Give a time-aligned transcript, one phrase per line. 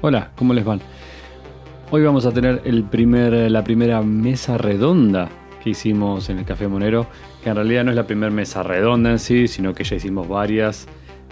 [0.00, 0.80] Hola, ¿cómo les van?
[1.90, 5.28] Hoy vamos a tener el primer, la primera mesa redonda
[5.60, 7.08] que hicimos en el Café Monero,
[7.42, 10.28] que en realidad no es la primera mesa redonda en sí, sino que ya hicimos
[10.28, 10.86] varias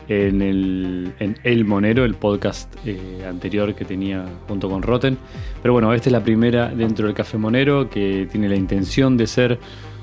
[0.09, 5.17] en el, en el Monero, el podcast eh, anterior que tenía junto con Rotten.
[5.63, 9.29] Pero bueno, esta es la primera dentro del Café Monero que tiene la intención de
[9.29, 9.61] ser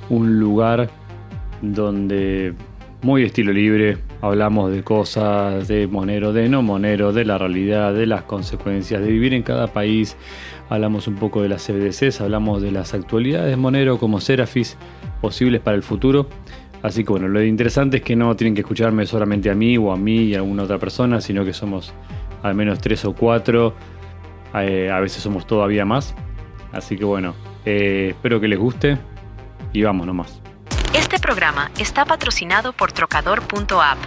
[0.09, 0.89] un lugar
[1.61, 2.54] donde
[3.04, 8.05] muy estilo libre, hablamos de cosas de monero, de no monero, de la realidad, de
[8.05, 10.16] las consecuencias, de vivir en cada país,
[10.70, 14.77] hablamos un poco de las CBDCs, hablamos de las actualidades monero como Serafis
[15.21, 16.27] posibles para el futuro.
[16.81, 19.91] Así que bueno, lo interesante es que no tienen que escucharme solamente a mí o
[19.91, 21.94] a mí y a alguna otra persona, sino que somos
[22.41, 23.73] al menos tres o cuatro,
[24.55, 26.16] eh, a veces somos todavía más.
[26.72, 27.35] Así que bueno,
[27.66, 28.97] eh, espero que les guste
[29.73, 30.52] y vamos nomás.
[30.93, 33.97] Este programa está patrocinado por Trocador.app.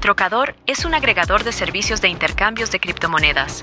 [0.00, 3.62] Trocador es un agregador de servicios de intercambios de criptomonedas.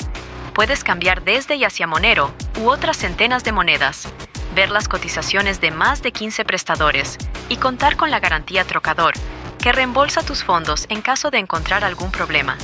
[0.56, 4.08] Puedes cambiar desde y hacia Monero u otras centenas de monedas,
[4.56, 9.14] ver las cotizaciones de más de 15 prestadores y contar con la garantía Trocador,
[9.60, 12.58] que reembolsa tus fondos en caso de encontrar algún problema.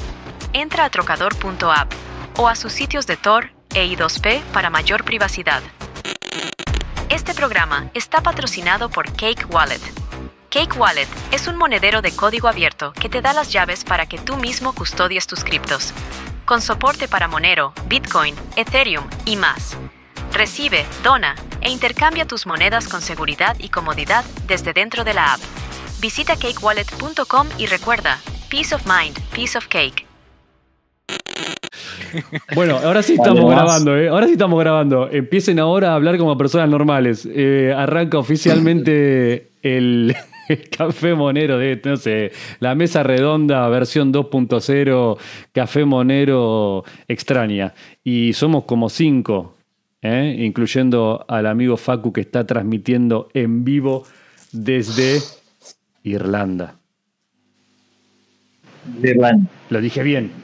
[0.53, 1.91] Entra a trocador.app
[2.37, 5.61] o a sus sitios de Tor e I2P para mayor privacidad.
[7.13, 9.79] Este programa está patrocinado por Cake Wallet.
[10.49, 14.17] Cake Wallet es un monedero de código abierto que te da las llaves para que
[14.17, 15.93] tú mismo custodies tus criptos.
[16.45, 19.77] Con soporte para Monero, Bitcoin, Ethereum y más.
[20.31, 25.41] Recibe, dona e intercambia tus monedas con seguridad y comodidad desde dentro de la app.
[25.99, 28.19] Visita cakewallet.com y recuerda,
[28.49, 30.07] Peace of Mind, Peace of Cake.
[32.55, 34.07] Bueno, ahora sí estamos grabando, ¿eh?
[34.07, 35.09] Ahora sí estamos grabando.
[35.11, 37.27] Empiecen ahora a hablar como personas normales.
[37.31, 40.15] Eh, arranca oficialmente el,
[40.75, 45.17] Café Monero de, no sé, la mesa redonda versión 2.0,
[45.51, 47.73] Café Monero extraña.
[48.03, 49.55] Y somos como cinco,
[50.01, 50.35] ¿eh?
[50.39, 54.03] incluyendo al amigo Facu que está transmitiendo en vivo
[54.51, 55.19] desde
[56.03, 56.75] Irlanda.
[58.99, 59.49] De Irlanda.
[59.69, 60.42] Lo dije bien.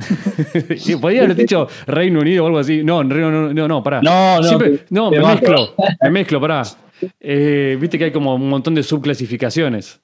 [1.00, 2.82] Podría haber dicho Reino Unido o algo así.
[2.82, 4.00] No, Reino no, no, no, pará.
[4.02, 5.34] No, no, Siempre- te- no, te me bajo.
[5.36, 5.74] mezclo.
[6.02, 6.62] Me mezclo, pará.
[7.18, 10.00] Eh, Viste que hay como un montón de subclasificaciones.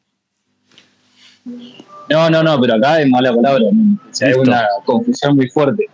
[2.08, 3.64] No, no, no, pero acá es mala palabra.
[3.64, 5.86] O sea, hay una confusión muy fuerte.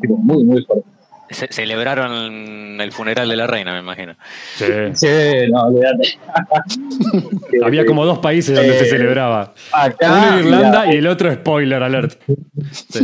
[0.00, 0.84] Tipo, muy, muy fuerte.
[1.30, 4.14] Ce- celebraron el funeral de la reina, me imagino.
[4.56, 4.64] Sí.
[4.94, 5.06] Sí,
[5.50, 6.18] no, olvídate.
[7.64, 9.52] Había como dos países donde Eh, se celebraba.
[9.72, 10.12] Acá.
[10.12, 12.20] Uno en Irlanda mira, y el otro spoiler alert.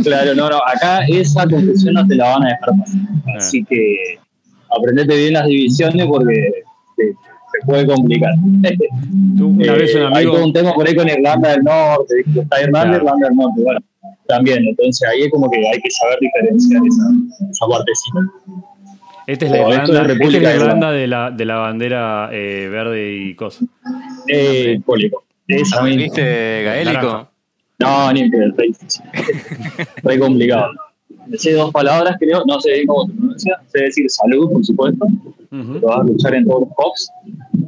[0.03, 3.01] Claro, no, no, acá esa confusión no te la van a dejar pasar.
[3.37, 4.17] Así que
[4.75, 6.51] aprendete bien las divisiones porque
[6.97, 8.31] te, te puede complicar.
[9.37, 12.13] Tú, Una Eh, vez un Hay todo un tema por ahí con Irlanda del Norte,
[12.35, 12.97] está Irlanda, Claro.
[12.97, 13.79] Irlanda del Norte, bueno,
[14.27, 17.03] también, entonces ahí es como que hay que saber diferenciar esa,
[17.49, 18.19] esa partecita.
[19.27, 22.29] Esta es la No, Irlanda, es esta es la Irlanda de la, de la bandera
[22.31, 23.65] eh, verde y cosa.
[24.27, 25.23] Eh, público.
[25.47, 26.03] Esa misma.
[26.03, 26.21] ¿Viste
[26.63, 26.91] Naranja.
[26.91, 27.29] gaélico?
[27.79, 29.03] No, ni que re difícil.
[30.03, 30.71] re complicado.
[31.27, 34.63] Me sé dos palabras, creo, no sé bien cómo se pronuncia, sé decir salud, por
[34.63, 35.07] supuesto,
[35.49, 37.09] lo vas a luchar en todos los pops,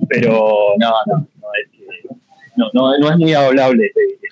[0.10, 2.16] pero no, no, no es, que-
[2.56, 3.90] no, no, no es muy hablable.
[3.96, 4.27] te diría.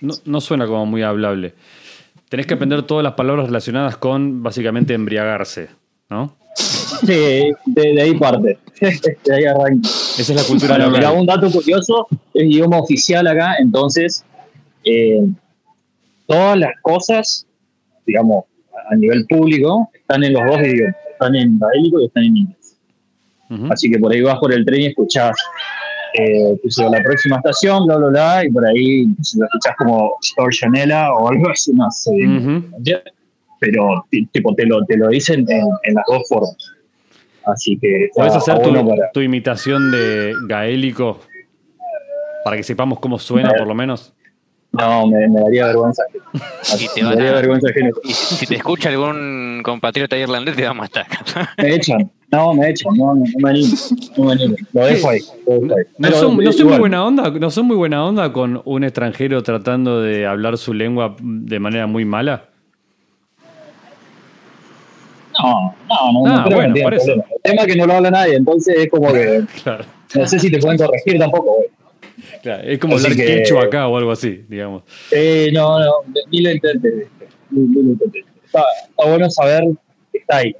[0.00, 1.54] No, no suena como muy hablable.
[2.28, 5.68] Tenés que aprender todas las palabras relacionadas con básicamente embriagarse,
[6.10, 6.36] ¿no?
[6.54, 9.88] Sí, de, de ahí parte, de ahí arranca.
[9.88, 11.00] Esa es la cultura Bueno, local.
[11.00, 14.24] mira, un dato curioso, es idioma oficial acá, entonces
[14.84, 15.20] eh,
[16.26, 17.46] todas las cosas,
[18.06, 18.44] digamos,
[18.90, 22.76] a nivel público, están en los dos idiomas, están en gaélico y están en inglés.
[23.70, 25.34] Así que por ahí vas por el tren y escuchás
[26.18, 30.14] eh, yo, la próxima estación, bla, bla, bla, y por ahí si lo escuchás como
[30.22, 32.12] Stortionella o algo así, no sé,
[33.60, 36.56] pero ti- tipo, te, lo, te lo dicen en, en las dos formas.
[37.46, 41.20] Así que ¿Podés hacer tu, bueno para- tu imitación de gaélico?
[42.44, 44.14] Para que sepamos cómo suena, por lo menos.
[44.72, 46.02] No, me, me daría vergüenza.
[46.78, 50.16] Y te me van daría a- vergüenza que Y si si te escucha algún compatriota
[50.16, 51.06] irlandés, te va a matar.
[51.56, 52.10] me echan.
[52.30, 52.94] No, me echan.
[52.96, 53.74] No, no, no me animo.
[54.16, 54.56] No me animo.
[54.74, 55.20] Lo dejo ahí.
[55.46, 55.84] Lo dejo ahí.
[55.98, 58.84] No Pero, son, no son muy buena onda, no son muy buena onda con un
[58.84, 62.48] extranjero tratando de hablar su lengua de manera muy mala.
[65.40, 66.26] No, no, no.
[66.26, 66.80] Ah, no bueno, que.
[66.82, 69.84] El tema es que no lo habla nadie, entonces es como que Claro,
[70.14, 71.68] no sé si te pueden corregir tampoco, güey.
[72.42, 74.82] claro, Es como Así hablar que- quechua acá o algo así, digamos.
[75.12, 75.92] Eh, no, no,
[76.30, 76.50] ni lo.
[76.50, 76.74] ¿viste?
[77.50, 78.24] Ni, ni lo intentes.
[78.44, 79.64] Está, está bueno saber
[80.12, 80.56] que está ahí.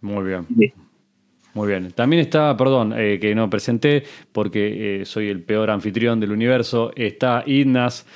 [0.00, 0.46] Muy bien.
[0.56, 0.81] Listo.
[1.54, 1.92] Muy bien.
[1.92, 6.92] También está, perdón, eh, que no presenté porque eh, soy el peor anfitrión del universo.
[6.96, 8.06] Está Ignas,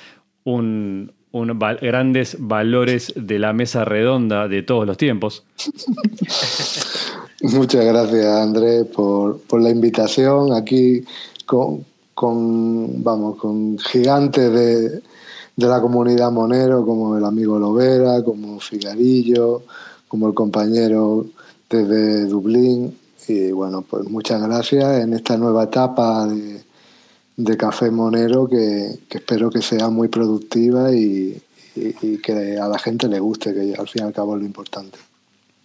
[0.44, 5.44] un, un grandes valores de la mesa redonda de todos los tiempos.
[7.42, 11.04] Muchas gracias, Andrés, por, por la invitación aquí
[11.44, 11.84] con,
[12.14, 15.02] con, vamos, con gigantes de,
[15.56, 19.62] de la comunidad Monero, como el amigo Lovera, como Figarillo,
[20.08, 21.26] como el compañero
[21.68, 22.96] desde Dublín.
[23.28, 26.60] Y bueno, pues muchas gracias en esta nueva etapa de,
[27.36, 31.40] de Café Monero que, que espero que sea muy productiva y,
[31.74, 34.40] y- y que a la gente le guste, que al fin y al cabo es
[34.42, 34.98] lo importante.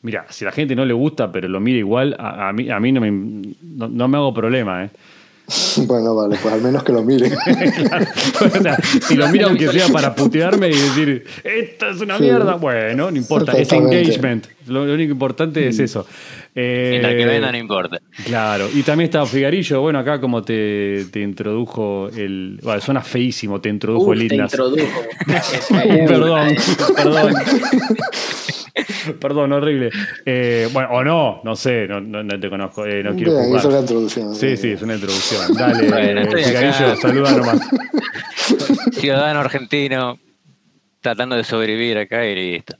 [0.03, 2.69] Mira, si a la gente no le gusta, pero lo mira igual, a, a mí,
[2.71, 4.85] a mí no, me, no, no me hago problema.
[4.85, 4.89] ¿eh?
[5.85, 7.33] Bueno, vale, pues al menos que lo miren.
[8.41, 12.23] O sea, si lo mira aunque sea para putearme y decir, esto es una Sí.
[12.23, 14.47] mierda, bueno, no importa, es engagement.
[14.67, 16.05] Lo, lo único importante es eso.
[16.53, 17.99] Eh, Mientras que venda no importa.
[18.25, 22.59] Claro, y también está Figarillo, bueno, acá como te, te introdujo el...
[22.61, 24.51] Bueno, suena feísimo, te introdujo Uf, el te Ignas.
[24.53, 25.01] introdujo.
[26.07, 26.55] perdón,
[26.95, 27.33] perdón.
[29.19, 29.89] Perdón, horrible.
[30.25, 33.55] Eh, bueno, o no, no sé, no, no- no te conozco, eh, no quiero Bien,
[33.55, 34.35] hizo la introducción.
[34.35, 35.53] Sí, sí, es una introducción.
[35.57, 37.59] Dale, Bueno, Figarillo, saluda nomás.
[38.93, 40.19] Ciudadano argentino
[41.01, 42.75] tratando de sobrevivir acá y listo.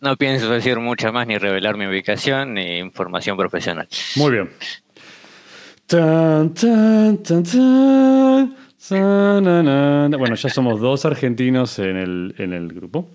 [0.00, 3.88] No pienso decir mucho más ni revelar mi ubicación ni información profesional.
[4.16, 4.50] Muy bien.
[5.86, 8.56] Tan, tan, tan.
[10.18, 13.10] Bueno, ya somos dos argentinos en el, en el grupo.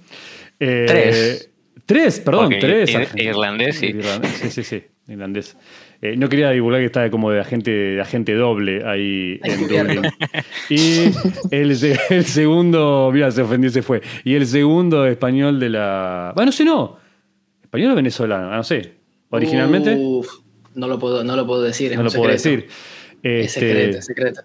[0.60, 1.50] Eh, Tres.
[1.86, 2.90] Tres, perdón, tres.
[2.94, 3.88] ir- irlandés, sí.
[3.88, 5.58] Irlandés, sí, sí, sí, irlandés.
[6.06, 9.68] Eh, no quería divulgar que estaba como de agente, de agente doble ahí en.
[9.70, 10.02] Dublín.
[10.70, 11.06] Y
[11.50, 14.02] el, se- el segundo, mira, se ofendió, se fue.
[14.26, 16.34] Y el segundo español de la.
[16.36, 16.98] Bueno, no sé, no.
[17.64, 18.96] Español o venezolano, ah, no sé.
[19.30, 19.96] Originalmente.
[19.98, 20.28] Uf,
[20.76, 21.92] no lo puedo, no lo puedo decir.
[21.94, 22.68] es No un lo puedo decir.
[23.24, 24.42] Es Este, secreto, es secreto.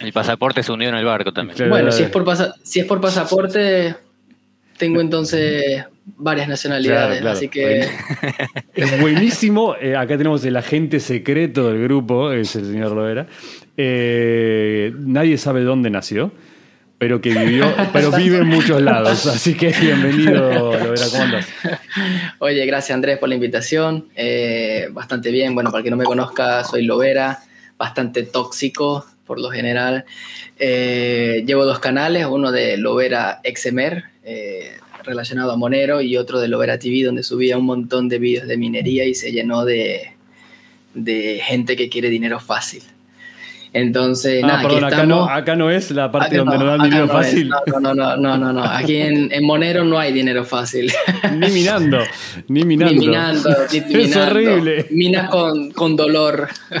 [0.00, 1.56] El pasaporte se hundió en el barco también.
[1.56, 1.70] Claro.
[1.72, 3.94] Bueno, si es por pasa- si es por pasaporte,
[4.78, 7.36] tengo entonces varias nacionalidades, Claro, claro.
[7.36, 7.88] así que
[8.74, 9.74] Es buenísimo.
[9.80, 13.26] Eh, acá tenemos el agente secreto del grupo, es el señor Lovera.
[13.76, 16.32] Eh, nadie sabe dónde nació,
[16.98, 19.26] pero que vivió, pero vive en muchos lados.
[19.26, 21.48] Así que bienvenido, Lovera, ¿cómo andas?
[22.38, 24.08] Oye, gracias Andrés por la invitación.
[24.16, 25.54] Eh, bastante bien.
[25.54, 27.40] Bueno, para el que no me conozca, soy Lovera,
[27.78, 30.04] bastante tóxico por lo general.
[30.58, 36.48] Eh, llevo dos canales, uno de Lovera XMR, eh, relacionado a Monero, y otro de
[36.48, 40.12] Lovera TV, donde subía un montón de vídeos de minería y se llenó de,
[40.94, 42.82] de gente que quiere dinero fácil.
[43.74, 45.16] Entonces, Ah, nada, aquí perdón, acá estamos.
[45.26, 47.26] no, acá no es la parte Acá donde no, nos dan acá dinero no es.
[47.26, 47.48] fácil.
[47.48, 48.64] No, no, no, no, no, no.
[48.64, 50.92] Aquí en, en Monero no hay dinero fácil.
[51.38, 51.98] Ni minando,
[52.48, 52.92] ni minando.
[52.94, 54.26] Ni minando, ni Es minando.
[54.30, 54.86] horrible.
[54.90, 56.48] Minas con, con dolor.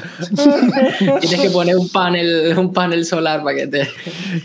[1.20, 3.88] Tienes que poner un panel, un panel solar para que, te,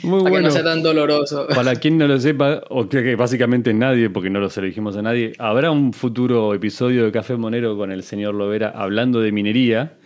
[0.03, 0.47] Muy para que bueno.
[0.47, 1.47] no sea tan doloroso.
[1.53, 5.01] Para quien no lo sepa, o que, que básicamente nadie, porque no lo dijimos a
[5.01, 9.96] nadie, habrá un futuro episodio de Café Monero con el señor Lovera hablando de minería.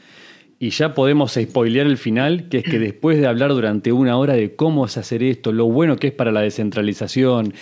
[0.62, 4.36] Y ya podemos spoilear el final, que es que después de hablar durante una hora
[4.36, 7.56] de cómo es hacer esto, lo bueno que es para la descentralización,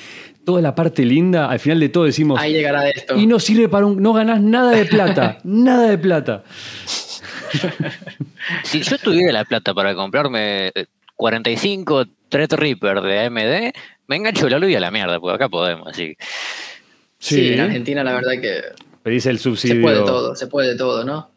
[0.44, 3.16] toda la parte linda, al final de todo decimos, Ahí llegará esto.
[3.16, 6.44] y no sirve para un, no ganás nada de plata, nada de plata.
[8.64, 13.74] Si yo tuviera la plata para comprarme eh, 45 Threadripper de AMD,
[14.08, 16.18] me engancho la luz y a la mierda, porque acá podemos, así.
[17.18, 18.60] sí, en Argentina la verdad que
[19.04, 19.76] Pedís el subsidio.
[19.76, 21.30] se puede todo, se puede todo, ¿no?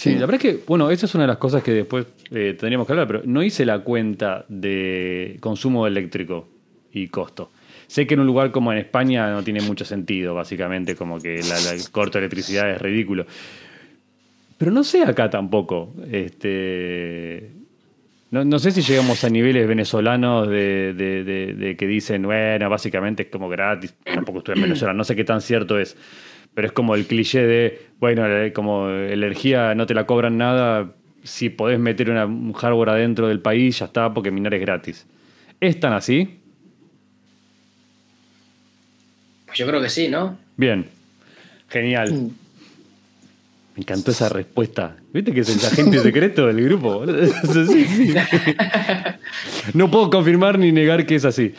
[0.00, 2.56] Sí, la verdad es que, bueno, esa es una de las cosas que después eh,
[2.58, 6.48] tendríamos que hablar, pero no hice la cuenta de consumo eléctrico
[6.92, 7.50] y costo.
[7.86, 11.42] Sé que en un lugar como en España no tiene mucho sentido, básicamente, como que
[11.42, 13.26] la, la- de electricidad es ridículo.
[14.56, 15.92] Pero no sé acá tampoco.
[16.10, 17.50] Este,
[18.30, 23.50] no, no sé si llegamos a niveles venezolanos de, que dicen, bueno, básicamente es como
[23.50, 23.92] gratis.
[24.02, 25.94] Tampoco estuve en Venezuela, no sé qué tan cierto es.
[26.54, 30.92] Pero es como el cliché de, bueno, eh, como energía no te la cobran nada,
[31.22, 35.06] si podés meter una- un hardware adentro del país, ya está, porque minar es gratis.
[35.60, 36.38] ¿Es tan así?
[39.46, 40.36] Pues yo creo que sí, ¿no?
[40.56, 40.86] Bien.
[41.68, 42.12] Genial.
[43.76, 44.96] Me encantó esa respuesta.
[45.12, 47.04] ¿Viste que es el agente secreto del grupo?
[47.06, 48.14] Sí, sí.
[49.74, 51.54] No puedo confirmar ni negar que es así.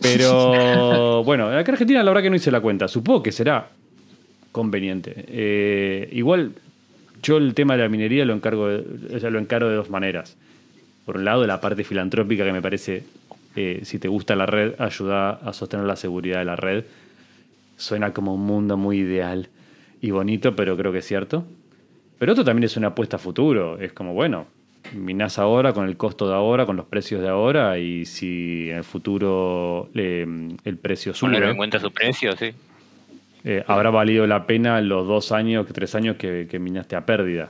[0.00, 2.86] Pero bueno, acá en Argentina la verdad que no hice la cuenta.
[2.88, 3.68] Supongo que será
[4.56, 5.12] conveniente.
[5.28, 6.52] Eh, igual
[7.22, 9.90] yo el tema de la minería lo encargo de- o sea, lo encaro de dos
[9.90, 10.34] maneras.
[11.04, 13.04] Por un lado, la parte filantrópica que me parece,
[13.54, 16.84] eh, si te gusta la red, ayuda a sostener la seguridad de la red.
[17.76, 19.48] Suena como un mundo muy ideal
[20.00, 21.44] y bonito, pero creo que es cierto.
[22.18, 23.78] Pero otro también es una apuesta a futuro.
[23.78, 24.46] Es como, bueno,
[24.94, 28.76] minás ahora con el costo de ahora, con los precios de ahora y si en
[28.78, 30.26] el futuro eh,
[30.64, 32.52] el precio sube, en cuenta su precio, sí.
[33.48, 37.48] Eh, habrá valido la pena los dos años, tres años que, que minaste a pérdida.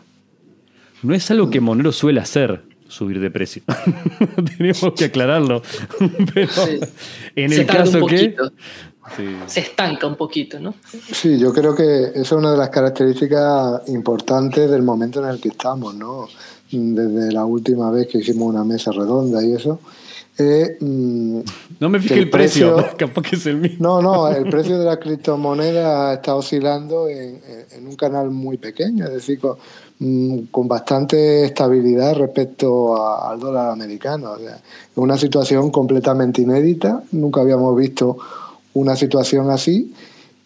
[1.02, 3.62] No es algo que Monero suele hacer, subir de precio.
[4.58, 5.62] Tenemos que aclararlo.
[6.34, 6.80] Pero Sí.
[7.34, 8.36] en Se el caso que...
[9.16, 9.24] Sí.
[9.46, 10.74] Se estanca un poquito, ¿no?
[11.12, 15.40] Sí, yo creo que esa es una de las características importantes del momento en el
[15.40, 16.26] que estamos, ¿no?
[16.72, 19.80] Desde la última vez que hicimos una mesa redonda y eso.
[20.38, 21.40] Eh, mm,
[21.80, 23.76] No me fijé el precio, precio- capaz que es el mismo.
[23.80, 27.40] No, no, el precio de la criptomoneda está oscilando en,
[27.72, 29.56] en un canal muy pequeño, es decir, con,
[29.98, 34.32] mm, con bastante estabilidad respecto a- al dólar americano.
[34.32, 34.58] O sea,
[34.96, 38.16] una situación completamente inédita, nunca habíamos visto
[38.74, 39.92] una situación así.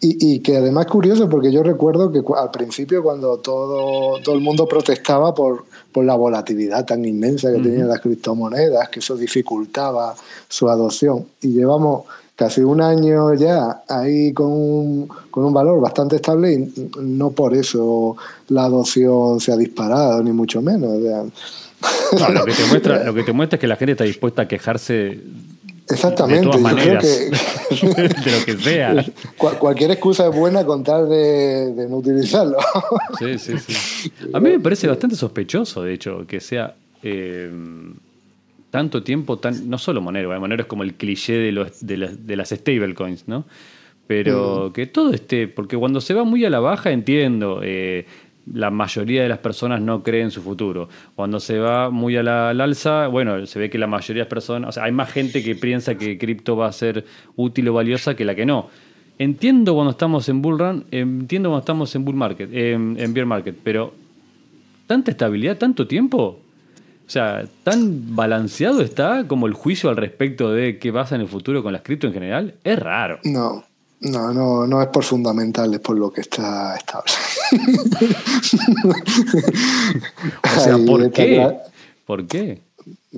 [0.03, 4.33] Y, y que además es curioso porque yo recuerdo que al principio cuando todo, todo
[4.33, 9.15] el mundo protestaba por, por la volatilidad tan inmensa que tenían las criptomonedas, que eso
[9.15, 10.15] dificultaba
[10.47, 11.25] su adopción.
[11.41, 12.03] Y llevamos
[12.35, 17.53] casi un año ya ahí con un, con un valor bastante estable y no por
[17.53, 18.17] eso
[18.49, 20.97] la adopción se ha disparado, ni mucho menos.
[20.97, 21.23] o sea,
[22.19, 24.43] No, lo, que te muestra, lo que te muestra es que la gente está dispuesta
[24.43, 25.19] a quejarse
[25.89, 27.87] Exactamente, de todas creo maneras, que
[28.31, 29.05] de lo que sea.
[29.37, 32.57] cual- cualquier excusa es buena con tal de, de no utilizarlo.
[33.19, 34.11] Sí, sí, sí.
[34.33, 37.51] A mí me parece bastante sospechoso, de hecho, que sea eh,
[38.69, 40.39] tanto tiempo, tan, no solo Monero, ¿eh?
[40.39, 43.45] Monero es como el cliché de, los, de, las, de las stablecoins, ¿no?
[44.07, 48.05] Pero que todo esté, porque cuando se va muy a la baja, entiendo, eh,
[48.51, 50.89] la mayoría de las personas no creen en su futuro.
[51.15, 54.25] Cuando se va muy a la, al alza, bueno, se ve que la mayoría de
[54.25, 57.05] las personas, o sea, hay más gente que piensa que cripto va a ser
[57.35, 58.69] útil o valiosa que la que no.
[59.19, 63.27] Entiendo cuando estamos en bull run, entiendo cuando estamos en bull market, en, en bear
[63.27, 63.93] market, pero
[64.87, 66.39] tanta estabilidad, tanto tiempo.
[67.05, 71.27] O sea, tan balanceado está como el juicio al respecto de qué pasa en el
[71.27, 72.55] futuro con las cripto en general.
[72.63, 73.19] Es raro.
[73.25, 73.65] No,
[73.99, 77.11] no, no, no es por fundamental, es por lo que está estable.
[80.43, 81.35] O sea, ¿por qué?
[82.05, 82.61] ¿Por qué?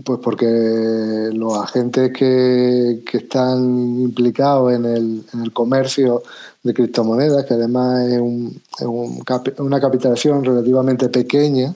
[0.03, 6.23] Pues porque los agentes que, que están implicados en el, en el comercio
[6.63, 9.23] de criptomonedas, que además es, un- es un
[9.59, 11.75] una capitalización relativamente pequeña,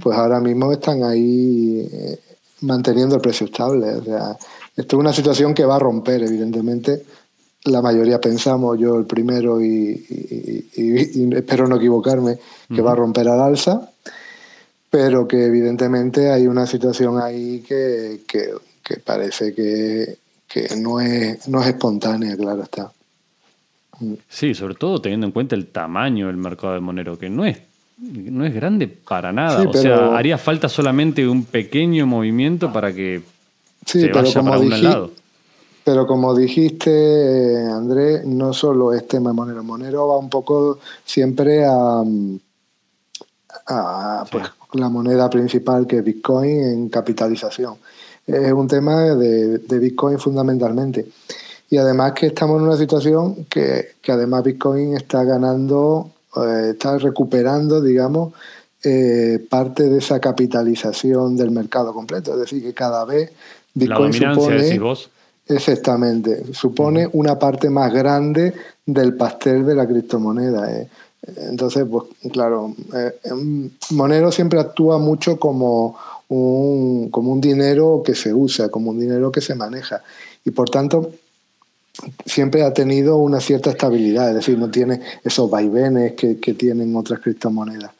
[0.00, 2.18] pues ahora mismo están ahí eh,
[2.62, 3.94] manteniendo el precio estable.
[3.96, 4.36] O sea,
[4.74, 7.04] esto es una situación que va a romper, evidentemente.
[7.66, 9.66] La mayoría pensamos, yo el primero, y,
[10.08, 12.38] y- y- y espero no equivocarme,
[12.74, 13.90] que va a romper al alza,
[14.90, 18.50] pero que evidentemente hay una situación ahí que, que-
[18.84, 20.16] que parece que,
[20.48, 22.92] que no, es, no es espontánea, claro está.
[24.28, 27.58] Sí, sobre todo teniendo en cuenta el tamaño del mercado de Monero, que no es,
[27.98, 29.60] no es grande para nada.
[29.62, 33.22] Sí, o pero- sea, haría falta solamente un pequeño movimiento para que
[33.86, 35.10] Sí, se pero vaya como para un diji- lado.
[35.86, 39.62] Pero como dijiste, eh, Andrés, no solo es tema de Monero.
[39.62, 42.02] Monero va un poco siempre a,
[43.68, 47.76] a, pues, la moneda principal que es Bitcoin en capitalización.
[48.26, 51.06] Es un tema de, de Bitcoin fundamentalmente.
[51.70, 56.98] Y además que estamos en una situación que, que además Bitcoin está ganando, eh, está
[56.98, 58.34] recuperando, digamos,
[58.82, 62.32] eh, parte de esa capitalización del mercado completo.
[62.34, 63.30] Es decir, que cada vez
[63.74, 64.62] La Bitcoin dominancia, supone...
[64.64, 65.10] decís vos.
[65.48, 68.52] Exactamente, supone una parte más grande
[68.84, 70.72] del pastel de la criptomoneda.
[70.72, 70.88] eh.
[71.38, 75.96] Entonces, pues claro, eh, em, Monero siempre actúa mucho como
[76.28, 80.02] un, como un dinero que se usa, como un dinero que se maneja.
[80.44, 81.10] Y por tanto,
[82.24, 86.94] siempre ha tenido una cierta estabilidad, es decir, no tiene esos vaivenes que, que tienen
[86.94, 87.90] otras criptomonedas.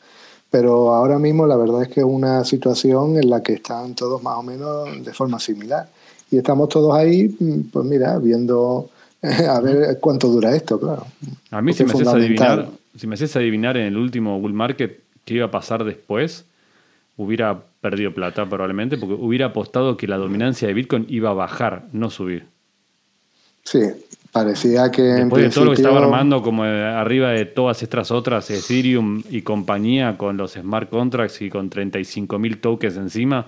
[0.50, 4.22] Pero ahora mismo la verdad es que es una situación en la que están todos
[4.22, 5.88] más o menos de forma similar.
[6.30, 8.90] Y estamos todos ahí, mm, pues mira, viendo
[9.22, 11.06] a ver cuánto dura esto, claro.
[11.50, 14.38] A mí, Porque si me, es haces adivinar, si me haces adivinar en el último
[14.40, 16.44] bull market qué iba a pasar después,
[17.16, 21.84] hubiera perdido plata probablemente, porque hubiera apostado que la dominancia de Bitcoin iba a bajar,
[21.92, 22.44] no subir.
[23.62, 23.80] Sí,
[24.32, 27.46] parecía que en Después de todo lo que estaba principio- armando como eh, arriba de
[27.46, 33.46] todas estas otras, Ethereum y compañía, con los smart contracts y con 35.000 tokens encima,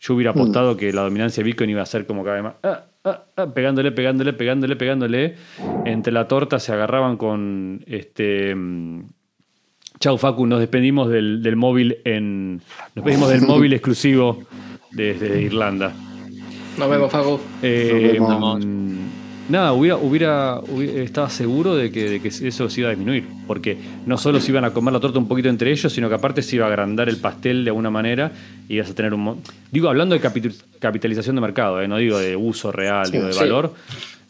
[0.00, 0.16] yo Mm.
[0.16, 2.54] hubiera apostado que la dominancia de Bitcoin iba a ser como cada vez más...
[2.62, 5.34] ah, ah, ah, pegándole, pegándole, pegándole, pegándole.
[5.84, 7.84] Entre la torta se agarraban con...
[7.86, 9.02] este mm,
[10.00, 12.56] Chau Facu, nos despedimos del, del móvil en...
[12.56, 14.42] Nos despedimos del móvil exclusivo
[14.90, 15.92] desde Irlanda.
[16.78, 17.38] Nos vemos, Facu.
[17.62, 18.64] Eh, Nos vemos.
[19.50, 22.92] Mm, nada, hubiera, hubiera, hubiera- estaba seguro de que, de que eso se iba a
[22.92, 23.24] disminuir.
[23.46, 23.76] Porque
[24.06, 26.42] no solo se iban a comer la torta un poquito entre ellos, sino que aparte
[26.42, 28.30] se iba a agrandar el pastel de alguna manera
[28.68, 29.42] y ibas a tener un.
[29.70, 30.20] Digo, hablando de
[30.78, 33.40] capitalización de mercado, eh, no digo de uso real, digo de sí.
[33.40, 33.74] valor.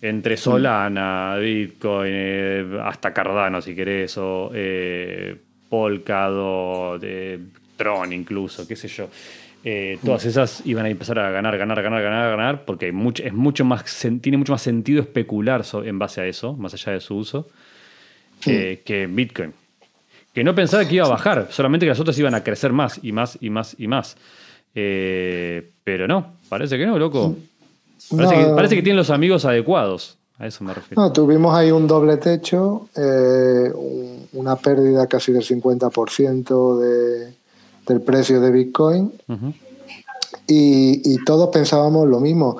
[0.02, 5.36] Entre Solana, Bitcoin, eh, hasta Cardano, si querés, o eh,
[5.68, 7.38] Polkadot, eh,
[7.76, 9.08] Tron incluso, qué sé yo.
[9.62, 13.22] Eh, todas esas iban a empezar a ganar, ganar, ganar, ganar, ganar, porque hay mucho,
[13.22, 13.84] es mucho más,
[14.22, 17.46] tiene mucho más sentido especular en base a eso, más allá de su uso,
[18.46, 19.52] eh, que Bitcoin.
[20.32, 23.00] Que no pensaba que iba a bajar, solamente que las otras iban a crecer más
[23.02, 24.16] y más y más y más.
[24.74, 27.36] Eh, pero no, parece que no, loco.
[28.16, 28.48] Parece, No.
[28.48, 30.16] que, parece que tienen los amigos adecuados.
[30.38, 31.02] A eso me refiero.
[31.02, 37.34] No, tuvimos ahí un doble techo, eh, un- una pérdida casi del 50% de,
[37.86, 39.12] del precio de Bitcoin.
[40.46, 42.56] Y, y todos pensábamos lo mismo,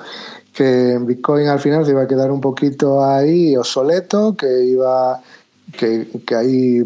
[0.53, 5.21] que Bitcoin al final se iba a quedar un poquito ahí obsoleto, que iba
[5.77, 6.83] que, que, ahí,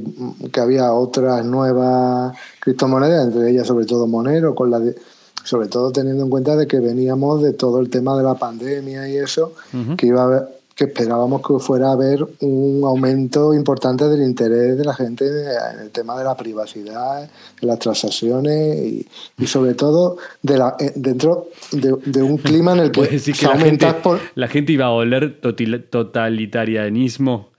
[0.51, 4.95] que había otras nuevas criptomonedas, entre ellas sobre todo Monero, con la de-
[5.43, 9.07] sobre todo teniendo en cuenta de que veníamos de todo el tema de la pandemia
[9.09, 9.53] y eso,
[9.97, 14.77] que iba a haber- que esperábamos que fuera a haber un aumento importante del interés
[14.77, 17.21] de la gente en el tema de la privacidad,
[17.61, 22.73] de las transacciones y, y sobre todo de la, eh, dentro de, de un clima
[22.73, 27.51] en el que se la gente, por- la gente iba a oler totalitarianismo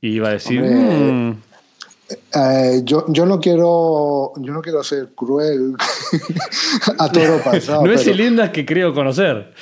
[0.00, 1.36] y iba a decir, Hombre, "Mm,
[2.34, 5.74] Eh, yo, yo no quiero yo no quiero ser cruel
[6.98, 7.86] a toro pasado.
[7.86, 9.54] no es pero- que creo conocer.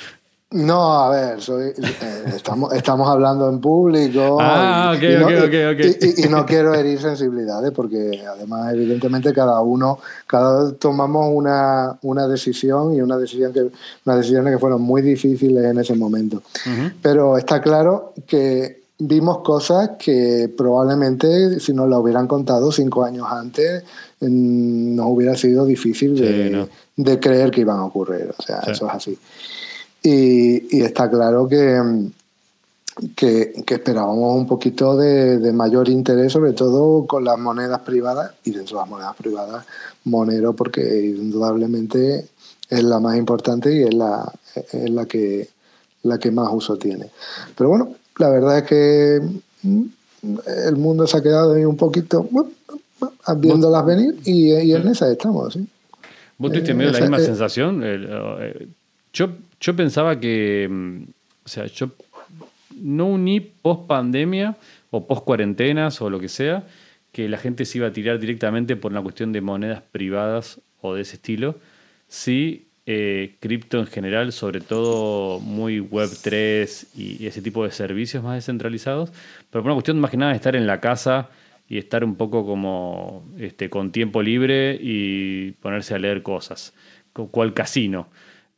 [0.51, 4.37] No, a ver, soy, eh, estamos, estamos hablando en público.
[4.41, 8.73] Ah, ok, no, ok, y- ok, y- y- y no quiero herir sensibilidades porque además,
[8.73, 13.61] evidentemente, cada uno, cada tomamos una, una decisión y una decisión que,
[14.05, 16.41] unas decisiones que fueron muy difíciles en ese momento.
[17.01, 23.25] Pero está claro que vimos cosas que probablemente si nos la hubieran contado cinco años
[23.31, 23.83] antes
[24.19, 26.67] mm, nos hubiera sido difícil Sí, de, no.
[26.97, 28.31] de creer que iban a ocurrir.
[28.37, 28.71] O sea, Sí.
[28.71, 29.17] eso es así.
[30.03, 32.11] Y, y está claro que, mm,
[33.15, 38.33] que, que esperábamos un poquito de, de mayor interés, sobre todo con las monedas privadas
[38.43, 39.65] y dentro de las monedas privadas,
[40.05, 42.27] Monero, porque indudablemente
[42.69, 45.49] es la más importante y es la, es la que
[46.03, 47.09] la que más uso tiene.
[47.55, 49.21] Pero bueno, la verdad es que
[49.63, 49.83] mm,
[50.67, 55.11] el mundo se ha quedado ahí un poquito mm, viéndolas venir y, y en esa
[55.11, 55.53] estamos.
[55.53, 55.67] ¿sí?
[56.37, 57.83] ¿Vos tuviste medio la misma sensación?
[57.83, 58.67] El, eh,
[59.13, 59.29] yo,
[59.61, 61.03] yo pensaba que, mm,
[61.45, 61.91] o sea, yo
[62.75, 64.55] no uní post pandemia
[64.89, 66.67] o post cuarentenas o lo que sea,
[67.11, 70.95] que la gente se iba a tirar directamente por una cuestión de monedas privadas o
[70.95, 71.59] de ese estilo.
[72.07, 78.23] Sí, eh, cripto en general, sobre todo muy Web3 y, y ese tipo de servicios
[78.23, 79.11] más descentralizados,
[79.49, 81.29] pero por una cuestión más que nada de estar en la casa
[81.69, 86.73] y estar un poco como este, con tiempo libre y ponerse a leer cosas,
[87.13, 88.07] co- cual casino.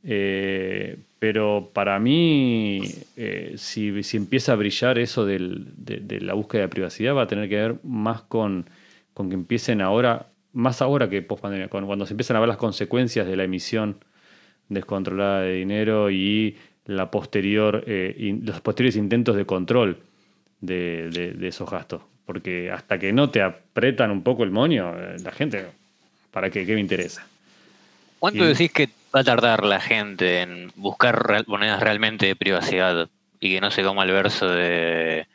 [0.05, 2.81] Eh, pero para mí,
[3.15, 7.23] eh, si, si empieza a brillar eso del- de, de la búsqueda de privacidad, va
[7.23, 8.65] a tener que ver más con,
[9.13, 12.57] con que empiecen ahora, más ahora que post pandemia, cuando se empiezan a ver las
[12.57, 13.95] consecuencias de la emisión
[14.69, 19.97] descontrolada de dinero y la posterior, eh, in- los posteriores intentos de control
[20.59, 22.01] de, de- de esos gastos.
[22.25, 25.65] Porque hasta que no te apretan un poco el moño, eh, la gente,
[26.31, 26.65] ¿para qué?
[26.65, 27.25] ¿Qué me interesa?
[28.19, 32.35] ¿Cuánto Y- decís que va a tardar la gente en buscar real- monedas realmente de
[32.35, 35.27] privacidad y que no se coma el verso de,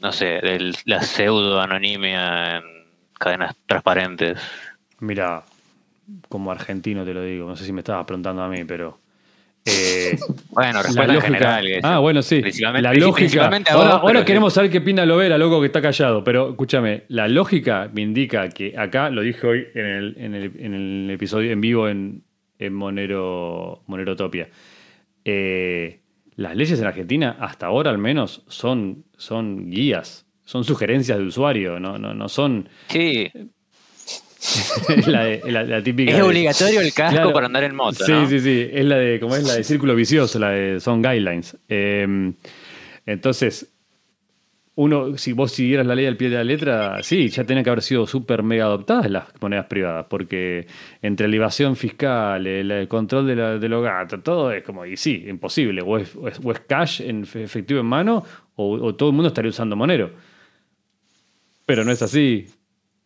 [0.00, 2.62] no sé, de la pseudo anonimia en
[3.18, 4.38] cadenas transparentes?
[5.00, 5.42] Mira,
[6.28, 8.98] como argentino te lo digo, no sé si me estabas preguntando a mí, pero...
[9.64, 10.18] eh,
[10.50, 11.80] Bueno, la respuesta en lógica- general.
[11.82, 12.40] ah, bueno, sí.
[12.40, 13.14] principalmente- La lógica.
[13.16, 14.26] principalmente Ahora, vos, ahora pero sí.
[14.26, 16.24] queremos saber qué opina Lovera, loco, que está callado.
[16.24, 20.52] Pero escúchame, la lógica me indica que acá, lo dije hoy en el, en el,
[20.58, 22.22] en el episodio en vivo en,
[22.60, 24.48] en Monero, Monerotopia.
[25.24, 26.00] Eh,
[26.36, 31.80] las leyes en Argentina, hasta ahora al menos, son, son guías, son sugerencias de usuario,
[31.80, 33.30] no, no, no son Sí,
[35.06, 36.10] la, de- la- la típica.
[36.12, 37.32] es de- obligatorio el casco Claro.
[37.32, 38.26] para andar en moto, Sí, ¿no?
[38.28, 38.68] sí, sí.
[38.72, 41.56] Es la de, como es la de círculo vicioso, la de son guidelines.
[41.68, 42.32] Eh,
[43.06, 43.72] entonces,
[44.82, 47.68] uno, si vos siguieras la ley al pie de la letra, sí, ya tenían que
[47.68, 50.66] haber sido súper mega adoptadas las monedas privadas, porque
[51.02, 54.96] entre la evasión fiscal, el, control de, la, de los gatos, todo es como, y
[54.96, 55.82] sí, imposible.
[55.82, 56.10] O es,
[56.66, 60.12] cash en fe- efectivo en mano, o, todo el mundo estaría usando Monero.
[61.66, 62.46] Pero no es así.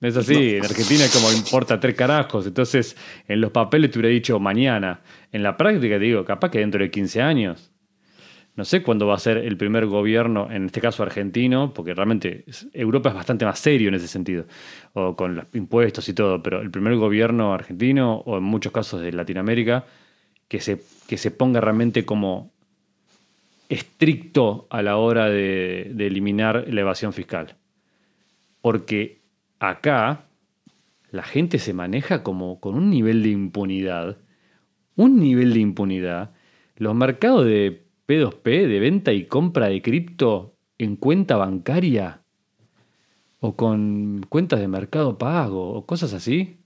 [0.01, 0.55] No es así.
[0.57, 2.47] En Argentina como importa tres carajos.
[2.47, 5.01] Entonces, en los papeles te hubiera dicho mañana.
[5.33, 7.74] En la práctica digo, capaz que dentro de 15 años.
[8.57, 12.45] No sé cuándo va a ser el primer gobierno, en este caso argentino, porque realmente
[12.73, 14.47] Europa es bastante más serio en ese sentido,
[14.93, 19.01] o con los impuestos y todo, pero el primer gobierno argentino, o en muchos casos
[19.01, 19.87] de Latinoamérica,
[20.47, 22.53] que se, que se ponga realmente como
[23.69, 27.57] estricto a la hora de, de eliminar la evasión fiscal.
[28.61, 29.23] Porque
[29.59, 30.27] acá
[31.11, 34.19] la gente se maneja como con un nivel de impunidad,
[34.95, 36.31] un nivel de impunidad.
[36.77, 42.23] Los mercados de P2P de venta y compra de cripto en cuenta bancaria
[43.41, 46.57] o con cuentas de mercado pago o cosas así,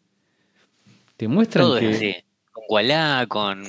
[1.16, 1.90] te muestran Todo que...
[1.90, 2.14] es así.
[2.52, 3.64] Con Wallah, con.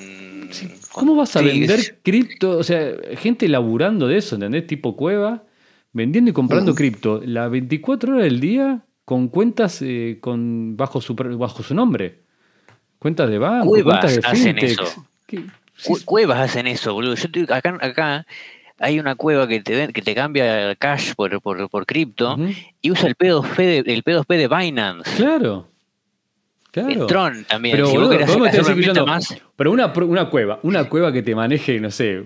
[0.92, 2.58] ¿Cómo con vas a vender cripto?
[2.58, 4.68] O sea, gente laburando de eso, ¿entendés?
[4.68, 5.44] Tipo cueva,
[5.92, 11.16] vendiendo y comprando cripto las 24 horas del día con cuentas eh, con bajo su,
[11.16, 12.22] bajo su nombre.
[13.00, 14.82] Cuentas de banco, cuentas de hacen fintech.
[14.82, 15.06] eso.
[15.26, 15.46] ¿Qué?
[15.80, 17.16] Sí, Cu- Cuevas hacen eso, boludo.
[17.16, 18.26] Yo estoy- acá, acá
[18.80, 22.38] hay una cueva que te, que te cambia cash por, por, por cripto
[22.82, 25.16] y usa el P2P de, el P2P de Binance.
[25.18, 25.68] Claro.
[26.72, 27.08] Claro.
[27.08, 27.76] Tron también.
[27.76, 31.24] Pero, si boludo, querés ¿cómo me hacer más, Pero una, una cueva, una cueva que
[31.24, 32.26] te maneje, no sé,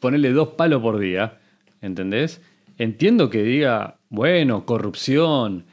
[0.00, 1.38] ponerle dos palos por día,
[1.82, 2.40] ¿entendés?
[2.78, 5.66] Entiendo que diga, bueno, corrupción,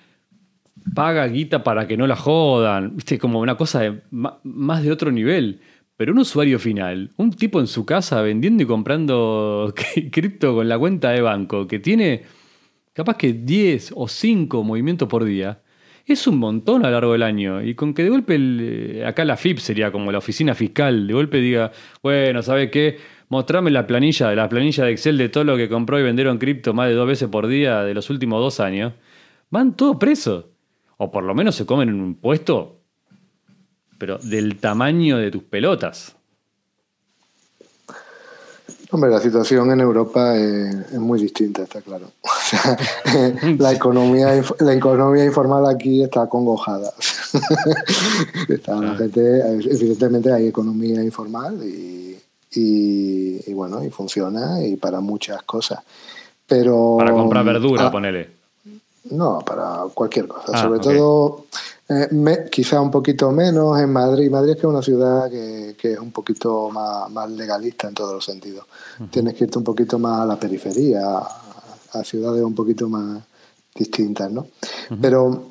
[0.93, 5.11] paga guita para que no la jodan, viste, como una cosa de, más de otro
[5.11, 5.61] nivel.
[6.03, 9.73] Pero un usuario final, un tipo en su casa vendiendo y comprando
[10.11, 12.23] cripto con la cuenta de banco, que tiene
[12.91, 15.61] capaz que 10 o 5 movimientos por día,
[16.05, 17.63] es un montón a lo largo del año.
[17.63, 21.07] Y con que de golpe, el, eh, acá la FIP sería como la oficina fiscal,
[21.07, 22.97] de golpe diga, bueno, ¿sabe qué?
[23.29, 26.73] Mostrame la planilla, la planilla de Excel de todo lo que compró y vendieron cripto
[26.73, 28.91] más de dos veces por día de los últimos dos años.
[29.51, 30.47] Van todos presos.
[30.97, 32.82] O por lo menos se comen un impuesto,
[34.03, 36.13] pero del tamaño de tus pelotas.
[38.91, 42.11] Hombre, la situación en Europa es, es muy distinta, está claro.
[42.21, 42.77] O sea,
[43.59, 46.91] la, economía, la economía informal aquí está congojada.
[48.49, 49.21] Está gente,
[49.71, 52.17] evidentemente hay economía informal y,
[52.55, 55.79] y- y bueno, y funciona y para muchas cosas.
[56.45, 58.42] Pero Para comprar verdura, ah, ponele.
[59.11, 60.51] No, para cualquier cosa.
[60.53, 61.45] Ah, Sobre todo,
[61.89, 64.29] eh, me- quizá un poquito menos en Madrid.
[64.31, 67.93] Madrid es que es una ciudad que, que es un poquito más, más legalista en
[67.93, 68.65] todos los sentidos.
[69.11, 71.41] Tienes que irte un poquito más a la periferia, a,
[71.93, 73.21] a ciudades un poquito más
[73.75, 74.47] distintas, ¿no?
[75.01, 75.43] Pero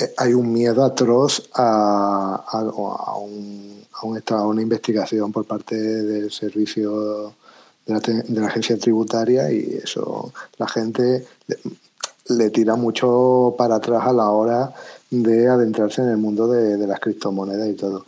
[0.00, 5.44] eh, hay un miedo atroz a, a, a un- a un a una investigación por
[5.44, 7.32] parte del servicio
[7.86, 11.26] de la, te- de la agencia tributaria y eso la gente
[12.28, 14.72] le, tira mucho para atrás a la hora
[15.10, 18.04] de adentrarse en el mundo de, de las criptomonedas y todo.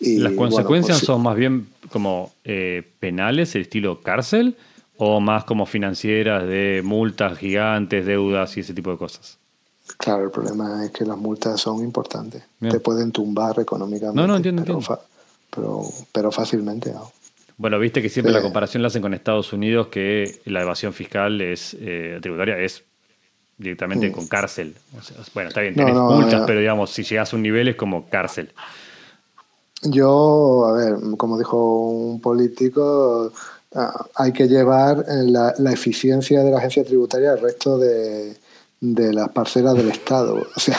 [0.00, 1.06] Y, ¿Las bueno, consecuencias pues sí.
[1.06, 4.56] son más bien como eh, penales, el estilo cárcel,
[4.96, 9.38] o más como financieras de multas gigantes, deudas y ese tipo de cosas?
[9.98, 12.42] Claro, el problema es que las multas son importantes.
[12.58, 12.72] Bien.
[12.72, 14.20] Te pueden tumbar económicamente.
[14.20, 15.02] No, no, entiendo, pero, entiendo.
[15.50, 16.92] pero, pero fácilmente.
[16.92, 17.12] ¿no?
[17.56, 18.38] Bueno, viste que siempre Sí.
[18.38, 22.82] la comparación la hacen con Estados Unidos, que la evasión fiscal es eh, tributaria es
[23.62, 24.74] directamente con cárcel.
[24.98, 25.74] O sea, bueno, está bien.
[25.74, 26.46] No, tenés no, multas, no.
[26.46, 28.52] pero digamos, si llegas a un nivel es como cárcel.
[29.82, 33.32] Yo, a ver, como dijo un político,
[33.74, 38.36] ah, hay que llevar eh, la, la eficiencia de la agencia tributaria al resto de,
[38.82, 40.44] de las parcelas del Estado.
[40.56, 40.76] O sea,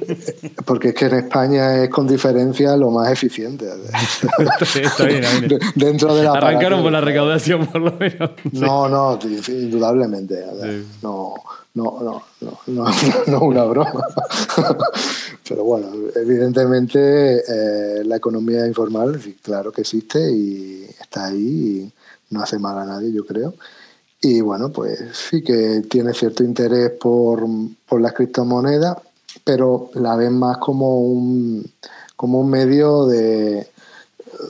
[0.64, 3.66] porque es que en España es con diferencia lo más eficiente.
[3.66, 5.60] está bien, está bien.
[5.74, 8.30] Dentro de la Arrancaron por la recaudación, por lo menos.
[8.52, 10.44] No, no, indudablemente.
[10.62, 10.86] Sí.
[11.02, 11.34] No,
[11.74, 12.86] no, no, no, no,
[13.26, 14.06] no una broma.
[15.48, 21.92] Pero bueno, evidentemente eh, la economía informal, claro que existe y está ahí y
[22.32, 23.54] no hace mal a nadie, yo creo.
[24.22, 27.44] Y bueno, pues sí que tiene cierto interés por,
[27.88, 28.96] por las criptomonedas,
[29.44, 31.68] pero la ven más como un,
[32.14, 33.66] como un medio de,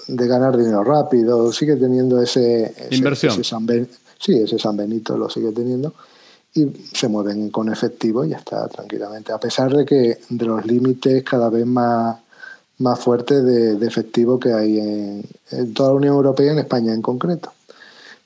[0.09, 1.51] de ganar dinero rápido.
[1.53, 3.33] Sigue teniendo ese, ese- Inversión.
[3.33, 5.95] ese San Ben- sí, ese San Benito lo sigue teniendo.
[6.55, 9.33] Y se mueven con efectivo y ya está, tranquilamente.
[9.33, 12.19] A pesar de que de los límites cada vez más,
[12.77, 16.59] más fuertes de, de efectivo que hay en, en toda la Unión Europea y en
[16.59, 17.51] España en concreto.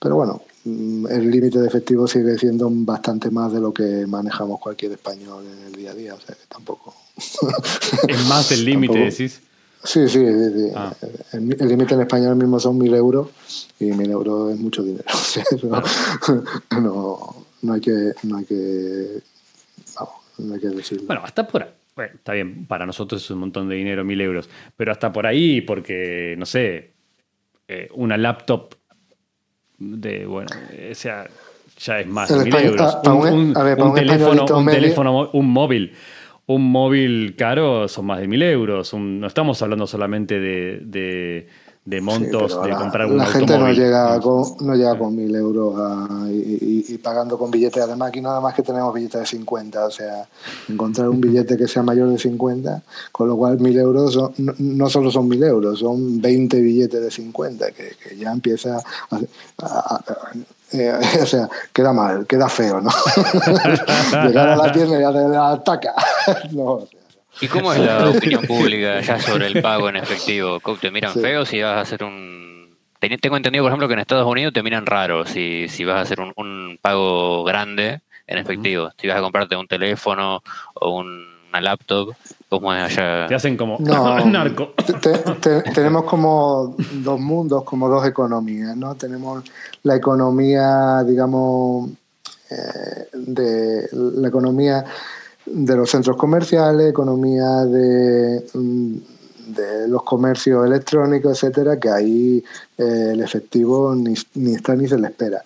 [0.01, 4.92] Pero bueno, el límite de efectivo sigue siendo bastante más de lo que manejamos cualquier
[4.92, 6.94] español en el día a día, o sea que tampoco.
[8.09, 9.40] Es más el límite, decís.
[9.85, 10.72] Sí, sí, sí, sí.
[10.74, 10.92] Ah.
[11.33, 13.29] El límite en España ahora mismo son mil euros
[13.79, 15.05] y mil euros es mucho dinero.
[15.12, 19.20] O sea, no, no, no hay que, no hay que,
[19.94, 21.07] vamos, no hay que decirlo.
[21.07, 21.70] Bueno, hasta por ahí.
[21.94, 24.50] Bueno, está bien, para nosotros es un montón de dinero, mil euros.
[24.76, 26.92] Pero hasta por ahí, porque, no sé,
[27.68, 28.74] eh, una laptop
[29.79, 30.49] de, bueno,
[30.91, 31.27] o sea,
[31.79, 32.99] ya es más de mil España- euros.
[33.05, 35.93] ah, Un, a ver, un un teléfono, un medio- teléfono, mo- un móvil.
[36.49, 38.95] Un móvil caro son más de mil euros.
[38.95, 41.49] No estamos hablando solamente de, de,
[41.87, 45.35] de montos de la, comprar un la gente no llega con, no llega con mil
[45.35, 47.83] euros a- y, y- y pagando con billetes.
[47.83, 49.87] Además, aquí nada más que tenemos billetes de 50.
[49.87, 50.27] O sea,
[50.68, 54.53] encontrar un billete que sea mayor de 50, con lo cual mil euros son- no,
[54.59, 58.77] no solo son mil euros, son 20 billetes de 50, que, que ya empieza
[59.11, 59.16] a,
[59.62, 60.03] a- a-
[60.72, 62.90] eh, o sea, queda mal, queda feo, ¿no?
[64.27, 65.94] Llegar a la tienda y hacer la taca.
[66.53, 66.99] no, o sea,
[67.40, 70.61] ¿Y cómo es la opinión pública ya sobre el pago en efectivo?
[70.61, 71.20] ¿Cómo ¿Te miran Sí.
[71.20, 72.77] feo si vas a hacer un...
[72.99, 75.96] Ten- Tengo entendido, por ejemplo, que en Estados Unidos te miran raro si, si vas
[75.99, 78.90] a hacer un, un pago grande en efectivo.
[78.99, 80.42] Si vas a comprarte un teléfono
[80.75, 82.12] o un- una laptop,
[82.49, 83.29] ¿cómo es allá?
[83.29, 84.18] Te hacen como No.
[84.27, 84.72] narco.
[85.01, 88.94] Te- te- tenemos como dos mundos, como dos economías, ¿no?
[88.96, 89.44] Tenemos
[89.85, 91.90] la economía, digamos,
[92.51, 94.85] eh, de la economía
[95.47, 98.95] de los centros comerciales, economía de, mm,
[99.47, 102.45] de los comercios electrónicos, etcétera, que ahí
[102.77, 105.43] eh, el efectivo ni, ni está ni se le espera.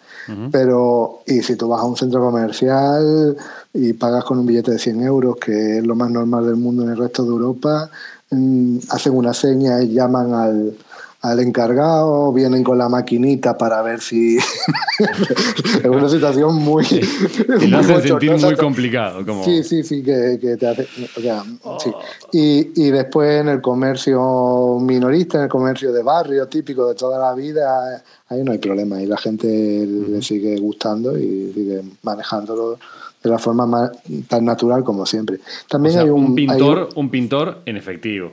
[0.53, 3.37] Pero, y si tú vas a un centro comercial
[3.75, 6.85] y pagas con un billete de 100 euros, que es lo más normal del mundo
[6.85, 7.91] en el resto de Europa,
[8.31, 10.77] mm, hacen una seña y llaman al,
[11.23, 14.39] al encargado, vienen con la maquinita para ver si...
[14.99, 16.85] es una situación muy...
[16.87, 19.25] Te lo hacen sentir muy complicado.
[19.27, 19.45] Como...
[19.45, 20.89] Sí, sí, sí, que, que te hace.
[21.17, 21.45] O sea,
[21.79, 21.91] sí.
[22.33, 27.19] Y, y después en el comercio minorista, en el comercio de barrio típico de toda
[27.19, 29.03] la vida, ahí no hay problema.
[29.03, 32.79] Y la gente le sigue gustando y sigue manejándolo
[33.23, 33.91] de la forma más,
[34.27, 35.37] tan natural como siempre.
[35.37, 38.33] O También sea, hay un, un, hay pintor, un pintor en efectivo.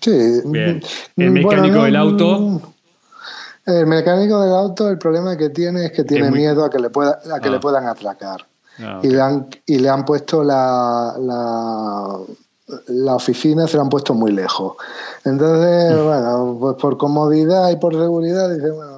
[0.00, 0.40] Sí.
[0.44, 0.82] Bien.
[1.16, 2.38] mm, El mecánico del auto.
[2.38, 2.60] mm,
[3.66, 6.78] El mecánico del auto, el problema que tiene es que tiene muy- miedo a que
[6.78, 7.52] le, pueda, a que Ah.
[7.52, 8.46] le puedan atracar.
[8.78, 12.18] Ah, y, le han, y le han puesto la, la,
[12.88, 14.74] la oficina, se la han puesto muy lejos.
[15.24, 18.92] Entonces, bueno, pues por comodidad y por seguridad, dice, bueno,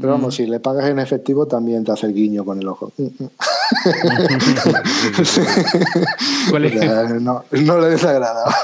[0.00, 0.20] pero Mm.
[0.20, 2.92] vamos, si le pagas en efectivo también te hace el guiño con el ojo.
[6.50, 7.20] ¿Cuál es?
[7.22, 8.44] no, no le desagrada.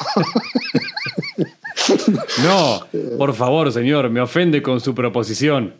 [2.42, 2.86] No,
[3.18, 5.74] por favor, señor, me ofende con su proposición.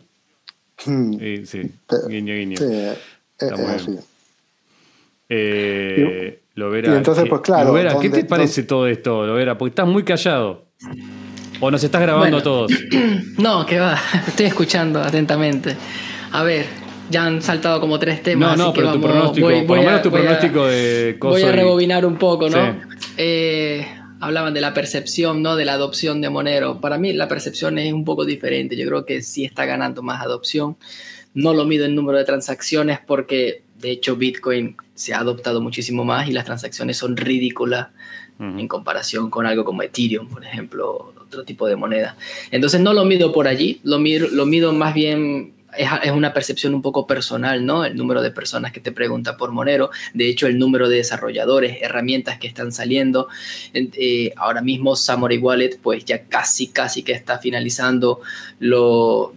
[0.85, 2.57] Mm, Sí, sí, Pero- guiño, guiño.
[2.57, 2.93] sí, eh,
[3.37, 3.91] Está es muy así.
[3.91, 4.03] bien.
[5.29, 9.57] Eh, Lovera, y entonces, ¿qué- pues, claro, Lovera, ¿qué ¿dónde- te parece todo esto, Lovera?
[9.57, 10.65] Porque estás muy callado.
[11.61, 12.43] O nos estás grabando a Bueno.
[12.43, 12.71] todos.
[13.37, 15.75] No, que va, estoy escuchando atentamente.
[16.33, 16.65] A ver,
[17.09, 18.57] ya han saltado como tres temas.
[18.57, 20.09] No, no, así que pero tu vamos- pronóstico, voy- por voy lo a- menos tu
[20.09, 22.57] voy a- pronóstico de Voy coso a y- rebobinar un poco, ¿no?
[22.57, 22.77] Sí.
[23.17, 23.87] Eh,
[24.21, 25.55] hablaban de la percepción, ¿no?
[25.55, 26.79] De la adopción de Monero.
[26.79, 28.77] Para mí la percepción es un poco diferente.
[28.77, 30.77] Yo creo que sí está ganando más adopción.
[31.33, 36.05] No lo mido en número de transacciones porque, de hecho, Bitcoin se ha adoptado muchísimo
[36.05, 37.87] más y las transacciones son ridículas
[38.39, 42.17] en comparación con algo como Ethereum, por ejemplo, otro tipo de moneda.
[42.49, 46.33] Entonces no lo mido por allí, lo mido, lo mido más bien, es, es una
[46.33, 47.85] percepción un poco personal, ¿no?
[47.85, 51.77] El número de personas que te pregunta por Monero, de hecho el número de desarrolladores,
[51.81, 53.27] herramientas que están saliendo.
[53.73, 58.19] En- eh, ahora mismo Samurai Wallet pues ya casi, casi que está finalizando
[58.59, 59.33] lo,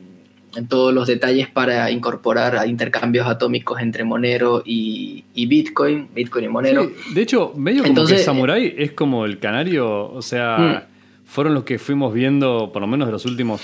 [0.56, 6.44] en todos los detalles para incorporar a intercambios atómicos entre Monero y, y Bitcoin, Bitcoin
[6.44, 6.84] y Monero.
[6.84, 10.86] Sí, de hecho, medio como Entonces- que Samurai es como el canario, o sea,
[11.24, 13.62] fueron los que fuimos viendo, por lo menos de los últimos,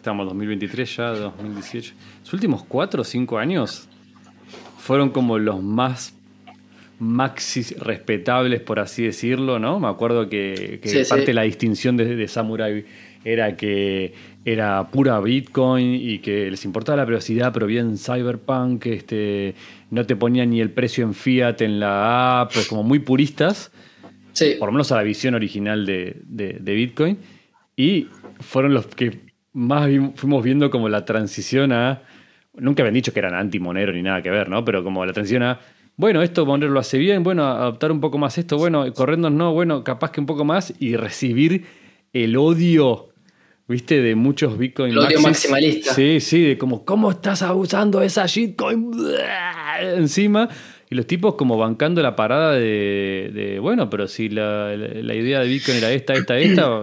[0.00, 3.86] estamos 2023 ya, 2018, los últimos cuatro o cinco años
[4.78, 6.14] fueron como los más
[6.98, 9.78] maxis respetables, por así decirlo, ¿no?
[9.78, 11.26] Me acuerdo que, que Sí, parte sí.
[11.28, 12.84] de la distinción de, de Samurai
[13.24, 14.14] era que
[14.46, 19.54] era pura Bitcoin y que les importaba la privacidad, pero bien Cyberpunk, este,
[19.90, 23.70] no te ponían ni el precio en fiat en la app, como muy puristas,
[24.32, 24.54] Sí.
[24.58, 27.18] por lo menos a la visión original de, de- de Bitcoin.
[27.76, 28.08] Y
[28.40, 32.02] fueron los que más fuimos viendo como la transición a.
[32.54, 34.64] Nunca habían dicho que eran anti-monero ni nada que ver, ¿no?
[34.64, 35.60] Pero como la transición a.
[35.96, 39.52] Bueno, esto Monero lo hace bien, bueno, adoptar un poco más esto, bueno, corrernos no,
[39.52, 41.66] bueno, capaz que un poco más y recibir
[42.14, 43.10] el odio,
[43.68, 44.00] ¿viste?
[44.00, 45.50] De muchos Bitcoin El odio maxis.
[45.50, 45.92] maximalista.
[45.92, 48.90] Sí, sí, de como, ¿cómo estás abusando de esa shitcoin?
[49.96, 50.48] Encima.
[50.90, 55.14] Y los tipos como bancando la parada de, de, bueno, pero si la, la- la
[55.14, 56.82] idea de Bitcoin era esta, esta, esta,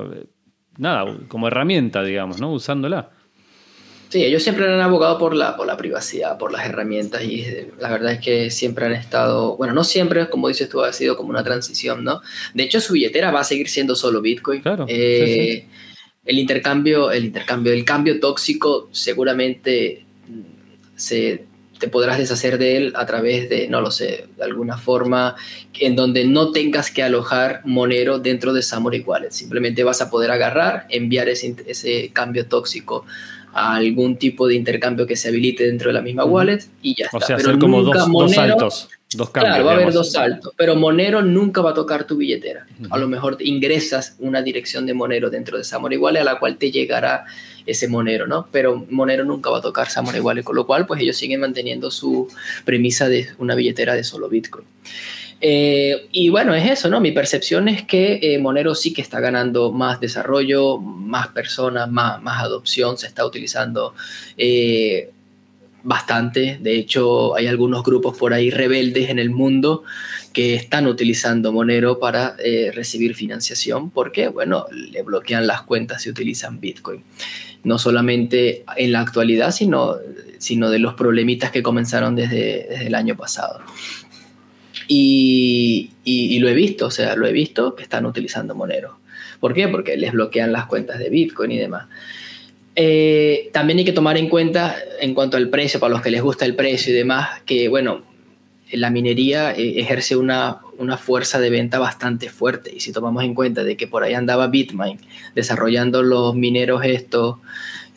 [0.77, 2.51] nada, como herramienta, digamos, ¿no?
[2.51, 3.09] Usándola.
[4.09, 7.45] Sí, ellos siempre han abogado por la, por la privacidad, por las herramientas y
[7.77, 11.17] la verdad es que siempre han estado, bueno, no siempre, como dices tú, ha sido
[11.17, 12.21] como una transición, ¿no?
[12.53, 14.61] De hecho, su billetera va a seguir siendo solo Bitcoin.
[14.61, 15.65] Claro, Eh,
[16.23, 20.05] El intercambio, el intercambio, el cambio tóxico seguramente
[20.95, 21.46] se
[21.79, 25.35] te podrás deshacer de él a través de, no lo sé, de alguna forma
[25.79, 29.31] en donde no tengas que alojar Monero dentro de Samurai Wallet.
[29.31, 33.05] Simplemente vas a poder agarrar, enviar ese, ese cambio tóxico
[33.53, 37.05] a algún tipo de intercambio que se habilite dentro de la misma wallet y ya
[37.05, 37.17] está.
[37.17, 38.89] O sea, hacer como dos, dos saltos.
[39.13, 42.17] Dos cambios, claro, va a haber dos saltos, pero Monero nunca va a tocar tu
[42.17, 42.67] billetera.
[42.89, 46.57] A lo mejor ingresas una dirección de Monero dentro de Samurai Wallet a la cual
[46.57, 47.23] te llegará
[47.67, 48.47] ese Monero, ¿no?
[48.51, 51.91] Pero Monero nunca va a tocar Samurai Wallet, con lo cual pues ellos siguen manteniendo
[51.91, 52.27] su
[52.65, 54.65] premisa de una billetera de solo Bitcoin.
[55.39, 56.99] Eh, y bueno, es eso, ¿no?
[56.99, 62.21] Mi percepción es que eh, Monero sí que está ganando más desarrollo, más personas, más,
[62.21, 63.93] más adopción, se está utilizando
[64.35, 65.11] eh,
[65.83, 66.57] bastante.
[66.59, 69.83] De hecho, hay algunos grupos por ahí rebeldes en el mundo
[70.33, 72.35] que están utilizando Monero para
[72.73, 77.03] recibir financiación porque, bueno, le bloquean las cuentas si utilizan Bitcoin.
[77.63, 79.95] No solamente en la actualidad, sino,
[80.37, 83.59] sino de los problemitas que comenzaron desde, el año pasado.
[84.87, 85.89] Y,
[86.39, 88.99] lo he visto, o sea, lo he visto que están utilizando Monero.
[89.39, 89.67] ¿Por qué?
[89.67, 91.87] Porque les bloquean las cuentas de Bitcoin y demás.
[92.75, 96.21] Eh, también hay que tomar en cuenta, en cuanto al precio, para los que les
[96.21, 98.03] gusta el precio y demás, que bueno,
[98.71, 100.59] la minería eh, ejerce una,
[100.97, 102.73] fuerza de venta bastante fuerte.
[102.75, 104.99] Y si tomamos en cuenta de que por ahí andaba Bitmain
[105.35, 107.37] desarrollando los mineros estos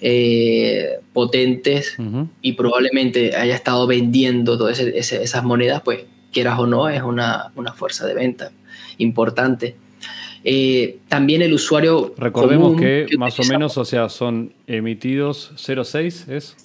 [0.01, 1.97] eh, potentes
[2.40, 7.73] y probablemente haya estado vendiendo todas esas monedas, pues quieras o no, es una, una
[7.73, 8.53] fuerza de venta
[8.99, 9.77] importante.
[10.43, 12.14] Eh, también el usuario.
[12.16, 16.57] Recordemos que, más o menos, o sea, son emitidos 0,6, ¿es?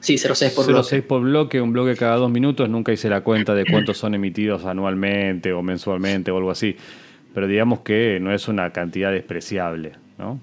[0.00, 0.96] Sí, 0,6 por bloque.
[0.96, 2.68] 0,6 por bloque, un bloque cada dos minutos.
[2.68, 6.76] Nunca hice la cuenta de cuántos son emitidos anualmente o mensualmente o algo así.
[7.34, 10.40] Pero digamos que no es una cantidad despreciable, ¿no?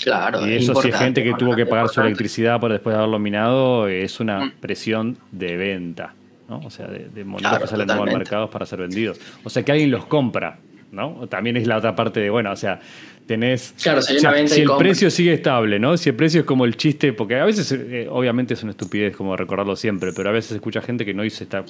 [0.00, 0.46] Claro.
[0.46, 3.18] Y eso, si hay gente que tuvo que pagar su electricidad por después de haberlo
[3.18, 4.52] minado, es una mm.
[4.60, 6.14] presión de venta,
[6.48, 6.60] ¿no?
[6.60, 9.18] O sea, de, de que salen a mercados para ser vendidos.
[9.42, 10.58] O sea, que alguien los compra.
[10.92, 11.26] ¿no?
[11.28, 12.80] También es la otra parte de, bueno, o sea,
[13.28, 13.74] tenés...
[13.80, 15.96] Claro, si, el precio sigue estable, ¿no?
[15.96, 19.14] Si el precio es como el chiste, porque a veces, eh, obviamente es una estupidez
[19.14, 21.64] como recordarlo siempre, pero a veces escucha gente que no hizo, esta,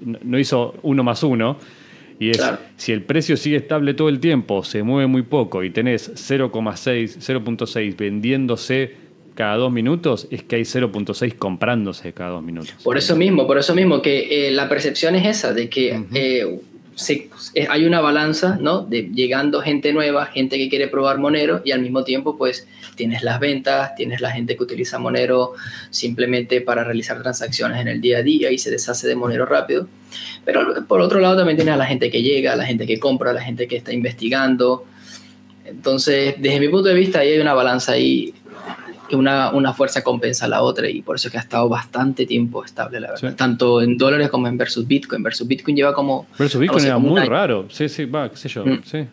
[0.00, 1.56] no hizo uno más uno.
[2.20, 2.42] Y es,
[2.76, 7.18] si el precio sigue estable todo el tiempo, se mueve muy poco y tenés 0,6,
[7.20, 12.74] 0.6 vendiéndose cada dos minutos, es que hay 0.6 comprándose cada dos minutos.
[12.82, 16.58] Por eso mismo, por eso mismo, que eh, la percepción es esa, de que eh,
[17.68, 18.82] hay una balanza, ¿no?
[18.82, 23.22] De llegando gente nueva, gente que quiere probar Monero y al mismo tiempo, pues tienes
[23.22, 25.52] las ventas, tienes la gente que utiliza Monero
[25.90, 29.86] simplemente para realizar transacciones en el día a día y se deshace de Monero rápido.
[30.44, 33.32] Pero por otro lado también tienes a la gente que llega, la gente que compra,
[33.32, 34.84] la gente que está investigando.
[35.64, 38.34] Entonces, desde mi punto de vista, ahí hay una balanza ahí
[39.16, 42.64] una, una, fuerza compensa a la otra y por eso que ha estado bastante tiempo
[42.64, 43.34] estable, la verdad.
[43.36, 45.22] Tanto en dólares como en versus Bitcoin.
[45.22, 46.26] Versus Bitcoin lleva como...
[46.38, 48.80] Versus Bitcoin era muy raro, sí, sí, va, qué sé yo, mm.
[48.84, 49.06] sí.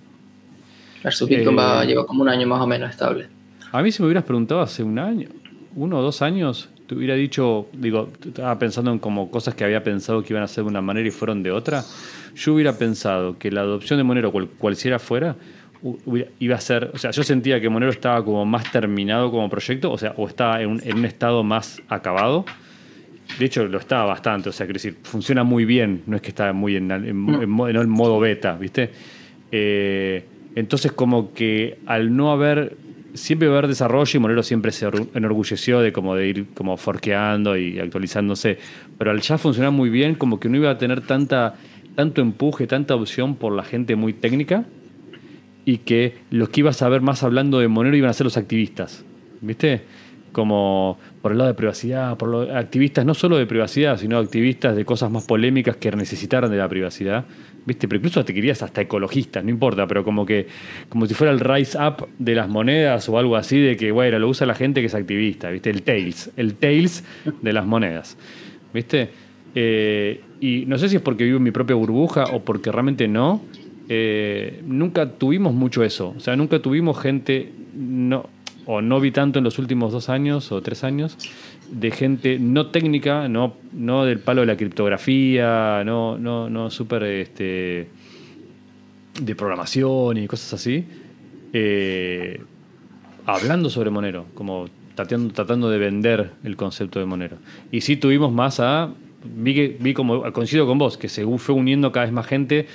[1.03, 3.27] Versus Bitcoin eh, lleva como un año más o menos estable.
[3.71, 5.29] A mí si me hubieras preguntado hace un año,
[5.75, 9.83] uno o dos años, te hubiera dicho, digo, estaba pensando en como cosas que había
[9.83, 11.83] pensado que iban a ser de una manera y fueron de otra,
[12.35, 15.35] yo hubiera pensado que la adopción de Monero, cual, cualquiera fuera,
[16.39, 19.91] iba a ser, o sea, yo sentía que Monero estaba como más terminado como proyecto,
[19.91, 22.45] o sea, o estaba en un, estado más acabado.
[23.39, 26.29] De hecho, lo estaba bastante, o sea, quiero decir, funciona muy bien, no es que
[26.29, 28.91] está muy en, en, modo beta, ¿viste?
[29.51, 30.23] Eh,
[30.55, 32.77] entonces, como que al no haber,
[33.13, 37.79] siempre haber desarrollo y Monero siempre se enorgulleció de como de ir como forqueando y
[37.79, 38.57] actualizándose,
[38.97, 41.55] pero al ya funcionar muy bien, como que no iba a tener tanta,
[41.95, 44.65] tanto empuje, tanta opción por la gente muy técnica
[45.65, 48.37] y que los que ibas a ver más hablando de Monero iban a ser los
[48.37, 49.03] activistas.
[49.41, 49.81] ¿Viste?
[50.31, 54.75] Como por el lado de privacidad, por los activistas no solo de privacidad, sino activistas
[54.75, 57.25] de cosas más polémicas que necesitaran de la privacidad.
[57.65, 57.87] ¿Viste?
[57.87, 60.45] Pero incluso te querías hasta ecologistas, no importa, pero como que
[60.87, 64.19] como si fuera el rise up de las monedas o algo así de que, bueno,
[64.19, 65.71] lo usa la gente que es activista, ¿viste?
[65.71, 67.03] El Tails, el Tails
[67.41, 68.17] de las monedas.
[68.71, 69.09] ¿Viste?
[69.55, 73.07] Eh, y no sé si es porque vivo en mi propia burbuja o porque realmente
[73.07, 73.41] no,
[73.89, 76.13] eh, nunca tuvimos mucho eso.
[76.17, 78.27] O sea, nunca tuvimos gente, no,
[78.65, 81.17] o no vi tanto en los últimos dos años o tres años,
[81.71, 87.03] de gente no técnica, no, no del palo de la criptografía, no, no, no súper
[87.03, 87.87] este,
[89.21, 90.85] de programación y cosas así,
[91.53, 92.41] eh,
[93.25, 97.37] hablando sobre Monero, como tratando, tratando de vender el concepto de Monero.
[97.71, 98.91] Y sí tuvimos más a,
[99.23, 102.67] vi, que, vi como, coincido con vos, que se fue uniendo cada vez más gente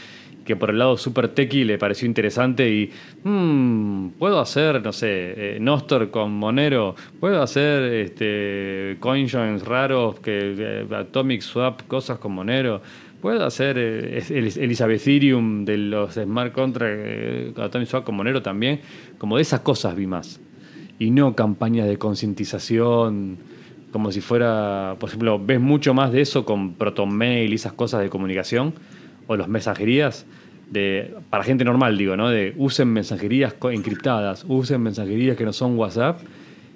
[0.44, 2.90] que por el lado super techy le pareció interesante y
[3.24, 10.54] mm, puedo hacer, no sé, eh, Nostor con Monero, puedo hacer este coinjoins raros, que
[10.58, 12.80] eh, Atomic Swap, cosas con Monero.
[13.20, 18.80] Puedo hacer eh, el, el Ethereum de los smart contracts, Atomic Swap con Monero también.
[19.18, 20.40] Como de esas cosas vi más.
[20.98, 23.38] Y no campañas de concientización,
[23.92, 28.02] como si fuera, por ejemplo, ves mucho más de eso con ProtonMail y esas cosas
[28.02, 28.72] de comunicación,
[29.30, 30.26] o los mensajerías,
[30.72, 32.30] de, para gente normal, digo, ¿no?
[32.30, 36.20] De usen mensajerías encriptadas, usen mensajerías que no son WhatsApp,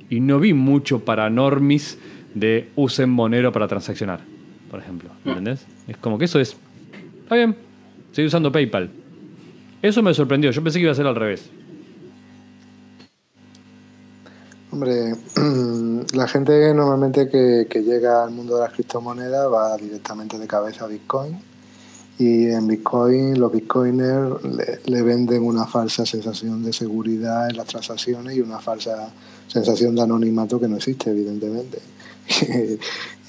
[0.09, 1.99] y no vi mucho para normis
[2.33, 4.21] de usen Monero para transaccionar,
[4.71, 5.11] por ejemplo.
[5.25, 5.67] ¿entendés?
[5.89, 6.57] Es como que eso es,
[7.25, 7.57] está bien,
[8.11, 8.89] estoy usando PayPal.
[9.83, 11.51] Eso me sorprendió, yo pensé que iba a ser al revés.
[14.71, 15.17] Hombre,
[16.15, 20.85] la gente normalmente que, que, llega al mundo de las criptomonedas va directamente de cabeza
[20.85, 21.37] a Bitcoin
[22.19, 24.37] y en Bitcoin los bitcoiners
[24.87, 29.13] le, venden una falsa sensación de seguridad en las transacciones y una falsa
[29.49, 31.79] sensación de anonimato que no existe, evidentemente.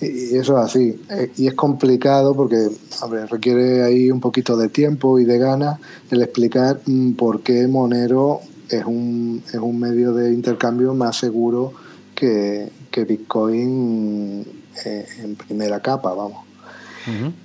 [0.02, 1.02] y eso es así.
[1.38, 2.70] Y es complicado porque
[3.02, 5.80] hombre, requiere ahí un poquito de tiempo y de ganas
[6.12, 11.74] el explicar mm, por qué Monero es un, es un medio de intercambio más seguro
[12.14, 14.46] que, Bitcoin
[14.86, 16.45] eh, en primera capa, vamos.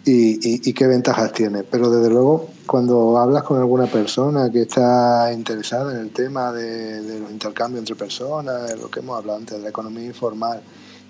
[0.05, 1.63] Y, qué ventajas tiene.
[1.63, 7.21] Pero desde luego, cuando hablas con alguna persona que está interesada en el tema de,
[7.21, 10.61] los intercambios entre personas, lo que hemos hablado antes, de la economía informal,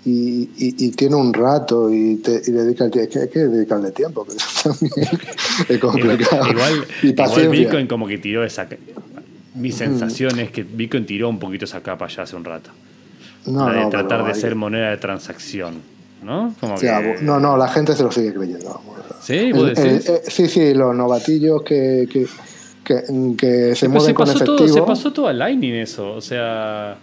[0.03, 3.91] y, tiene un rato y, te, y dedica el tiempo, es que hay que dedicarle
[3.91, 5.09] tiempo, que eso también
[5.69, 6.47] es complicado.
[6.49, 8.67] Igual, igual Bitcoin como que tiró esa,
[9.55, 12.71] mi sensación es que Bitcoin tiró un poquito esa capa ya hace un rato.
[13.45, 15.81] No, de tratar de ser moneda de transacción.
[16.21, 16.53] ¿No?
[17.21, 18.81] no, no, la gente se lo sigue creyendo.
[19.21, 19.51] ¿Sí?
[19.51, 20.09] ¿Vos decís?
[20.09, 22.27] Eh, sí, sí, los novatillos que, que,
[23.37, 24.57] que, se mueven con efectivo.
[24.57, 26.97] Todo, se pasó todo a Lightning eso, o sea...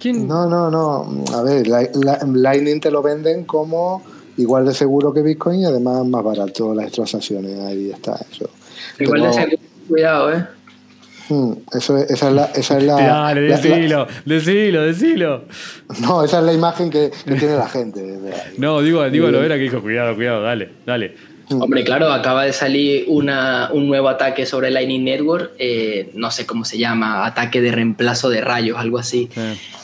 [0.00, 0.26] ¿quién?
[0.26, 1.24] No, no, no.
[1.34, 4.02] A ver, Lightning te lo venden como
[4.36, 7.58] igual de seguro que Bitcoin y además más barato las transacciones.
[7.60, 8.48] Ahí está eso.
[8.98, 10.46] Igual de seguro, cuidado, ¿eh?
[11.30, 12.44] Hmm, eso, esa es la.
[12.46, 15.44] Esa es la Dale, decilo, decilo, decilo.
[16.00, 18.18] No, esa es la imagen que, tiene la gente.
[18.58, 21.14] no, digo, digo lo era que dijo, cuidado, cuidado, dale, dale.
[21.48, 21.62] Hmm.
[21.62, 26.46] Hombre, claro, acaba de salir una, un nuevo ataque sobre Lightning Network, eh, no sé
[26.46, 29.28] cómo se llama, ataque de reemplazo de rayos, algo así,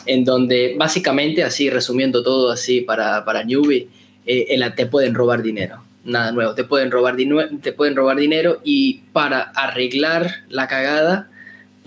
[0.05, 3.87] en donde básicamente, así resumiendo todo así para, para Newbie,
[4.25, 6.55] eh, te pueden robar dinero nada nuevo.
[6.55, 7.15] Te pueden robar,
[7.61, 11.29] te pueden robar dinero y para arreglar la cagada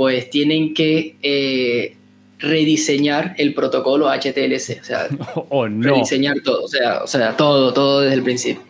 [0.01, 1.94] pues tienen que eh,
[2.38, 5.09] rediseñar el protocolo HTLC, o sea,
[5.51, 8.62] oh, rediseñar todo, o sea, o sea, todo, todo desde el principio.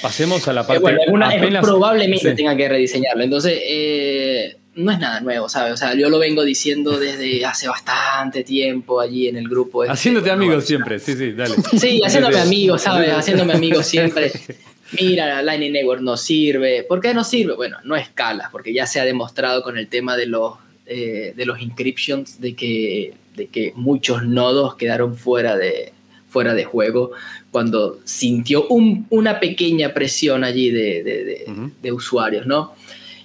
[0.00, 0.82] Pasemos a la parte.
[1.10, 1.28] bueno,
[1.60, 5.74] probablemente tengan que rediseñarlo, entonces eh, no es nada nuevo, ¿sabes?
[5.74, 9.84] O sea, yo lo vengo diciendo desde hace bastante tiempo allí en el grupo.
[9.84, 11.54] Este, haciéndote amigo siempre, sí, sí, dale.
[11.78, 13.12] Sí, haciéndome amigo, ¿sabes?
[13.12, 14.32] Haciéndome amigo siempre.
[14.98, 16.82] Mira, Lightning Network no sirve.
[16.88, 17.54] ¿Por qué no sirve?
[17.56, 20.54] Bueno, no escala, porque ya se ha demostrado con el tema de los
[20.88, 25.92] eh, de los encryptions de que, de que muchos nodos quedaron fuera de,
[26.28, 27.10] fuera de juego
[27.50, 31.44] cuando sintió una pequeña presión allí de,
[31.82, 32.72] de, usuarios, ¿no?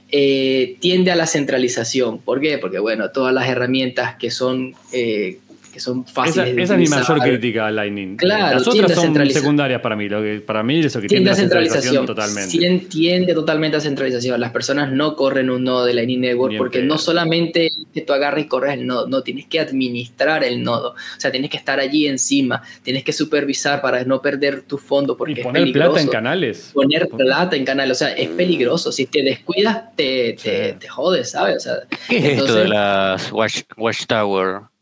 [0.10, 2.20] Eh, tiende a la centralización.
[2.20, 2.58] ¿Por qué?
[2.58, 5.40] Porque, bueno, todas las herramientas que son eh,
[5.74, 8.16] que son fáciles esa, esa es mi mayor crítica a Lightning.
[8.16, 10.08] Claro, Las otras son secundarias para mí.
[10.08, 12.80] Lo que, para mí eso que tiende, a centralización, totalmente.
[12.90, 14.40] Tiende totalmente a centralización.
[14.40, 18.46] Las personas no corren un nodo de Lightning Network porque no solamente que tú agarres
[18.46, 20.92] y corres el nodo, no, tienes que administrar el nodo.
[20.92, 25.18] O sea, tienes que estar allí encima, tienes que supervisar para no perder tu fondo
[25.18, 26.72] porque y poner plata en canales.
[26.74, 28.92] Poner plata en canales, o sea, es peligroso.
[28.92, 30.38] Si te descuidas, te,
[30.80, 31.58] te, jodes, ¿sabes?
[31.58, 31.74] O sea,
[32.08, 34.73] ¿Qué es esto de las Watchtower?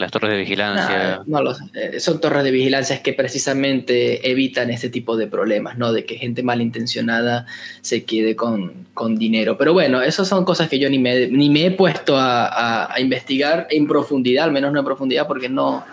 [0.00, 1.20] Las torres de vigilancia.
[1.26, 1.40] No,
[1.74, 5.92] eh, son torres de vigilancia que precisamente evitan este tipo de problemas, ¿no?
[5.92, 7.44] De que gente malintencionada
[7.82, 9.58] se quede con, con dinero.
[9.58, 12.98] Pero bueno, esas son cosas que yo ni me, ni me he puesto a, a
[12.98, 15.84] investigar en profundidad, al menos no en profundidad, porque no,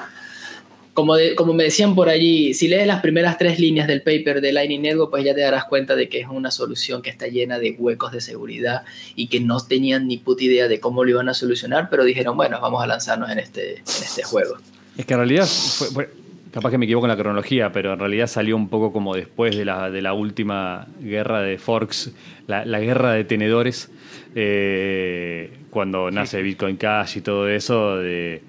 [0.97, 4.51] como, como me decían por allí, si lees las primeras tres líneas del paper de
[4.51, 7.59] Lightning Network, pues ya te darás cuenta de que es una solución que está llena
[7.59, 8.83] de huecos de seguridad
[9.15, 12.35] y que no tenían ni puta idea de cómo lo iban a solucionar, pero dijeron,
[12.35, 14.57] bueno, vamos a lanzarnos en este, en este juego.
[14.97, 16.09] Es que en realidad, fue,
[16.51, 19.55] capaz que me equivoco en la cronología, pero en realidad salió un poco como después
[19.55, 22.11] de la, de la última guerra de forks,
[22.47, 23.91] la, guerra de tenedores,
[24.33, 28.41] eh, cuando nace Bitcoin Cash y todo eso, de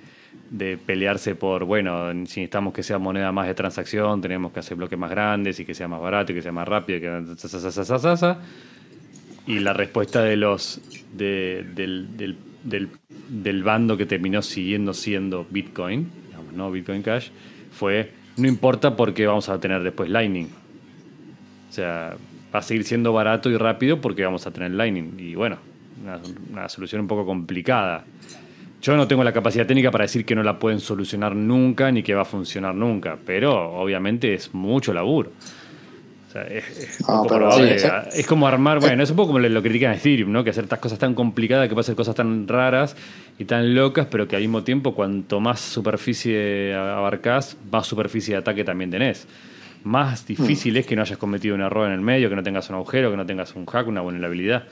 [0.50, 4.76] de pelearse por, bueno, si necesitamos que sea moneda más de transacción, tenemos que hacer
[4.76, 7.00] bloques más grandes y que sea más barato y que sea más rápido.
[7.00, 7.06] Que...
[9.46, 10.80] y la respuesta de los
[11.14, 12.88] de- del, del- del-
[13.28, 16.08] del bando que terminó siguiendo siendo Bitcoin,
[16.54, 17.28] no Bitcoin Cash,
[17.70, 20.46] fue no importa porque vamos a tener después Lightning.
[21.68, 22.16] O sea,
[22.54, 25.12] va a seguir siendo barato y rápido porque vamos a tener Lightning.
[25.18, 25.58] Y bueno,
[26.50, 28.04] una solución un poco complicada.
[28.80, 32.02] Yo no tengo la capacidad técnica para decir que no la pueden solucionar nunca ni
[32.02, 35.30] que va a funcionar nunca, pero obviamente es mucho laburo.
[36.28, 37.78] O sea, es, es Ah, poco pero probable.
[37.78, 37.88] sí.
[38.14, 40.44] Es como armar, bueno, es un poco como lo critican a Ethereum, ¿no?
[40.44, 42.94] Que hacer estas cosas tan complicadas, que puede hacer cosas tan raras
[43.38, 48.38] y tan locas, pero que al mismo tiempo, cuanto más superficie abarcás, más superficie de
[48.40, 49.26] ataque también tenés.
[49.84, 52.68] Más difícil es que no hayas cometido un error en el medio, que no tengas
[52.68, 54.64] un agujero, que no tengas un hack, una vulnerabilidad.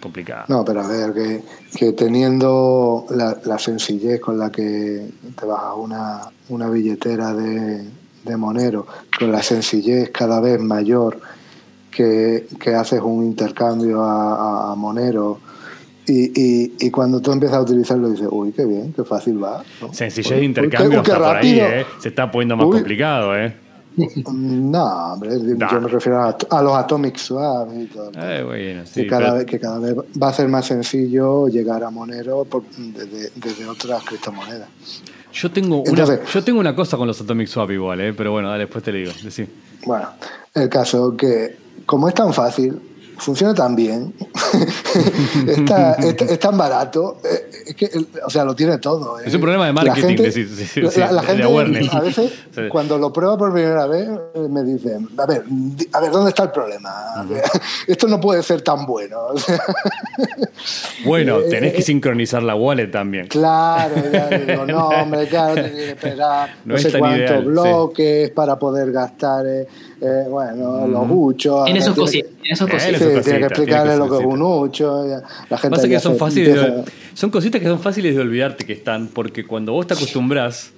[0.00, 0.44] Complicado.
[0.48, 1.42] No, pero a ver, que,
[1.76, 7.84] que teniendo la, la sencillez con la que te vas a una, una billetera de,
[8.24, 8.86] de Monero,
[9.18, 11.20] con la sencillez cada vez mayor
[11.90, 15.38] que, que haces un intercambio a, a- a Monero
[16.06, 19.62] y, y, y cuando tú empiezas a utilizarlo dices, uy, qué bien, qué fácil va.
[19.80, 19.92] ¿no?
[19.92, 21.60] Sencillez Uy, de uy, intercambio qué está por ahí.
[21.60, 21.86] ¿eh?
[21.98, 22.72] Se está poniendo más Uy.
[22.76, 23.54] complicado, ¿eh?
[24.32, 25.70] No, hombre, Nah.
[25.70, 28.10] yo me refiero a, a los Atomic Swap y todo.
[28.16, 31.48] Eh, bueno, sí, que, cada pero- vez, que cada vez va a ser más sencillo
[31.48, 34.68] llegar a Monero por- desde, desde otras criptomonedas.
[35.32, 38.12] Yo tengo, una, yo tengo una cosa con los Atomic Swap igual, ¿eh?
[38.14, 39.12] pero bueno, dale, después te lo digo.
[39.22, 39.46] Decí.
[39.86, 40.08] Bueno,
[40.54, 42.80] el caso que como es tan fácil,
[43.18, 44.12] funciona tan bien,
[45.46, 49.18] está, es, es tan barato, eh, es que, el- o sea, lo tiene todo.
[49.20, 49.24] eh.
[49.26, 51.92] Es un problema de La marketing, gente- la, de gente awareness.
[51.94, 52.62] a veces, Sí.
[52.70, 55.44] cuando lo prueba por primera vez, eh, me dicen, a ver,
[55.92, 56.90] a ver, ¿dónde está el problema?
[57.86, 59.18] Esto no puede ser tan bueno.
[61.04, 63.26] Bueno, Eh, tenés eh, que sincronizar la wallet también.
[63.28, 67.18] Claro, ya digo, no, hombre, claro, tienes que esperar No no, es sé tan cuántos
[67.20, 67.48] ideal, sí.
[67.48, 69.66] bloques para poder gastar, eh,
[70.00, 71.64] eh, bueno, los huchos.
[71.64, 72.98] Tiene sus Tiene cositas, tiene sus cositas.
[73.00, 75.08] Sí, tiene que explicarle lo que es un hucho.
[75.08, 75.22] ya.
[75.48, 78.64] La gente Pasa que son fáciles de, empieza- son cositas que son fáciles de olvidarte
[78.64, 80.72] que están, porque cuando vos te acostumbras,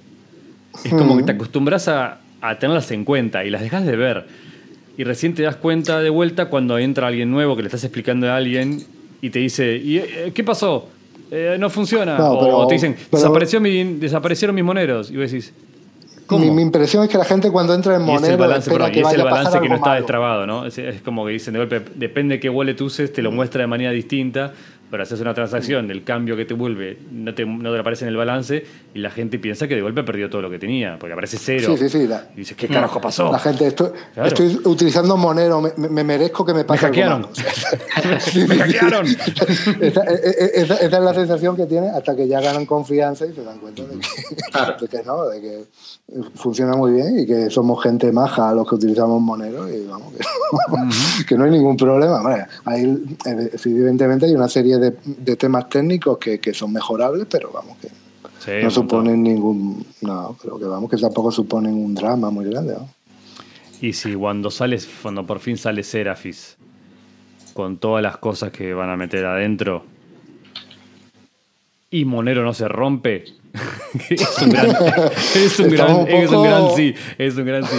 [0.83, 4.25] es como que te acostumbras a, a tenerlas en cuenta y las dejas de ver.
[4.97, 8.29] Y recién te das cuenta de vuelta cuando entra alguien nuevo que le estás explicando
[8.29, 8.83] a alguien
[9.21, 10.87] y te dice, ¿y, eh, ¿qué pasó?
[11.31, 12.17] Eh, no funciona.
[12.17, 15.09] No, o te dicen, pero- Desapareció mi, desaparecieron mis moneros.
[15.09, 15.51] Y vos decís.
[16.39, 18.69] Mi, mi impresión es que la gente cuando entra en Y es el Monero balance,
[18.69, 20.65] que es el balance que no está destrabado, ¿no?
[20.65, 23.61] Es, es como que dicen de golpe, depende de qué wallet uses, te lo muestra
[23.61, 24.53] de manera distinta,
[24.93, 28.09] pero haces una transacción, el cambio que te vuelve no te, no te aparece en
[28.09, 28.63] el balance
[28.93, 31.73] y la gente piensa que de golpe perdió todo lo que tenía, porque aparece cero.
[31.75, 32.07] Sí, sí, sí.
[32.07, 33.31] la- Y dices, ¿qué carajo pasó?
[33.31, 34.27] La gente, estoy, Claro.
[34.27, 37.21] estoy utilizando Monero, me, me- me merezco que me Me pase algo hackearon.
[37.21, 37.33] malo.
[38.47, 39.05] Me hackearon.
[39.81, 43.25] Esa, e- e- esa- esa es la sensación que tiene hasta que ya ganan confianza
[43.25, 43.97] y se dan cuenta de que,
[44.81, 45.63] de que no, de que
[46.35, 50.19] funciona muy bien y que somos gente maja los que utilizamos Monero y vamos, que,
[50.19, 50.89] no,
[51.27, 52.17] que no hay ningún problema.
[52.21, 53.17] Hombre, hay,
[53.65, 57.87] evidentemente hay una serie de, de temas técnicos que, que son mejorables, pero vamos, que
[58.39, 58.71] Sí, no montón.
[58.71, 59.85] suponen ningún.
[60.01, 62.73] No, pero que vamos, que tampoco suponen un drama muy grande.
[62.73, 62.89] ¿no?
[63.81, 66.57] Y si cuando sales, cuando por fin sale Seraphis,
[67.53, 69.85] con todas las cosas que van a meter adentro,
[71.93, 73.23] y Monero no se rompe,
[74.09, 74.67] es un gran,
[75.35, 77.77] es un gran, un es un poco- gran sí, es un gran sí.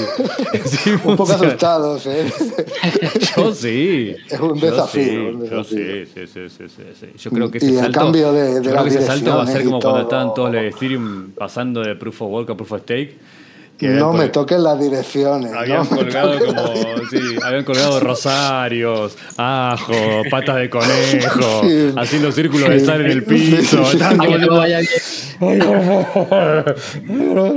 [0.65, 2.33] Sí Un poco asustados, ¿eh?
[3.37, 4.15] Yo sí.
[4.31, 6.07] Es un desafío, yo sí, desafío.
[6.07, 7.07] sí, sí, sí, sí, sí.
[7.19, 9.37] Yo creo que Y ese el salto, cambio de- de yo creo que ese salto
[9.37, 12.51] va a ser y como cuando estaban todos los Ethereum pasando de Proof of Work
[12.51, 13.19] a Proof of Stake.
[13.79, 15.53] Que No me toques las direcciones.
[15.53, 16.75] Habían no colgado como,
[17.11, 19.95] sí, habían colgado rosarios, ajo,
[20.31, 21.93] patas de conejo, Sí.
[21.97, 23.83] haciendo círculos de sal en el piso.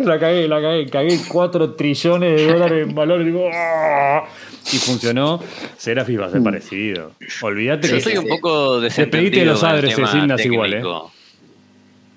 [0.03, 3.23] La cagué, la cagué, cagué 4 trillones de dólares en valor.
[3.23, 4.25] Digo, ¡ah!
[4.71, 5.39] y funcionó.
[5.77, 7.11] Seraphis va a ser parecido.
[7.41, 10.81] Olvídate Yo que estoy un poco Despedite de los tema Signas igual, ¿eh?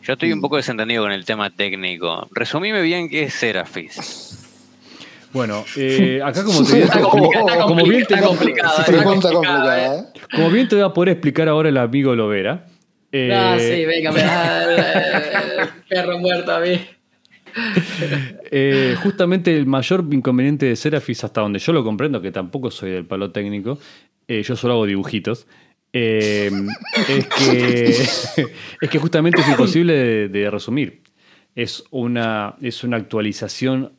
[0.02, 2.28] Yo estoy un poco desentendido con el tema técnico.
[2.32, 4.36] Resumime bien qué es Seraphis.
[5.32, 8.04] Bueno, eh, acá como te como, bien
[10.68, 12.66] te, voy a poder explicar ahora el amigo Lovera.
[13.12, 16.80] eh, Ah, sí, venga, me da el, el perro muerto a mí.
[18.52, 22.90] Eh, justamente el mayor inconveniente de Seraphis, hasta donde yo lo comprendo, que tampoco soy
[22.90, 23.78] del palo técnico,
[24.26, 25.46] eh, yo solo hago dibujitos,
[25.92, 26.50] eh,
[27.08, 27.88] es, que,
[28.80, 31.02] es que justamente es imposible de, de resumir.
[31.54, 33.92] Es una, es una actualización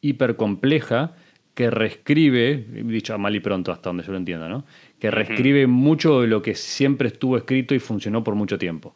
[0.00, 1.14] hiper compleja
[1.54, 4.64] que reescribe, dicho a mal y pronto hasta donde yo lo entiendo, ¿no?
[5.00, 8.94] que reescribe mucho de lo que siempre estuvo escrito y funcionó por mucho tiempo.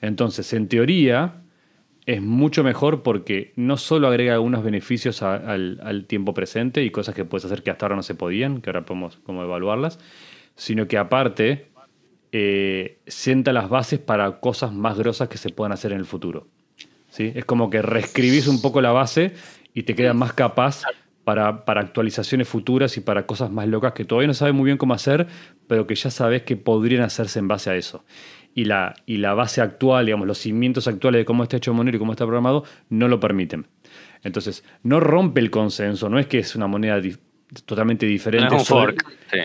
[0.00, 1.42] Entonces, en teoría,
[2.04, 6.90] es mucho mejor porque no solo agrega algunos beneficios a- al, al tiempo presente y
[6.90, 10.00] cosas que puedes hacer que hasta ahora no se podían, que ahora podemos como evaluarlas,
[10.56, 11.68] sino que aparte
[12.32, 16.48] eh, sienta las bases para cosas más grosas que se puedan hacer en el futuro.
[17.08, 17.32] ¿sí?
[17.34, 19.32] Es como que reescribís un poco la base
[19.72, 20.82] y te queda más capaz
[21.24, 24.76] para, para actualizaciones futuras y para cosas más locas que todavía no sabes muy bien
[24.78, 25.26] cómo hacer,
[25.68, 28.04] pero que ya sabes que podrían hacerse en base a eso.
[28.56, 31.96] Y la, y la base actual, digamos, los cimientos actuales de cómo está hecho Monero
[31.96, 33.66] y cómo está programado, no lo permiten.
[34.22, 37.16] Entonces, no rompe el consenso, no es que es una moneda di-
[37.64, 38.54] totalmente No diferente.
[38.54, 39.06] es un solo- fork.
[39.32, 39.38] Sí.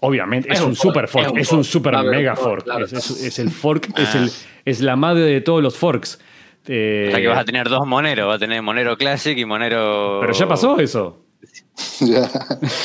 [0.00, 2.10] Obviamente, es, Es un, un fork, super fork, es un es un fork, super claro,
[2.10, 2.64] mega fork, fork.
[2.64, 2.84] claro.
[2.86, 4.30] Es, es- es el fork, es, el,
[4.64, 6.18] es la madre de todos los forks.
[6.66, 9.44] Eh, O sea que vas a tener dos Monero, vas a tener Monero Classic y
[9.44, 10.18] Monero.
[10.20, 11.24] pero ya pasó eso.
[12.00, 12.28] Ya.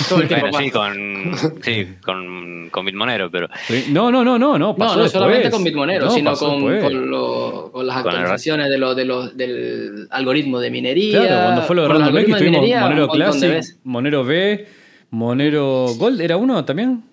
[0.09, 3.47] Todo el tiempo Bueno, sí, con, sí, con, con Bitmonero, pero.
[3.89, 4.57] No, no, no, no, no.
[4.59, 8.19] No, Pasó no solamente con Bitmonero, No, sino con, con, lo- con las Con el-
[8.19, 11.21] actualizaciones de lo, de los, del algoritmo de minería.
[11.21, 13.63] Claro, cuando fue lo de Random X tuvimos Monero Classic.
[13.83, 14.67] Monero B,
[15.13, 17.03] Monero Gold, ¿era uno también?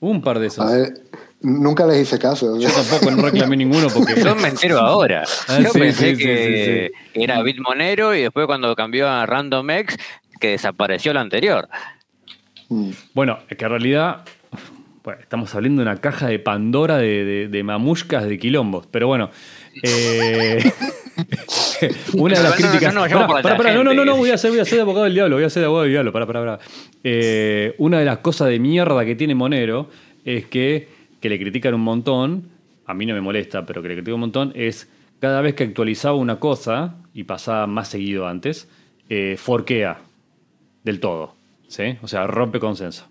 [0.00, 0.66] Hubo un par de esos.
[0.66, 0.94] A ver,
[1.40, 2.58] nunca les hice caso.
[2.58, 4.20] Yo tampoco no reclamé ninguno porque.
[4.20, 5.22] yo me entero ahora.
[5.46, 9.24] Ah, yo sí, pensé sí, sí, que sí, era Bitmonero y después cuando cambió a
[9.24, 9.96] RandomX,
[10.40, 11.68] que desapareció lo anterior.
[12.68, 12.90] Mm.
[13.14, 14.24] Bueno, es que en realidad.
[15.04, 18.88] bueno, estamos hablando de una caja de Pandora de, de, de mamushkas de quilombos.
[18.90, 19.30] Pero bueno.
[19.84, 20.72] eh,
[22.14, 22.94] una de las críticas.
[22.94, 25.44] no, no, no, no, voy a ser, voy a ser de abogado del diablo, voy
[25.44, 26.12] a ser de abogado del diablo.
[26.12, 26.58] Pará, pará, pará.
[27.02, 29.88] Eh, una de las cosas de mierda que tiene Monero
[30.24, 30.88] es que,
[31.20, 32.48] que le critican un montón.
[32.86, 34.52] A mí no me molesta, pero que le critican un montón.
[34.54, 34.88] Es
[35.20, 38.68] cada vez que actualizaba una cosa, y pasaba más seguido antes,
[39.08, 40.00] eh, forquea
[40.82, 41.34] del todo.
[41.68, 41.96] ¿sí?
[42.02, 43.06] O sea, rompe consenso.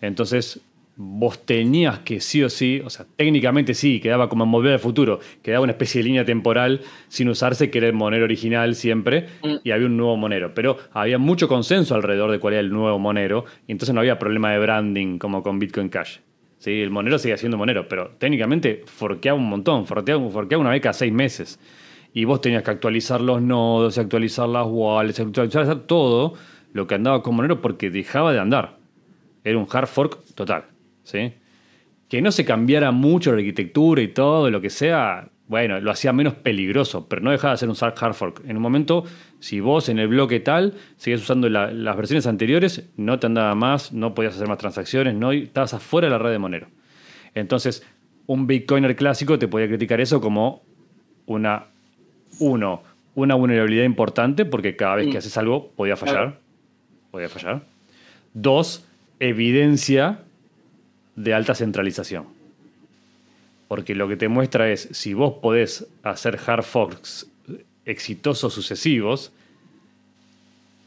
[0.00, 0.60] Entonces,
[0.98, 4.78] vos tenías que sí o sí, o sea, técnicamente sí, quedaba como en Volver al
[4.78, 9.26] Futuro, quedaba una especie de línea temporal sin usarse, que era el Monero original siempre,
[9.42, 9.54] Mm.
[9.62, 10.54] y había un nuevo Monero.
[10.54, 14.18] Pero había mucho consenso alrededor de cuál era el nuevo Monero, y entonces no había
[14.18, 16.18] problema de branding como con Bitcoin Cash.
[16.58, 20.80] Sí, el Monero seguía siendo Monero, pero técnicamente forqueaba un montón, forqueaba, forqueaba una vez
[20.80, 21.60] cada seis meses.
[22.14, 26.32] Y vos tenías que actualizar los nodos, y actualizar las wallets, actualizar todo
[26.72, 28.78] lo que andaba con Monero porque dejaba de andar.
[29.44, 30.64] Era un hard fork total.
[31.06, 31.32] ¿Sí?
[32.08, 36.12] Que no se cambiara mucho la arquitectura y todo, lo que sea, bueno, lo hacía
[36.12, 38.42] menos peligroso, pero no dejaba de ser un hard fork.
[38.46, 39.04] En un momento,
[39.40, 43.54] si vos en el bloque tal seguías usando la- las versiones anteriores, no te andaba
[43.54, 46.68] más, no podías hacer más transacciones, no estabas afuera de la red de Monero.
[47.34, 47.84] Entonces,
[48.26, 50.62] un Bitcoiner clásico te podía criticar eso como
[51.26, 51.66] una,
[52.40, 52.82] uno,
[53.14, 55.18] una vulnerabilidad importante, porque cada vez que Mm.
[55.18, 56.38] haces algo podía fallar.
[57.10, 57.62] Podía fallar.
[58.34, 58.84] Dos,
[59.20, 60.20] evidencia
[61.16, 62.24] de alta centralización.
[63.68, 67.26] Porque lo que te muestra es, si vos podés hacer hard forks
[67.84, 69.32] exitosos sucesivos,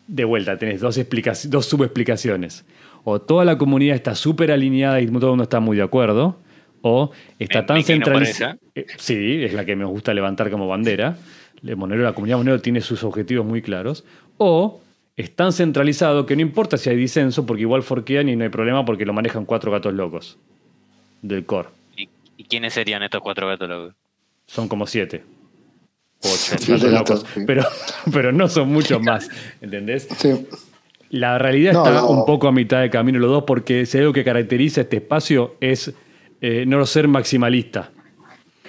[0.07, 0.99] de vuelta tenés dos,
[1.45, 2.65] dos subexplicaciones.
[3.03, 6.37] O toda la comunidad está súper alineada y todo el mundo está muy de acuerdo,
[6.81, 8.57] o está tan me inclino por centralizada.
[8.97, 11.17] Sí, es la que me gusta levantar como bandera.
[11.61, 14.05] Monero, la comunidad Monero tiene sus objetivos muy claros.
[14.37, 14.81] O
[15.21, 18.49] es tan centralizado que no importa si hay disenso, porque igual forquean y no hay
[18.49, 20.37] problema porque lo manejan cuatro gatos locos
[21.21, 21.67] del core.
[21.97, 22.07] ¿Y,
[22.37, 23.95] y quiénes serían estos cuatro gatos locos?
[24.45, 25.23] Son como siete.
[26.21, 27.25] Ocho Sí, gatos locos.
[27.33, 27.41] sí.
[27.45, 27.63] Pero,
[28.13, 29.29] pero no son muchos más.
[29.61, 30.07] ¿Entendés?
[30.17, 30.47] Sí.
[31.09, 32.07] La realidad No, está no.
[32.09, 34.97] un poco a mitad de camino los dos, porque si hay algo que caracteriza este
[34.97, 35.93] espacio es
[36.39, 37.91] eh, no ser maximalista.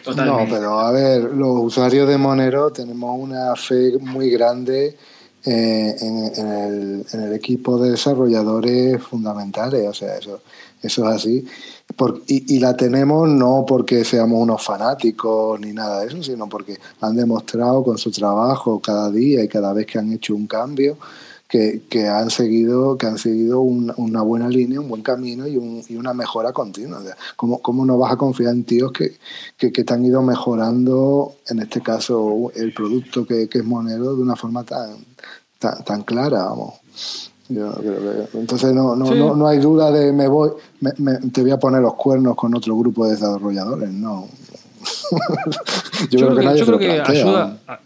[0.03, 0.45] Totalmente.
[0.53, 4.97] No, pero a ver, los usuarios de Monero tenemos una fe muy grande
[5.45, 10.41] eh, en, en el, en el equipo de desarrolladores fundamentales, o sea, eso,
[10.83, 11.45] eso es así.
[11.97, 16.49] Por- y, y la tenemos no porque seamos unos fanáticos ni nada de eso, sino
[16.49, 20.47] porque han demostrado con su trabajo cada día y cada vez que han hecho un
[20.47, 20.97] cambio
[21.51, 25.57] que, que han seguido que han seguido un- una buena línea, un buen camino y,
[25.57, 26.99] un- y una mejora continua.
[27.01, 29.17] O sea, ¿Cómo, ¿Cómo no vas a confiar en tíos que,
[29.59, 34.15] que, que te han ido mejorando, en este caso, el producto que, que es Monero
[34.15, 34.97] de una forma tan,
[35.59, 36.45] tan, tan clara?
[36.45, 36.75] Vamos.
[37.49, 39.15] Yo creo que- entonces no, no, Sí.
[39.19, 42.37] no, no hay duda de me voy, me- me- te voy a poner los cuernos
[42.37, 44.29] con otro grupo de desarrolladores, no.
[46.11, 47.81] yo, creo que, nadie yo se lo creo ayuda, a-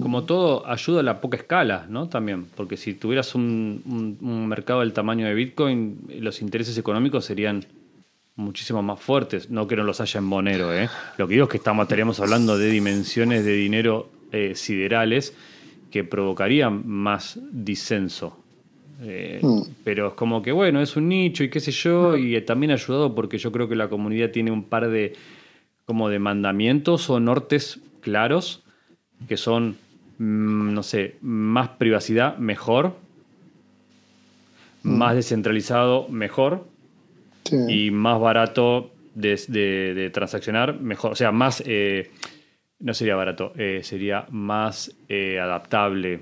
[0.00, 2.08] como todo, ayuda a la poca escala, ¿no?
[2.08, 7.24] También, porque si tuvieras un, un- un mercado del tamaño de Bitcoin, los intereses económicos
[7.26, 7.64] serían
[8.36, 9.50] muchísimo más fuertes.
[9.50, 10.88] No que no los haya en Monero, ¿eh?
[11.18, 15.34] Lo que digo es que estamos, estaríamos hablando de dimensiones de dinero eh, siderales
[15.90, 18.38] que provocarían más disenso.
[19.02, 19.62] Eh, Mm.
[19.84, 22.74] Pero es como que, bueno, es un nicho y qué sé yo, y también ha
[22.74, 25.14] ayudado porque yo creo que la comunidad tiene un par de
[25.84, 28.61] como de mandamientos o nortes claros
[29.28, 29.76] que son,
[30.18, 32.96] mm, no sé, más privacidad, mejor.
[34.82, 34.96] Mm.
[34.96, 36.66] Más descentralizado, mejor.
[37.44, 37.56] Sí.
[37.68, 41.12] Y más barato de, de- de transaccionar, mejor.
[41.12, 41.62] O sea, más.
[41.66, 42.10] eh,
[42.80, 46.18] no sería barato, eh, sería más eh, adaptable,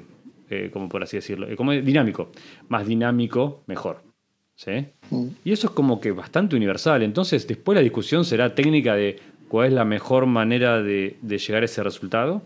[0.74, 1.46] como por así decirlo.
[1.57, 2.30] Como dinámico.
[2.68, 4.03] Más dinámico, mejor.
[4.57, 4.88] ¿Sí?
[5.11, 5.28] Mm.
[5.44, 7.03] Y eso es como que bastante universal.
[7.03, 11.62] Entonces, después la discusión será técnica de cuál es la mejor manera de, de llegar
[11.62, 12.42] a ese resultado.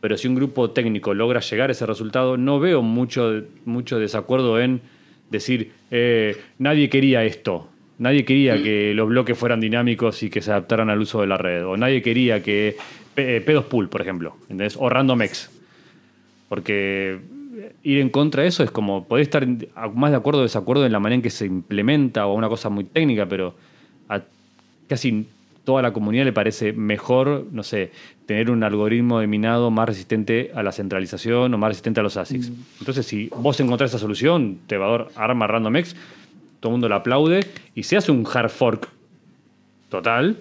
[0.00, 4.60] Pero si un grupo técnico logra llegar a ese resultado, no veo mucho, mucho desacuerdo
[4.60, 4.80] en
[5.30, 7.68] decir, eh, nadie quería esto.
[7.98, 11.36] Nadie quería que los bloques fueran dinámicos y que se adaptaran al uso de la
[11.36, 11.66] red.
[11.66, 12.76] O nadie quería que
[13.14, 14.36] P- P2 Pool, por ejemplo.
[14.42, 14.76] ¿entendés?
[14.78, 15.50] O RandomX.
[16.48, 17.18] Porque
[17.82, 19.46] ir en contra de eso es como, podés estar
[19.94, 22.68] más de acuerdo o desacuerdo en la manera en que se implementa o una cosa
[22.68, 23.54] muy técnica, pero
[24.08, 24.22] a
[24.86, 25.26] casi
[25.64, 27.90] toda la comunidad le parece mejor, no sé,
[28.28, 32.18] tener un algoritmo de minado más resistente a la centralización o más resistente a los
[32.18, 32.52] ASICs.
[32.78, 35.96] Entonces, si vos encontrás esa solución, te va a dar arma RandomX,
[36.60, 37.40] todo el mundo la aplaude
[37.74, 38.88] y se hace un hard fork
[39.88, 40.36] total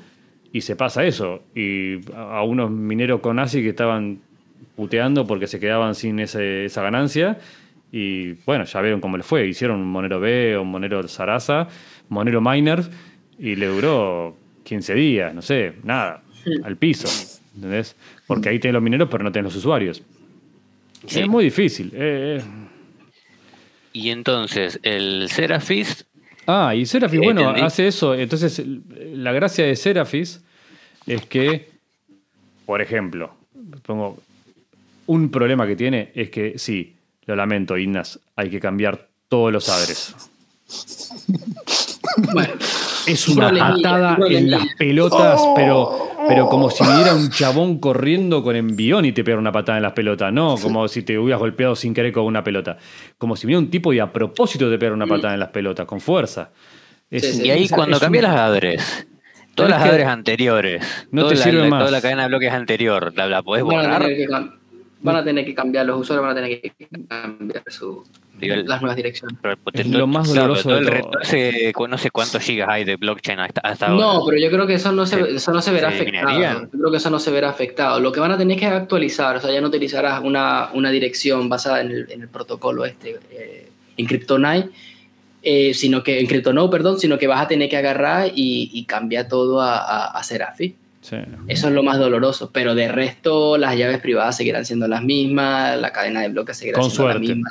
[0.51, 1.43] y se pasa eso.
[1.55, 4.19] Y a unos mineros con ASIC que estaban
[4.75, 7.37] puteando porque se quedaban sin ese- esa ganancia.
[7.91, 9.47] Y bueno, ya vieron cómo les fue.
[9.47, 11.69] Hicieron un Monero B, un Monero Sarasa,
[12.09, 12.89] Monero Miners,
[13.39, 16.21] y le duró 15 días, no sé, nada,
[16.63, 17.07] al piso.
[17.57, 17.95] ¿Entendés?
[18.25, 20.01] Porque ahí tenés los mineros, pero no tenés los usuarios.
[21.07, 21.19] Sí.
[21.21, 21.91] Es muy difícil.
[21.93, 22.43] eh, eh.
[23.93, 26.05] Y entonces, el Seraphis,
[26.49, 27.61] Ah, y Seraphis, Eh, bueno, entendí.
[27.61, 28.13] hace eso.
[28.15, 30.39] Entonces, la gracia de Seraphis
[31.05, 31.69] es que,
[32.65, 33.35] por ejemplo,
[33.83, 34.17] pongo
[35.07, 36.95] un problema que tiene es que sí,
[37.25, 40.15] lo lamento, Ignas, hay que cambiar todos los adres.
[42.33, 42.53] Bueno,
[43.07, 48.43] Es Un una patada en las pelotas, pero, pero como si viniera un chabón corriendo
[48.43, 50.33] con envión y te pegara una patada en las pelotas.
[50.33, 52.77] No como si te hubieras golpeado sin querer con una pelota.
[53.17, 55.85] Como si viniera un tipo y a propósito te pegara una patada en las pelotas,
[55.85, 56.49] con fuerza.
[57.09, 57.39] Es Sí, sí.
[57.41, 59.07] un- y ahí es- cuando un- las adres,
[59.55, 61.79] todas las adres anteriores, No te la- sirve la- más.
[61.79, 64.49] toda la cadena de bloques anterior, ¿la, la podés van a, borrar?
[65.01, 66.73] van a tener que cambiar, los usuarios van a tener que
[67.07, 68.03] cambiar su,
[68.39, 69.37] Digo, el- las nuevas direcciones.
[69.41, 72.69] Pero, Es todo- lo más claro, doloroso de todo el ese- no sé cuántos gigas
[72.69, 74.05] hay de blockchain hasta, hasta ahora.
[74.05, 76.61] No, pero yo creo que eso no se, ¿Se- eso no se verá se afectado.
[76.63, 77.99] Yo creo que eso no se verá afectado.
[77.99, 81.49] Lo que van a tener que actualizar, o sea, ya no utilizarás una, una dirección
[81.49, 84.07] basada en el, en el protocolo este, eh, en
[85.43, 88.83] eh, sino que, en Cryptonote, perdón, sino que vas a tener que agarrar y, y
[88.85, 90.73] cambiar todo a, a, a Seraphis.
[91.01, 91.15] Sí.
[91.47, 95.79] Eso es lo más doloroso, pero de resto las llaves privadas seguirán siendo las mismas,
[95.79, 97.27] la cadena de bloques seguirá Con siendo suerte.
[97.29, 97.49] la misma.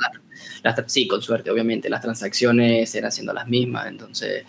[0.75, 1.89] Las sí, con suerte, obviamente.
[1.89, 4.43] Las transacciones serán siendo las mismas, entonces,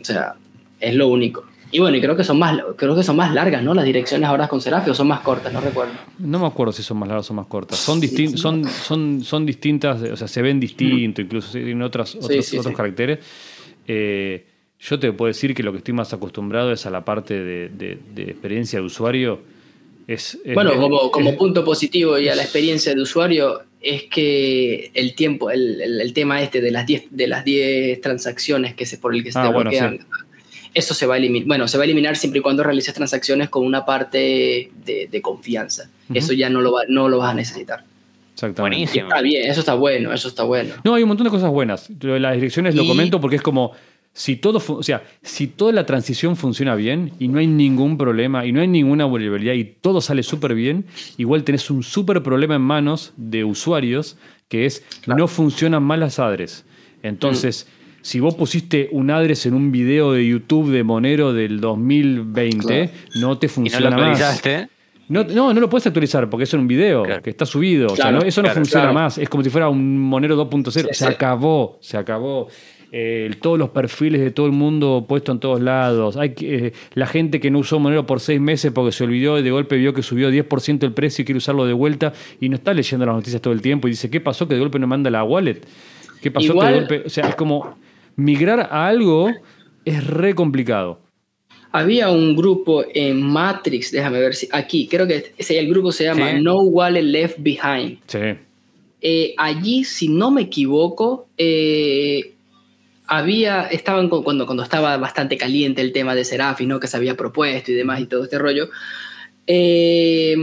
[0.00, 0.34] o sea,
[0.78, 1.44] es lo único.
[1.72, 3.74] Y bueno, y creo que son más, creo que son más largas, ¿no?
[3.74, 5.92] Las direcciones ahora con Serapio son más cortas, no recuerdo.
[6.18, 7.78] No me acuerdo si son más largas o más cortas.
[7.78, 12.44] Son, distin- son, son, son distintas, o sea, se ven distinto, incluso tienen otras, otros,
[12.44, 12.76] sí, otros sí.
[12.76, 13.20] caracteres.
[13.86, 14.46] Eh,
[14.80, 17.68] yo te puedo decir que lo que estoy más acostumbrado es a la parte de,
[17.68, 19.40] de- de experiencia de usuario.
[20.08, 24.90] Es, es- Bueno, como, como punto positivo y a la experiencia de usuario es que
[24.94, 28.84] el tiempo, el, el- el tema este de las 10 de las 10 transacciones que
[28.86, 30.00] se por el que se Ah, te bueno, bloquean,
[30.74, 31.48] eso se va a eliminar.
[31.48, 35.22] Bueno, se va a eliminar siempre y cuando realices transacciones con una parte de, de
[35.22, 35.88] confianza.
[36.12, 37.84] Eso ya no lo, va- no lo vas a necesitar.
[38.34, 38.76] Exactamente.
[38.76, 39.08] Y Buenísimo.
[39.08, 40.74] está bien, eso está bueno, eso está bueno.
[40.84, 41.90] No, hay un montón de cosas buenas.
[42.00, 43.72] Las direcciones lo comento porque es como
[44.12, 48.44] si todo, o sea, si toda la transición funciona bien y no hay ningún problema
[48.44, 50.84] y no hay ninguna vulnerabilidad y todo sale súper bien,
[51.16, 54.16] igual tenés un súper problema en manos de usuarios
[54.48, 56.64] que es no funcionan mal las adres.
[57.02, 57.68] Entonces,
[58.02, 62.90] si vos pusiste un adres en un video de YouTube de Monero del 2020,
[63.20, 64.20] no te Y no funciona lo más.
[64.20, 64.68] actualizaste.
[65.08, 67.22] No, no, no lo puedes actualizar porque es en un video Claro.
[67.22, 67.86] que está subido.
[67.88, 68.94] o sea, Claro, no- eso no claro, funciona claro.
[68.94, 69.18] más.
[69.18, 70.88] Es como si fuera un Monero 2.0.
[70.88, 71.12] Sí, se sí.
[71.12, 72.48] acabó, se acabó.
[72.92, 76.16] Eh, todos los perfiles de todo el mundo puesto en todos lados.
[76.16, 79.42] Hay eh, la gente que no usó Monero por seis meses porque se olvidó y
[79.42, 82.56] de golpe vio que subió 10% el precio y quiere usarlo de vuelta y no
[82.56, 84.88] está leyendo las noticias todo el tiempo y dice, ¿qué pasó que de golpe no
[84.88, 85.60] manda la wallet?
[86.20, 87.02] ¿Qué pasó Igual- que de golpe...?
[87.06, 87.76] O sea, es como
[88.16, 89.30] migrar a algo
[89.84, 90.98] es re complicado.
[91.72, 96.02] Había un grupo en Matrix, déjame ver si aquí, creo que ese, el grupo se
[96.04, 96.42] llama Sí.
[96.42, 97.98] No Wallet Left Behind.
[98.08, 98.18] Sí.
[99.00, 102.32] Eh, allí, si no me equivoco, eh,
[103.10, 106.78] había, estaban cu- cuando, cuando estaba bastante caliente el tema de Serapis, ¿no?
[106.78, 108.70] que se había propuesto y demás y todo este rollo,
[109.46, 110.36] eh,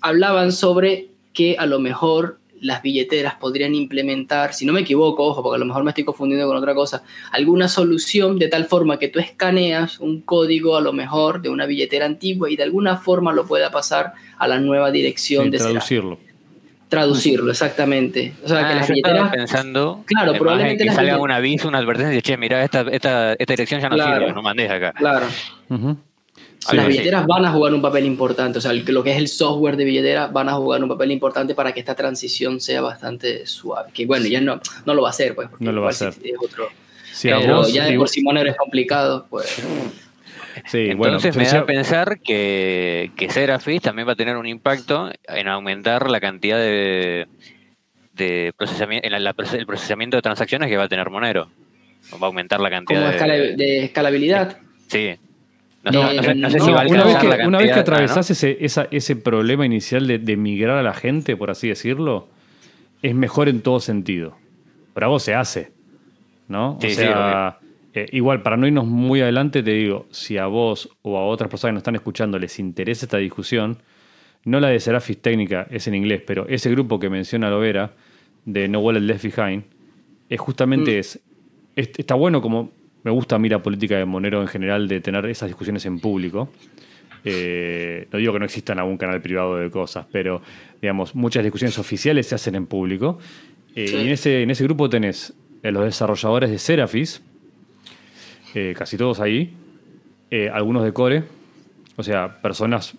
[0.00, 5.42] hablaban sobre que a lo mejor las billeteras podrían implementar, si no me equivoco, ojo,
[5.42, 8.98] porque a lo mejor me estoy confundiendo con otra cosa, alguna solución de tal forma
[8.98, 12.96] que tú escaneas un código a lo mejor de una billetera antigua y de alguna
[12.96, 16.18] forma lo pueda pasar a la nueva dirección Sí, de traducirlo.
[16.88, 18.34] Traducirlo, exactamente.
[18.44, 19.30] O sea, que Ah, las yo estaba billeteras...
[19.36, 22.36] pensando Claro, en probablemente en las que salga billeteras- un aviso, una advertencia y che,
[22.36, 24.20] mira, esta, esta, esta dirección ya no Claro.
[24.20, 24.92] sirve, no mandes acá.
[24.92, 25.26] Claro.
[25.70, 25.88] Ujú.
[26.66, 26.88] Algo las así.
[26.92, 29.84] billeteras van a jugar un papel importante, o sea, lo que es el software de
[29.84, 33.90] billetera van a jugar un papel importante para que esta transición sea bastante suave.
[33.92, 35.48] Que bueno, ya no, no lo va a hacer, pues.
[35.48, 36.12] porque No lo va a hacer.
[36.12, 36.68] si es otro-
[37.12, 39.62] Sí, a pero vos, ya de sí, por sí Monero es complicado, pues.
[40.66, 45.10] Sí, Entonces me da a pensar que, que Seraphis también va a tener un impacto
[45.28, 47.26] en aumentar la cantidad de,
[48.14, 51.48] de procesamiento, en la- el procesamiento de transacciones que va a tener Monero.
[52.14, 54.58] Va a aumentar la cantidad Como de, escala- de escalabilidad.
[54.88, 55.16] Sí.
[55.84, 57.38] No, No, sé- no sé- no sé no, si va a una, vez alcanzar que,
[57.42, 60.82] la una vez que ah, atravesás ese, esa- ese problema inicial de, de migrar a
[60.82, 62.28] la gente, por así decirlo,
[63.02, 64.36] es mejor en todo sentido.
[64.94, 65.72] Pero a vos se hace,
[66.48, 66.78] ¿no?
[66.80, 67.04] Sí, o sí,
[67.94, 71.48] eh, igual, para no irnos muy adelante, te digo, si a vos o a otras
[71.48, 73.78] personas que nos están escuchando les interesa esta discusión,
[74.44, 77.92] no la de Seraphis técnica, es en inglés, pero ese grupo que menciona Lovera,
[78.44, 79.62] de No Wallet Left Behind,
[80.28, 80.98] es justamente Mm.
[81.00, 81.20] es,
[81.76, 82.70] es- está bueno como
[83.04, 85.98] me gusta a mí la política de Monero en general de tener esas discusiones en
[86.00, 86.50] público.
[87.24, 90.42] Eh, no digo que no exista en algún canal privado de cosas, pero
[90.80, 93.18] digamos, muchas discusiones oficiales se hacen en público.
[93.74, 93.96] Eh, Sí.
[93.96, 95.32] Y en ese, en ese grupo tenés
[95.62, 97.22] eh, los desarrolladores de Seraphis,
[98.54, 99.52] eh, casi todos ahí,
[100.30, 101.24] eh, algunos de Core,
[101.96, 102.96] o sea, personas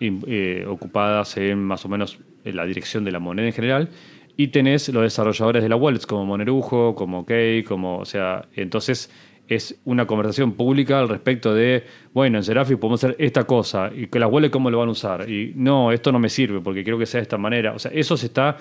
[0.00, 3.88] eh, ocupadas en más o menos en la dirección de la moneda en general,
[4.36, 9.10] y tenés los desarrolladores de la wallets como Monerujo, como Key, como, o sea, entonces
[9.48, 14.06] es una conversación pública al respecto de, bueno, en Seraphis podemos hacer esta cosa, y
[14.06, 16.84] que las wallets cómo lo van a usar, y no, esto no me sirve porque
[16.84, 18.58] quiero que sea de esta manera, o sea, eso se está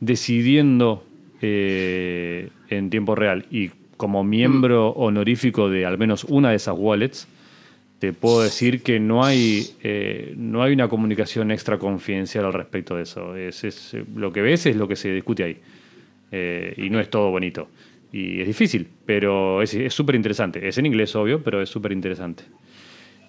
[0.00, 1.04] decidiendo
[1.42, 3.70] en tiempo real, y
[4.02, 7.28] como miembro honorífico de al menos una de esas wallets,
[8.00, 12.96] te puedo decir que no hay, eh, no hay una comunicación extra confidencial al respecto
[12.96, 13.36] de eso.
[13.36, 15.56] Es, lo que ves es lo que se discute ahí.
[16.32, 17.68] Eh, y no es todo bonito.
[18.12, 20.66] Y es difícil, pero es súper interesante.
[20.66, 22.42] Es en inglés, obvio, pero es súper interesante.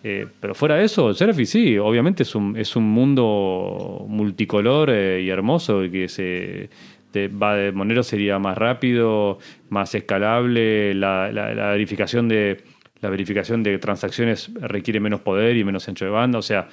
[0.03, 5.29] Eh, pero fuera de eso, Seraphis sí, obviamente es un, es un mundo multicolor y
[5.29, 6.71] hermoso que se
[7.13, 9.39] de, va de Monero sería más rápido,
[9.69, 11.29] más escalable, la,
[11.71, 12.63] verificación de
[13.01, 16.69] la verificación de transacciones requiere menos poder y menos ancho de banda, o sea,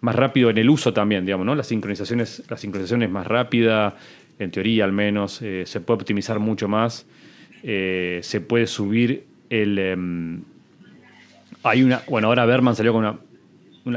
[0.00, 1.54] más rápido en el uso también, digamos, ¿no?
[1.54, 3.96] La sincronización es, la sincronización es más rápida,
[4.38, 7.06] en teoría al menos, eh, se puede optimizar mucho más,
[7.62, 9.78] eh, se puede subir el...
[9.78, 10.42] em,
[11.62, 12.02] hay una.
[12.08, 13.18] Bueno, ahora Berman salió con una.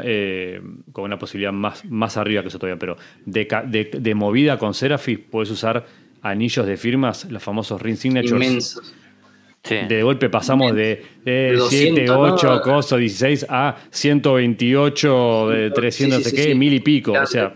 [0.03, 0.61] Eh,
[0.91, 4.73] con una posibilidad más, más arriba que eso todavía, pero de, de, de movida con
[4.73, 5.85] Seraphis puedes usar
[6.21, 8.47] anillos de firmas, los famosos ring signatures.
[8.47, 8.93] Inmensos.
[9.63, 9.75] Sí.
[9.89, 12.61] De golpe pasamos de, De 7, 200, 8, ¿no?
[12.61, 17.11] coso, 16 a 128, de 300, Sí, no sí, sé sí, qué, mil y pico.
[17.11, 17.25] Claro.
[17.25, 17.53] O sea,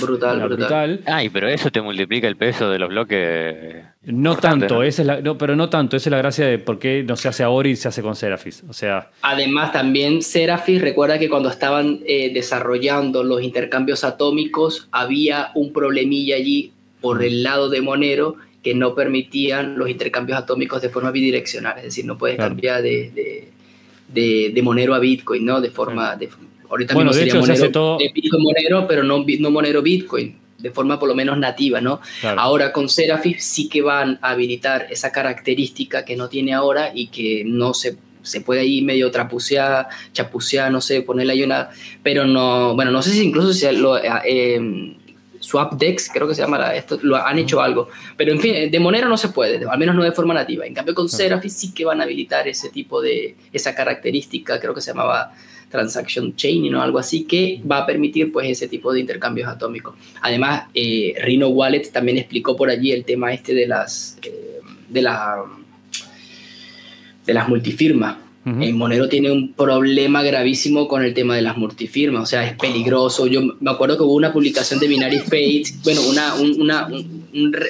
[0.00, 0.56] Brutal, brutal.
[0.56, 1.00] brutal.
[1.06, 3.76] Ay, pero eso te multiplica el peso de los bloques.
[4.04, 5.96] No Importante, tanto, esa es la, no, pero no tanto.
[5.96, 8.16] Esa es la gracia de por qué no se hace ahora y se hace con
[8.16, 8.64] Seraphis.
[8.68, 15.50] O sea, Además, también Seraphis recuerda que cuando estaban eh, desarrollando los intercambios atómicos, había
[15.54, 20.88] un problemilla allí por el lado de Monero que no permitían los intercambios atómicos de
[20.88, 21.76] forma bidireccional.
[21.78, 22.50] Es decir, no puedes Claro.
[22.50, 23.48] cambiar de, de-
[24.08, 25.60] de- de Monero a Bitcoin, ¿no?
[25.60, 26.16] De forma.
[26.16, 26.28] De,
[26.74, 29.24] ahorita Bueno, mismo de sería hecho, se Monero, hace todo- de Bitcoin Monero, pero no,
[29.40, 32.00] no Monero Bitcoin, de forma por lo menos nativa, ¿no?
[32.20, 32.40] claro.
[32.40, 37.08] Ahora con Seraphis sí que van a habilitar esa característica que no tiene ahora y
[37.08, 41.68] que no se, se puede ahí medio trapucear, chapucear, no sé, ponerle ahí una...
[42.02, 43.98] Pero no, bueno, no sé si incluso si lo...
[43.98, 44.96] eh, eh,
[45.40, 47.88] Swapdex, creo que se llama la- esto, lo han hecho algo.
[48.16, 50.64] Pero en fin, de Monero no se puede, al menos no de forma nativa.
[50.64, 54.72] En cambio con Seraphis sí que van a habilitar ese tipo de, esa característica, creo
[54.74, 55.34] que se llamaba
[55.74, 59.94] transaction chain o algo así, que va a permitir pues ese tipo de intercambios atómicos.
[60.22, 65.02] Además, eh, Rhino Wallet también explicó por allí el tema este de las, eh, de
[65.02, 65.42] la,
[67.26, 68.18] de las multifirmas.
[68.46, 68.62] Ujú.
[68.62, 72.56] Eh, Monero tiene un problema gravísimo con el tema de las multifirmas, o sea, es
[72.56, 73.26] peligroso.
[73.26, 77.23] Yo me acuerdo que hubo una publicación de Binary Fate, bueno, una, un- una, un-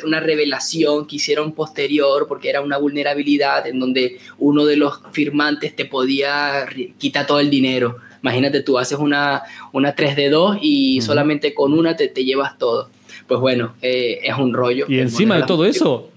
[0.05, 5.75] una revelación que hicieron posterior porque era una vulnerabilidad en donde uno de los firmantes
[5.75, 6.67] te podía
[6.99, 7.97] quitar todo el dinero.
[8.23, 9.43] Imagínate, tú haces una,
[9.73, 11.07] una 3D2 y Ujú.
[11.07, 12.89] solamente con una te, te llevas todo.
[13.27, 14.87] Pues bueno, eh, es un rollo.
[14.89, 16.11] Y encima de todo eso,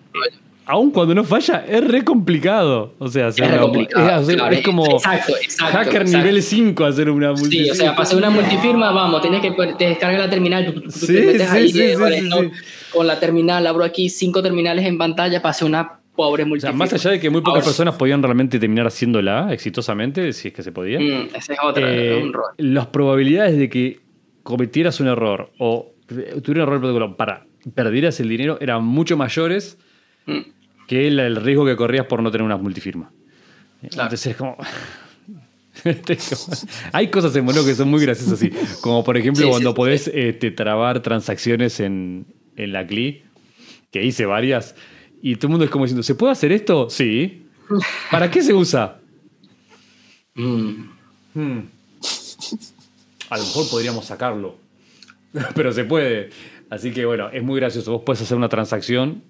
[0.66, 2.94] aun cuando no falla, es re complicado.
[3.00, 6.18] O sea, Es una- complicado, es claro, es como exacto, exacto, hacker exacto.
[6.26, 7.72] nivel 5 hacer una Sí, multifirma.
[7.72, 10.92] o sea, para hacer una multifirma, vamos, tienes que te descargar la terminal, tú- tú-
[10.92, 12.50] Sí, te metes sí, ahí, sí, eh, sí, vale, sí, no, sí.
[12.98, 16.50] Con la terminal, abro aquí cinco terminales en pantalla para hacer una pobre O sea,
[16.50, 16.78] multifirma.
[16.78, 20.54] más allá de que muy pocas Ahora, personas podían realmente terminar haciéndola exitosamente, si es
[20.54, 24.00] que se podía, mm, ese es otro, eh, un las probabilidades de que
[24.44, 27.46] cometieras un error o tuvieras un error protocolo para
[27.76, 29.78] perdieras el dinero eran mucho mayores
[30.28, 30.42] Mm,
[30.88, 33.12] que el, el riesgo que corrías por no tener una multifirma.
[33.90, 34.04] Claro.
[34.04, 34.58] Entonces es como...
[36.92, 38.52] Hay cosas en Mono que son muy graciosas así.
[38.82, 42.26] Como por ejemplo Sí, cuando sí, podés este, trabar transacciones en,
[42.58, 43.24] en la CLI,
[43.92, 44.76] que hice varias,
[45.22, 46.90] y todo el mundo es como diciendo, ¿se puede hacer esto?
[46.90, 47.44] Sí.
[48.12, 49.00] ¿Para qué se usa?
[50.36, 50.72] mm.
[51.34, 51.60] Hmm.
[53.30, 54.56] A lo mejor podríamos sacarlo.
[55.56, 56.30] Pero se puede.
[56.70, 57.92] Así que bueno, es muy gracioso.
[57.92, 59.22] Vos puedes hacer una transacción.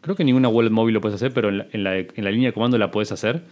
[0.00, 2.30] Creo que ninguna wallet móvil lo puedes hacer, pero en la, en la- en la
[2.30, 3.42] línea de comando la puedes hacer.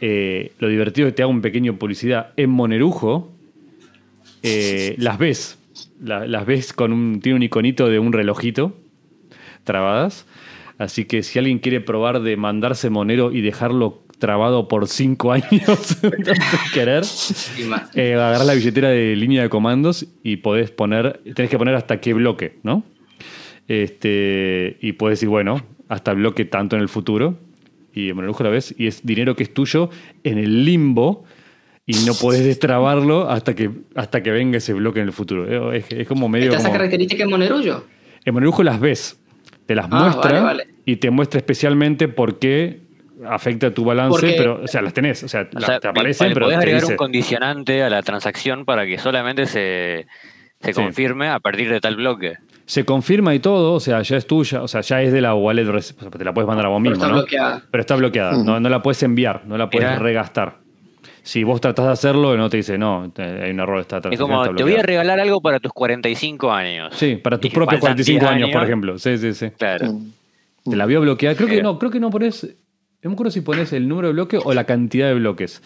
[0.00, 2.32] Eh, lo divertido es que te hago un pequeño publicidad.
[2.36, 3.30] En Monerujo
[4.42, 5.58] eh, las ves.
[6.00, 7.20] La- las ves con un.
[7.20, 8.76] Tiene un iconito de un relojito
[9.64, 10.26] trabadas.
[10.78, 15.98] Así que si alguien quiere probar de mandarse Monero y dejarlo trabado por cinco años
[16.74, 17.02] querer,
[17.94, 22.00] eh, agarrás la billetera de línea de comandos y podés poner, tenés que poner hasta
[22.00, 22.82] qué bloque, ¿no?
[23.68, 27.38] Este, y puedes decir, bueno, hasta bloque tanto en el futuro.
[27.94, 29.88] Y en Monerujo la ves, y es dinero que es tuyo
[30.22, 31.24] en el limbo
[31.86, 35.72] y no podés destrabarlo hasta que, hasta que venga ese bloque en el futuro.
[35.72, 36.46] Es, es como medio.
[36.46, 37.84] ¿Está esa como- característica en Monerullo?
[38.24, 39.20] en Monerujo las ves,
[39.66, 40.66] te las Ah, muestra vale, vale.
[40.84, 42.80] y te muestra especialmente por qué
[43.24, 45.88] afecta tu balance, Porque- pero, o sea, las tenés, o sea, O la- sea, te
[45.88, 50.06] aparecen, pero podés te agregar dice, un condicionante a la transacción para que solamente se,
[50.60, 50.72] se Sí.
[50.74, 52.34] confirme a partir de tal bloque.
[52.68, 55.34] se confirma y todo, o sea, ya es tuya, o sea, ya es de la
[55.36, 57.20] wallet, res- o sea, te la puedes mandar a vos Pero mismo, está ¿no?
[57.20, 57.62] bloqueada.
[57.70, 60.56] Pero está bloqueada, no, no la puedes enviar, no la puedes regastar.
[61.26, 64.44] Si vos tratás de hacerlo, no te dice, no, hay un error, esta Es como,
[64.44, 64.82] está te voy a bloqueada".
[64.86, 66.94] regalar algo para tus 45 años.
[66.96, 68.68] Sí, para tus propios faltan 45 10 años, por años.
[68.68, 68.98] ejemplo.
[68.98, 69.50] Sí, sí, sí.
[69.58, 69.92] Claro.
[69.92, 70.70] Mm.
[70.70, 71.34] Te la vio bloqueada.
[71.34, 72.44] Creo que no, creo que no pones.
[73.02, 75.62] No me acuerdo si pones el número de bloque o la cantidad de bloques.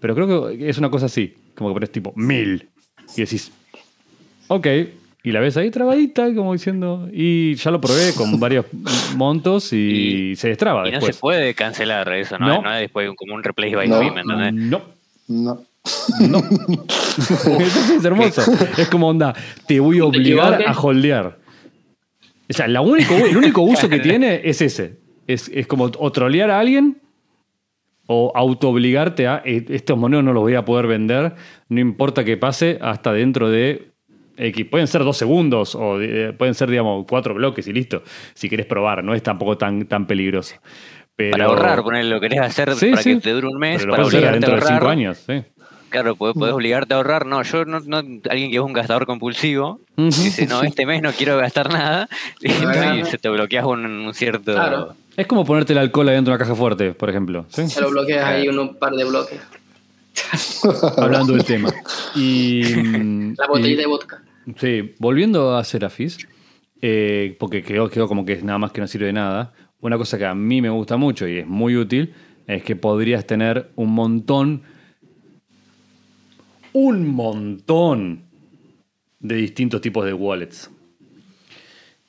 [0.00, 1.34] Pero creo que es una cosa así.
[1.56, 2.68] Como que pones tipo mil.
[3.16, 3.50] Y decís,
[4.46, 4.66] ok.
[5.24, 7.08] Y la ves ahí trabadita, como diciendo.
[7.12, 8.64] Y ya lo probé con varios
[9.16, 11.16] montos y, se destraba Y no después.
[11.16, 12.46] se puede cancelar eso, ¿no?
[12.46, 12.62] No.
[12.62, 13.98] No, es después como un replace by No.
[13.98, 14.52] fee, ¿me entendés?
[14.54, 14.99] No.
[15.30, 15.60] No.
[17.16, 18.42] Eso es hermoso.
[18.76, 19.34] Es como onda,
[19.66, 21.38] te voy a obligar a holdear.
[22.48, 24.98] O sea, la único, el único uso que tiene es ese.
[25.26, 27.00] Es, es como o trolear a alguien
[28.06, 31.34] o auto-obligarte a "Eh, estos monedos no los voy a poder vender,
[31.68, 33.92] no importa que pase, hasta dentro de
[34.36, 34.66] X.
[34.68, 38.02] Pueden ser dos segundos o eh, pueden ser, digamos, cuatro bloques y listo.
[38.34, 40.56] Si querés probar, no es tampoco tan, tan peligroso.
[41.24, 43.14] Pero, Para ahorrar, poner lo querés hacer Sí, para sí.
[43.16, 44.78] que te dure un mes, Pero lo para obligarte a dentro de ahorrar.
[44.78, 45.22] cinco años.
[45.26, 45.42] sí.
[45.90, 47.26] Claro, podés, podés obligarte a ahorrar.
[47.26, 51.10] No, yo no, no alguien que es un gastador compulsivo, dice, no, este mes no
[51.10, 52.08] quiero gastar nada,
[52.40, 54.52] y se te bloqueas un, un cierto...
[54.54, 54.94] Claro.
[55.16, 57.44] Es como ponerte el alcohol adentro de una caja fuerte, por ejemplo.
[57.48, 57.66] ¿sí?
[57.68, 59.40] Se lo bloqueas ahí un par de bloques.
[60.96, 61.72] hablando del tema.
[62.14, 64.22] Y, mm, La botellita y- de vodka.
[64.58, 66.18] Sí, volviendo a Serafis,
[66.82, 69.52] eh, porque quedó, quedó como que es nada más que no sirve de nada.
[69.80, 72.12] Una cosa que a mí me gusta mucho y es muy útil
[72.46, 74.62] es que podrías tener un montón,
[76.72, 78.24] un montón
[79.20, 80.70] de distintos tipos de wallets.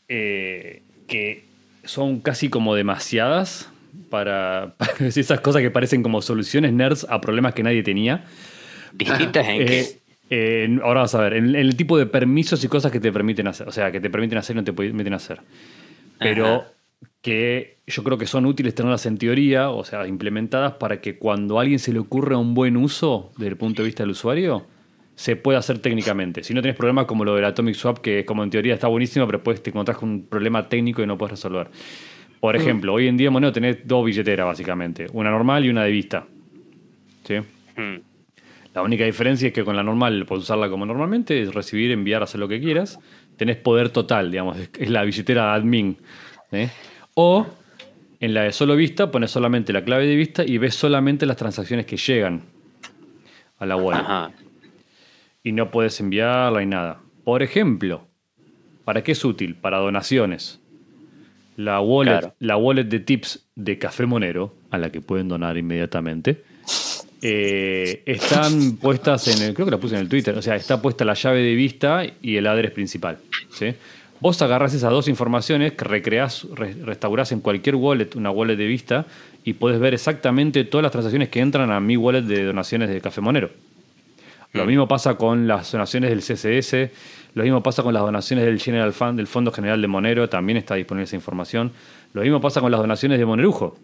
[0.07, 1.45] Eh, que
[1.86, 3.69] son casi como demasiadas
[4.09, 8.26] para, para esas cosas que parecen como soluciones nerds a problemas que nadie tenía.
[8.93, 9.80] Distintas en que...
[9.80, 9.97] Eh,
[10.34, 13.11] eh, ahora vas a ver, en, en el tipo de permisos y cosas que te
[13.11, 15.41] permiten hacer, o sea, que te permiten hacer y no te permiten hacer.
[16.19, 16.67] Pero Ajá.
[17.22, 21.59] Que yo creo que son útiles tenerlas en teoría, o sea, implementadas para que cuando
[21.59, 24.65] a alguien se le ocurra un buen uso desde el punto de vista del usuario,
[25.15, 26.43] se pueda hacer técnicamente.
[26.43, 29.26] Si no tienes problemas como lo del Atomic Swap, que como en teoría está buenísimo,
[29.28, 31.67] pero después te encontrás con un problema técnico y no puedes resolver.
[32.39, 35.91] Por ejemplo, hoy en día Monero tenés dos billeteras básicamente, una normal y una de
[35.91, 36.26] vista.
[37.24, 37.36] ¿Sí?
[37.80, 37.99] Mm.
[38.74, 42.24] La única diferencia es que con la normal puedes usarla como normalmente, es recibir, enviar,
[42.24, 42.97] hacer lo que quieras.
[43.38, 45.97] Tenés poder total, digamos, es- es la billetera admin.
[46.51, 46.69] ¿eh?
[47.16, 47.45] O
[48.20, 51.38] en la de solo vista pones solamente la clave de vista y ves solamente las
[51.38, 52.43] transacciones que llegan
[53.57, 54.01] a la wallet.
[54.01, 54.32] Ajá.
[55.43, 56.99] Y no puedes enviarla y nada.
[57.24, 58.07] Por ejemplo,
[58.86, 59.55] ¿para qué es útil?
[59.55, 60.59] Para donaciones.
[61.57, 62.36] La wallet, Claro.
[62.39, 66.43] la wallet de tips de Café Monero, a la que pueden donar inmediatamente,
[67.22, 70.82] eh, están puestas en el, creo que la puse en el Twitter, o sea, está
[70.82, 73.18] puesta la llave de vista y el address principal.
[73.51, 73.74] ¿sí?
[74.22, 78.67] Vos agarras esas dos informaciones que recreás, re- restaurás en cualquier wallet, una wallet de
[78.67, 79.05] vista,
[79.43, 83.01] y podés ver exactamente todas las transacciones que entran a mi wallet de donaciones de
[83.01, 83.49] Café Monero.
[84.53, 86.91] Lo mismo pasa con las donaciones del CSS,
[87.36, 90.57] lo mismo pasa con las donaciones del General Fund, del Fondo General de Monero, también
[90.57, 91.72] está disponible esa información.
[92.13, 93.78] Lo mismo pasa con las donaciones de Monerujo,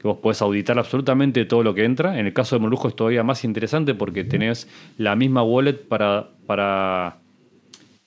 [0.00, 2.18] que vos podés auditar absolutamente todo lo que entra.
[2.18, 4.66] En el caso de Monerujo es todavía más interesante porque tenés
[4.96, 7.18] la misma wallet para, para,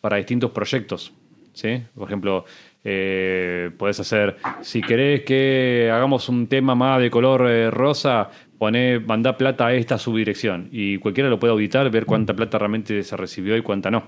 [0.01, 1.13] para distintos proyectos.
[1.57, 1.81] ¿Sí?
[1.95, 2.45] Por ejemplo,
[2.83, 8.29] eh, podés hacer, si querés que hagamos un tema más de color eh, rosa,
[8.59, 13.01] poné, mandá plata a esta subdirección y cualquiera lo puede auditar, ver cuánta plata realmente
[13.03, 14.03] se recibió y cuánta no.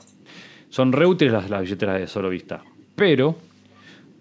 [0.70, 2.62] Son reútiles las, las billeteras de solo vista,
[2.95, 3.36] pero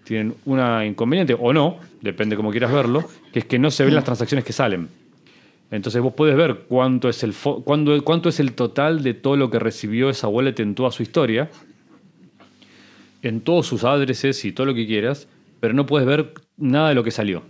[0.04, 3.94] tienen una inconveniente, o no, depende cómo quieras verlo, que es que no se ven
[3.94, 4.88] las transacciones que salen.
[5.70, 9.50] Entonces vos puedes ver cuánto es el cuándo- cuánto es el total de todo lo
[9.50, 11.50] que recibió esa wallet en toda su historia,
[13.28, 15.28] en todos sus addresses y todo lo que quieras,
[15.60, 17.42] pero no puedes ver nada de lo que salió.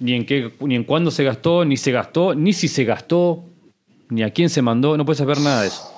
[0.00, 3.44] Ni en qué, ni en cuándo se gastó, ni se gastó, ni si se gastó,
[4.08, 5.90] ni a quién se mandó, no puedes saber nada de eso.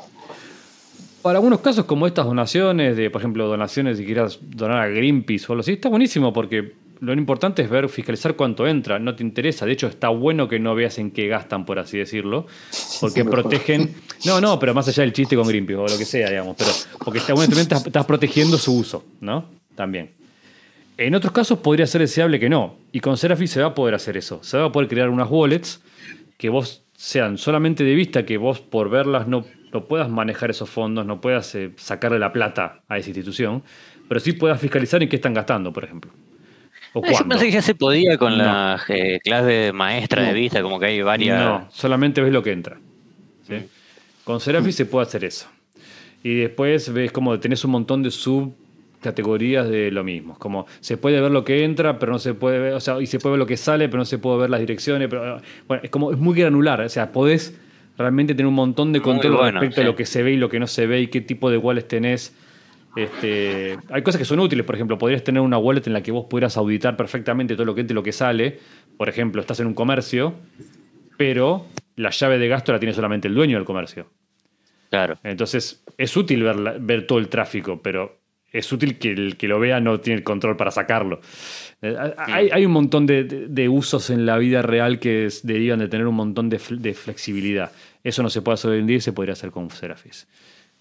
[1.23, 5.47] Para algunos casos como estas donaciones, de por ejemplo donaciones si quieras donar a Greenpeace
[5.49, 9.23] o algo así, está buenísimo porque lo importante es ver, fiscalizar cuánto entra, no te
[9.23, 9.67] interesa.
[9.67, 12.47] De hecho, está bueno que no veas en qué gastan, por así decirlo,
[13.01, 13.95] porque protegen.
[14.25, 16.71] No, no, pero más allá del chiste con Greenpeace o lo que sea, digamos, pero
[17.05, 19.45] porque está bueno, también estás, estás protegiendo su uso, ¿no?
[19.75, 20.11] También.
[20.99, 22.79] En otros casos podría ser deseable que no.
[22.93, 24.43] Y con Seraphim se va a poder hacer eso.
[24.43, 25.83] Se va a poder crear unas wallets
[26.39, 30.71] que vos sean solamente de vista, que vos por verlas no, no puedas manejar esos
[30.71, 33.63] fondos, no puedas eh, sacarle la plata a esa institución,
[34.09, 36.11] pero sí puedas fiscalizar en qué están gastando, por ejemplo.
[36.99, 37.29] O Yo cuándo.
[37.35, 38.45] pensé que ya se podía con No.
[38.45, 41.39] la eh, clase maestra de vista, como que hay varias.
[41.39, 42.79] No, solamente ves lo que entra.
[43.47, 43.55] ¿sí?
[44.25, 45.47] Con Seraphim se puede hacer eso.
[46.25, 50.39] Y después ves como tenés un montón de subcategorías de lo mismo.
[50.39, 53.07] Como se puede ver lo que entra, pero no se puede ver, o sea, y
[53.07, 55.09] se puede ver lo que sale, pero no se puede ver las direcciones.
[55.09, 56.81] Pero, bueno, es como es muy granular.
[56.81, 57.59] O sea, podés
[57.99, 60.49] realmente tener un montón de control bueno, respecto a lo que se ve y lo
[60.49, 62.35] que no se ve y qué tipo de wallets tenés.
[62.97, 66.11] Este, hay cosas que son útiles, por ejemplo, podrías tener una wallet en la que
[66.13, 68.59] vos pudieras auditar perfectamente todo lo que entra y lo que sale.
[68.97, 70.35] Por ejemplo, estás en un comercio,
[71.17, 71.67] pero
[71.97, 74.09] la llave de gasto la tiene solamente el dueño del comercio.
[74.91, 75.19] Claro.
[75.25, 78.19] Entonces, es útil ver, la- ver todo el tráfico, pero
[78.53, 81.21] es útil que el que lo vea no tiene el control para sacarlo.
[81.83, 85.81] Eh, Hay, hay un montón de, de- de usos en la vida real que derivan
[85.81, 87.73] de tener un montón de, de flexibilidad.
[88.03, 90.27] Eso no se puede hacer hoy en día y se podría hacer con Seraphis.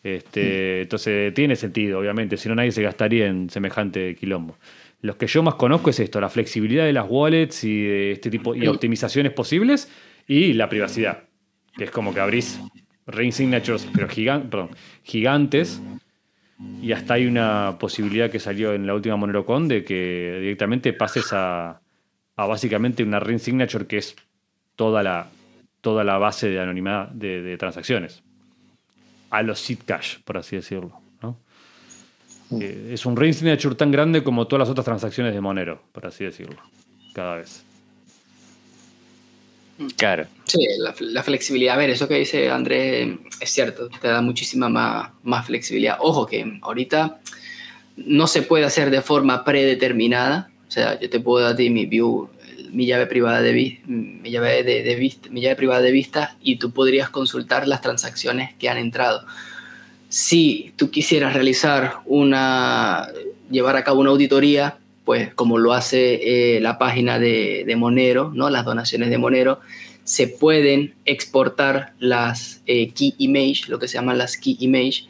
[0.05, 4.55] Este, Entonces, tiene sentido, obviamente, si no nadie se gastaría en semejante quilombo.
[5.01, 8.29] Los que yo más conozco es esto, la flexibilidad de las wallets y de este
[8.29, 9.91] tipo y optimizaciones posibles
[10.27, 11.23] y la privacidad,
[11.75, 12.59] que es como que abrís
[13.07, 14.69] ring signatures, pero gigan- perdón,
[15.03, 15.81] gigantes
[16.81, 21.33] y hasta hay una posibilidad que salió en la última MoneroCon de que directamente pases
[21.33, 21.81] a,
[22.35, 24.15] a básicamente una ring signature que es
[24.75, 25.29] toda la,
[25.81, 28.21] toda la base de anonimidad de, de transacciones.
[29.29, 30.99] A los seed cash, por así decirlo.
[31.21, 31.37] ¿no?
[32.59, 36.05] Eh, es un ring signature tan grande como todas las otras transacciones de Monero, por
[36.05, 36.61] así decirlo.
[37.13, 37.63] Cada vez.
[39.97, 40.25] Claro.
[40.45, 41.75] Sí, la, la flexibilidad.
[41.75, 45.97] A ver, eso que dice Andrés es cierto, te da muchísima más, más flexibilidad.
[45.99, 47.19] Ojo que ahorita
[47.97, 50.49] no se puede hacer de forma predeterminada.
[50.67, 52.29] O sea, yo te puedo dar a ti mi view,
[52.75, 56.71] mi llave privada de, mi llave de, vista, mi llave privada de vista y tú
[56.71, 59.25] podrías consultar las transacciones que han entrado.
[60.09, 63.07] Si tú quisieras realizar una,
[63.49, 68.31] llevar a cabo una auditoría, pues como lo hace eh, la página de, de Monero,
[68.33, 68.49] ¿no?
[68.49, 69.61] Las donaciones de Monero,
[70.03, 75.05] se pueden exportar las eh, key image, lo que se llaman las key image,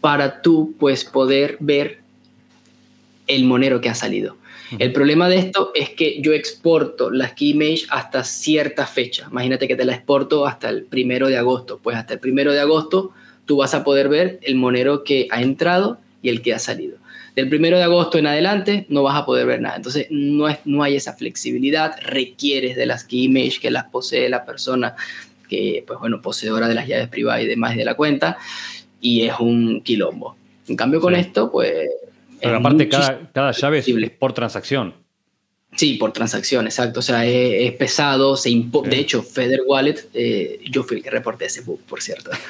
[0.00, 2.00] para tú pues poder ver
[3.26, 4.36] el monero que ha salido.
[4.78, 9.28] El problema de esto es que yo exporto las key image hasta cierta fecha.
[9.30, 11.80] Imagínate que te la exporto hasta el primero de agosto.
[11.82, 13.12] Pues hasta el primero de agosto
[13.46, 16.98] tú vas a poder ver el monero que ha entrado y el que ha salido.
[17.34, 19.76] Del primero de agosto en adelante no vas a poder ver nada.
[19.76, 21.94] Entonces no, es, no hay esa flexibilidad.
[22.02, 24.96] Requieres de las key image que las posee la persona
[25.48, 28.36] que, pues bueno, poseedora de las llaves privadas y demás de la cuenta.
[29.00, 30.36] Y es un quilombo.
[30.66, 31.20] En cambio con Sí.
[31.20, 31.88] esto, pues...
[32.40, 34.94] Pero aparte, cada, cada llave es, por transacción.
[35.76, 37.00] Sí, por transacción, exacto.
[37.00, 38.50] O sea, es, es pesado, se.
[38.50, 42.30] De hecho, Feder Wallet, eh, yo fui el que reporté ese bug, por cierto.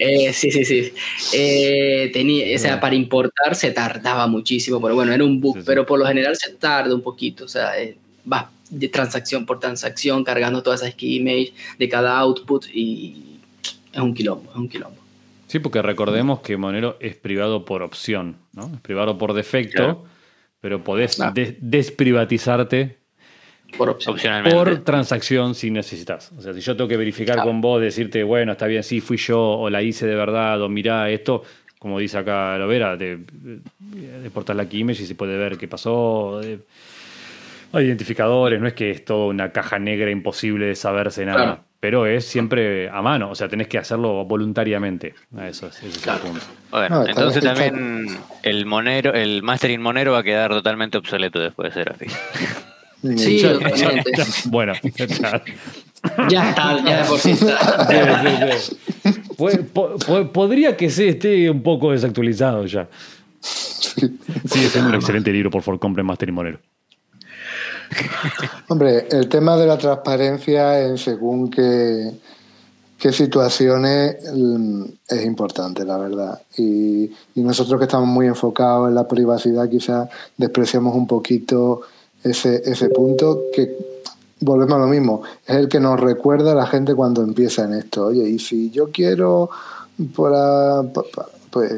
[0.00, 0.92] Eh, sí, sí, sí.
[1.32, 5.60] Eh, tenía, o sea, para importar se tardaba muchísimo, pero bueno, era un bug, Sí,
[5.60, 5.66] sí.
[5.66, 7.44] pero por lo general se tarda un poquito.
[7.44, 7.72] O sea,
[8.24, 13.38] vas de transacción por transacción cargando todas esas key image de cada output y
[13.92, 14.97] es un quilombo, es un quilombo.
[15.48, 18.70] Sí, porque recordemos que Monero es privado por opción, ¿no?
[18.72, 20.04] Es privado por defecto,
[20.60, 21.18] pero podés
[21.60, 22.98] desprivatizarte
[23.76, 24.56] por opcionalmente.
[24.56, 26.32] Por transacción si necesitas.
[26.36, 29.16] O sea, si yo tengo que verificar con vos, decirte, bueno, está bien, sí, fui
[29.16, 31.42] yo, o la hice de verdad, o mirá esto,
[31.78, 36.40] como dice acá Lovera, de, de portar la key y se puede ver qué pasó.
[36.40, 41.64] hay identificadores, no es que es toda una caja negra imposible de saberse nada.
[41.80, 45.14] Pero es siempre a mano, o sea, tenés que hacerlo voluntariamente.
[45.42, 46.44] Eso es, ese es el punto.
[46.70, 51.84] Bueno, entonces también el monero, el mastering monero va a quedar totalmente obsoleto después de
[51.84, 52.06] ser así.
[53.16, 54.10] Sí, totalmente.
[54.46, 54.72] bueno,
[56.28, 57.86] ya está, ya de por sí está.
[60.32, 62.88] podría que se esté un poco desactualizado ya.
[64.48, 66.60] Sí, es un excelente libro, por favor, compren Master y Monero.
[68.68, 72.12] Hombre, el tema de la transparencia en según qué,
[72.98, 76.40] qué situaciones mm, es importante, la verdad.
[76.56, 77.04] Y,
[77.34, 81.82] y nosotros que estamos muy enfocados en la privacidad, quizás despreciamos un poquito
[82.22, 83.98] ese, ese punto que
[84.40, 87.74] volvemos a lo mismo, es el que nos recuerda a la gente cuando empieza en
[87.74, 88.06] esto.
[88.06, 89.50] Oye, y si yo quiero,
[90.14, 90.82] para,
[91.50, 91.72] pues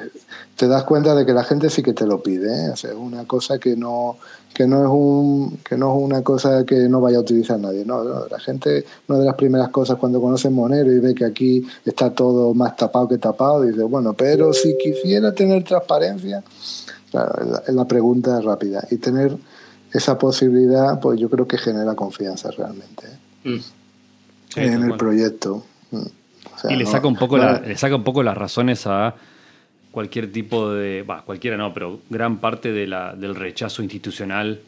[0.56, 2.66] te das cuenta de que la gente sí que te lo pide.
[2.66, 2.72] ¿eh?
[2.74, 4.18] es una cosa que no,
[4.52, 7.84] que no es un, que no es una cosa que no vaya a utilizar nadie.
[7.84, 11.66] No, la gente, una de las primeras cosas cuando conoce Monero y ve que aquí
[11.84, 16.42] está todo más tapado que tapado, dice, bueno, pero si quisiera tener transparencia,
[17.10, 18.86] claro, es la pregunta rápida.
[18.90, 19.36] Y tener
[19.92, 23.06] esa posibilidad, pues yo creo que genera confianza realmente
[23.44, 23.50] ¿eh?
[23.50, 24.58] mm.
[24.58, 25.64] en el proyecto.
[25.90, 26.70] Mm.
[26.70, 29.14] y le saca, un poco la, le saca un poco las razones a
[29.90, 34.60] cualquier tipo de, va, cualquiera no, pero gran parte de la, del rechazo institucional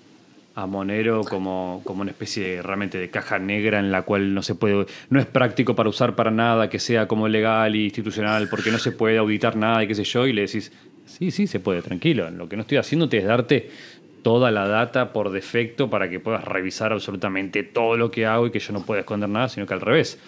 [0.55, 4.43] a Monero como, como una especie de, realmente de caja negra en la cual no
[4.43, 8.49] se puede, no es práctico para usar para nada, que sea como legal e institucional,
[8.49, 10.73] porque no se puede auditar nada y qué sé yo, y le decís,
[11.07, 13.71] sí, sí, se puede, tranquilo, lo que no estoy haciendo es darte
[14.23, 18.51] toda la data por defecto para que puedas revisar absolutamente todo lo que hago y
[18.51, 20.19] que yo no pueda esconder nada, sino que al revés.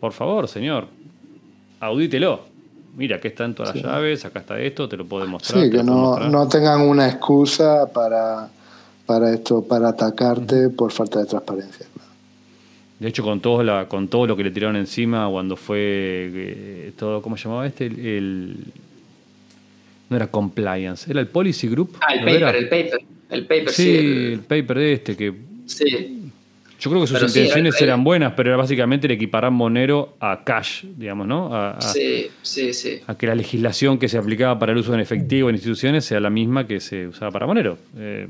[0.00, 0.88] Por favor, señor,
[1.80, 2.47] audítelo.
[2.98, 5.62] Mira, aquí están todas las llaves, acá está esto, te lo puedo mostrar.
[5.62, 8.48] Sí, que no, no, tengan una excusa para,
[9.06, 11.86] para esto, para atacarte por falta de transparencia.
[12.98, 16.92] De hecho, con todo, la, con todo lo que le tiraron encima cuando fue eh,
[16.98, 17.86] todo, ¿cómo se llamaba este?
[17.86, 18.64] El,
[20.10, 21.96] no era compliance, era el policy group.
[22.00, 23.00] Ah, el paper, el paper.
[23.30, 23.96] El paper, sí.
[24.32, 25.34] el, paper de este, que.
[25.66, 26.17] Sí.
[26.78, 30.84] Yo creo que sus intenciones eran buenas, pero era básicamente el equiparar Monero a cash,
[30.84, 31.52] digamos, ¿no?
[31.52, 33.00] A, sí, sí, sí.
[33.06, 36.20] A que la legislación que se aplicaba para el uso en efectivo en instituciones sea
[36.20, 37.78] la misma que se usaba para Monero.
[37.96, 38.28] Eh,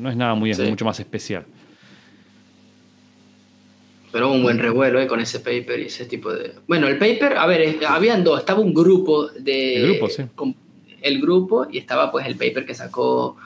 [0.00, 1.44] no es nada muy, mucho más especial.
[4.10, 6.54] Pero un buen revuelo eh, con ese paper y ese tipo de.
[6.66, 8.40] Bueno, el paper, a ver, habían dos.
[8.40, 9.76] Estaba un grupo de.
[9.76, 10.24] El grupo, sí.
[11.02, 13.36] el grupo y estaba pues el paper que sacó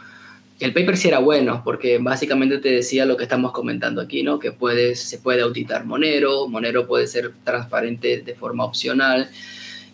[0.64, 4.38] el paper sí era bueno, porque básicamente te decía lo que estamos comentando aquí, ¿no?
[4.38, 9.28] Que puedes, se puede auditar Monero, Monero puede ser transparente de forma opcional.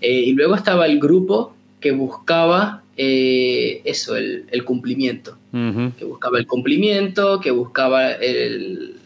[0.00, 5.38] Eh, y luego estaba el grupo que buscaba eh, eso, el, cumplimiento.
[5.52, 8.97] Que buscaba el cumplimiento, que buscaba el,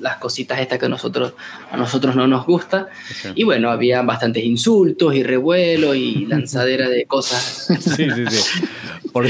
[0.00, 1.34] las cositas estas que a nosotros,
[1.70, 2.88] a nosotros no nos gusta.
[3.34, 7.68] Y bueno, había bastantes insultos y revuelos y lanzadera de cosas.
[7.80, 8.64] Sí, sí, sí.
[9.12, 9.28] Por,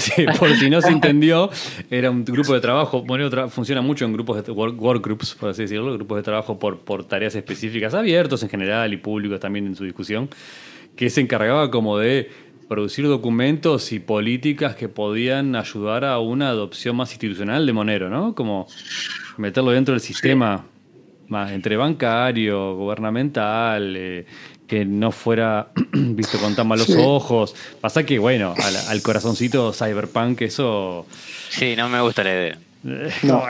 [0.00, 1.50] si, por si no se entendió,
[1.90, 3.02] era un grupo de trabajo.
[3.02, 7.04] Bueno, funciona mucho en grupos de workgroups, por así decirlo, grupos de trabajo por, por
[7.04, 10.28] tareas específicas, abiertos en general y públicos también en su discusión,
[10.94, 12.30] que se encargaba como de
[12.68, 18.34] producir documentos y políticas que podían ayudar a una adopción más institucional de Monero, ¿no?
[18.34, 18.68] Como
[19.38, 20.64] meterlo dentro del sistema
[21.28, 24.26] más entre bancario, gubernamental, eh,
[24.66, 27.54] que no fuera visto con tan malos ojos.
[27.80, 28.54] Pasa que, bueno,
[28.88, 31.06] al, corazoncito cyberpunk eso...
[31.50, 32.58] Sí, no me gusta la idea.
[32.82, 33.42] No,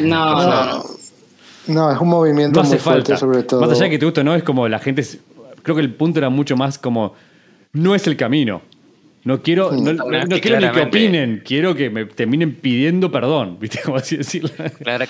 [0.00, 0.84] no, no.
[1.66, 1.92] no.
[1.92, 3.60] es un movimiento no muy fuerte sobre todo.
[3.60, 5.04] Más allá de que te guste no, es como la gente...
[5.62, 7.14] Creo que el punto era mucho más como...
[7.72, 8.62] No es el camino.
[9.24, 10.04] No quiero, no,
[10.40, 13.80] quiero ni que opinen, quiero que me terminen pidiendo perdón, ¿viste?
[13.84, 14.50] Como así decirlo.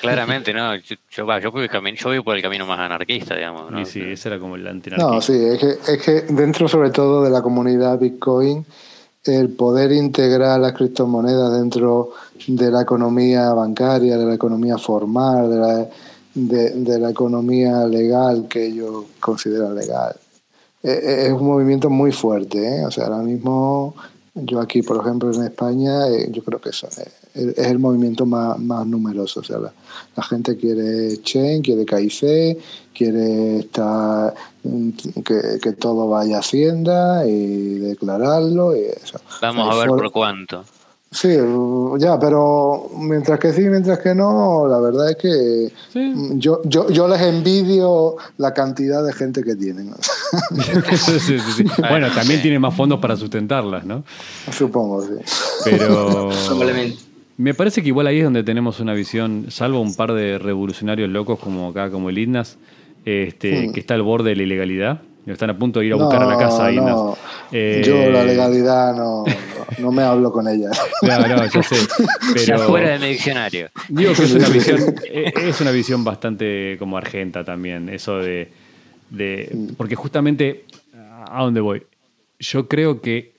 [0.00, 0.74] claramente, no.
[0.76, 3.70] Yo, yo, voy por el camino más anarquista, digamos.
[3.70, 3.84] ¿no?
[3.84, 5.12] sí, ese era como el antinarquista.
[5.12, 8.64] No, sí, es que, es que dentro sobre todo de la comunidad Bitcoin,
[9.24, 12.10] el poder integrar las criptomonedas dentro
[12.46, 15.88] de la economía bancaria, de la economía formal, de la,
[16.34, 20.14] de, la economía legal que ellos consideran legal,
[20.82, 22.58] es un movimiento muy fuerte.
[22.58, 22.86] ¿eh?
[22.86, 23.94] O sea, ahora mismo
[24.34, 26.84] yo aquí, por ejemplo, en España, yo creo que es,
[27.34, 29.40] es el movimiento más, más numeroso.
[29.40, 29.72] O sea, la,
[30.16, 32.58] la gente quiere Chain, quiere KIC,
[32.94, 34.90] quiere estar mm,
[35.24, 38.76] que, que todo vaya a Hacienda y declararlo.
[38.76, 39.20] Y eso.
[39.40, 40.64] Vamos O sea, a ver por cuánto.
[41.10, 41.36] Sí,
[41.98, 46.12] ya, pero mientras que sí, mientras que no, la verdad es que Sí.
[46.34, 49.92] yo, yo, yo les envidio la cantidad de gente que tienen.
[50.96, 51.64] Sí, sí, sí.
[51.88, 54.04] Bueno, también tiene más fondos para sustentarlas, ¿no?
[54.52, 55.14] Supongo, sí.
[55.64, 56.28] Pero
[57.38, 61.08] me parece que igual ahí es donde tenemos una visión, salvo un par de revolucionarios
[61.08, 62.58] locos como acá, como el Ignas,
[63.06, 63.72] este, Hmm.
[63.72, 65.00] que está al borde de la ilegalidad.
[65.26, 67.14] Están a punto de ir a buscar a la casa no.
[67.52, 69.24] Eh, Yo la legalidad no,
[69.78, 70.70] no, me hablo con ella.
[71.02, 71.76] No, no, yo sé.
[72.46, 73.68] Ya Pero fuera de mi diccionario.
[73.88, 78.50] digo que es una visión, es una visión bastante como argenta también, eso de,
[79.10, 80.64] de porque justamente
[81.30, 81.82] a dónde voy.
[82.38, 83.32] Yo creo que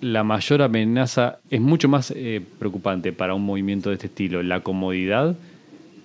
[0.00, 4.60] la mayor amenaza es mucho más eh, preocupante para un movimiento de este estilo, la
[4.60, 5.36] comodidad,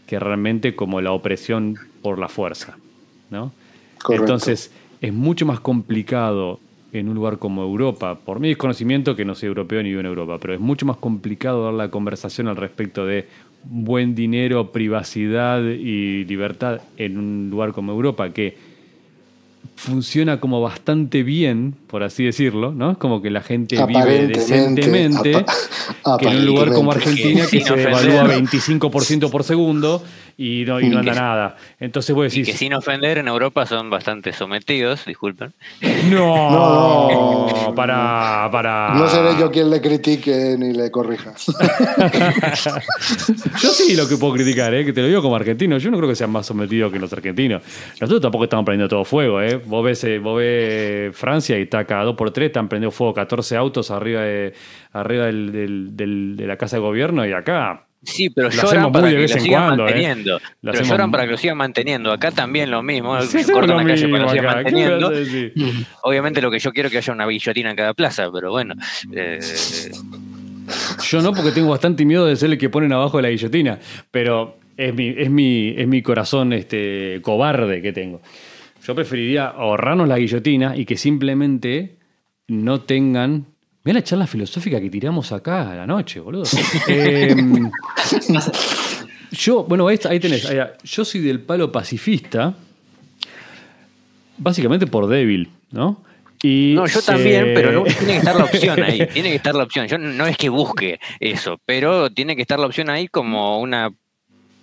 [0.08, 2.78] que realmente como la opresión por la fuerza,
[3.30, 3.52] ¿no?
[4.02, 4.24] Correcto.
[4.24, 6.60] Entonces, es mucho más complicado
[6.92, 10.08] en un lugar como Europa, por mi desconocimiento, que no soy europeo ni vivo en
[10.08, 13.28] Europa, pero es mucho más complicado dar la conversación al respecto de
[13.64, 18.58] buen dinero, privacidad y libertad en un lugar como Europa, que
[19.76, 22.92] funciona como bastante bien, por así decirlo, ¿no?
[22.92, 25.46] Es como que la gente vive decentemente,
[26.20, 26.92] que en un lugar como.
[26.92, 30.04] Argentina que Sin se devalúa 25% por segundo
[30.42, 31.58] y no, y no anda nada.
[31.82, 35.54] Entonces vos Y decís, que sin ofender en Europa son bastante sometidos, disculpen.
[36.10, 36.50] No,
[37.50, 37.74] No.
[37.76, 38.94] para, para.
[38.96, 41.34] No seré yo quien le critique ni le corrija.
[43.62, 44.86] Yo sí lo que puedo criticar, ¿eh?
[44.86, 45.78] que te lo digo como argentino.
[45.78, 47.62] Yo no creo que sean más sometidos que los argentinos.
[48.00, 49.42] Nosotros tampoco estamos prendiendo todo fuego.
[49.42, 49.58] ¿eh?
[49.66, 53.14] Vos, ves, eh, vos ves Francia y está cada dos por tres, están prendiendo fuego
[53.14, 54.54] 14 autos arriba de,
[54.94, 57.86] arriba del, del- del- de la casa de gobierno y acá.
[58.02, 59.86] Sí, pero Lo lloran para que lo sigan cuando, ¿eh?
[59.88, 60.40] manteniendo.
[60.62, 62.12] Lo Pero lloran muy- para que lo sigan manteniendo.
[62.14, 63.22] Acá también lo mismo.
[63.24, 64.64] Sí, cortan la calle para que lo sigan acá.
[64.64, 65.86] ¿Qué manteniendo.
[66.04, 68.76] Obviamente lo que yo quiero es que haya una guillotina en cada plaza, pero bueno.
[69.14, 69.40] eh,
[71.10, 73.80] Yo no, porque tengo bastante miedo de ser el que ponen abajo de la guillotina.
[74.12, 78.22] Pero es mi, es mi, es mi corazón este, cobarde que tengo.
[78.86, 81.98] Yo preferiría ahorrarnos la guillotina y que simplemente
[82.48, 83.46] no tengan.
[83.84, 86.44] Mira la charla filosófica que tiramos acá a la noche, boludo.
[86.88, 87.34] Eh,
[89.32, 90.46] yo, bueno, ahí, ahí tenés.
[90.50, 92.54] ahí, yo soy del palo pacifista,
[94.38, 96.04] básicamente por débil, ¿no?
[96.42, 99.08] Y, no, yo también, eh, pero no- tiene que estar la opción ahí.
[99.14, 99.88] Tiene que estar la opción.
[99.88, 103.90] Yo no es que busque eso, pero tiene que estar la opción ahí como una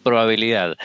[0.07, 0.77] probabilidad.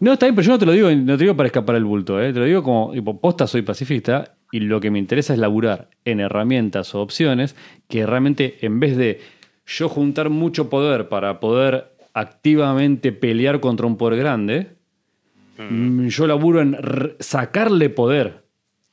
[0.00, 1.84] No, está bien, pero yo no te lo digo, no te digo para escapar el
[1.84, 2.32] bulto, ¿eh?
[2.34, 5.88] te lo digo como, tipo, posta soy pacifista y lo que me interesa es laburar
[6.04, 7.56] en herramientas o opciones
[7.88, 9.20] que realmente en vez de
[9.66, 14.76] yo juntar mucho poder para poder activamente pelear contra un poder grande,
[15.56, 16.76] mm, yo laburo en
[17.20, 18.47] sacarle poder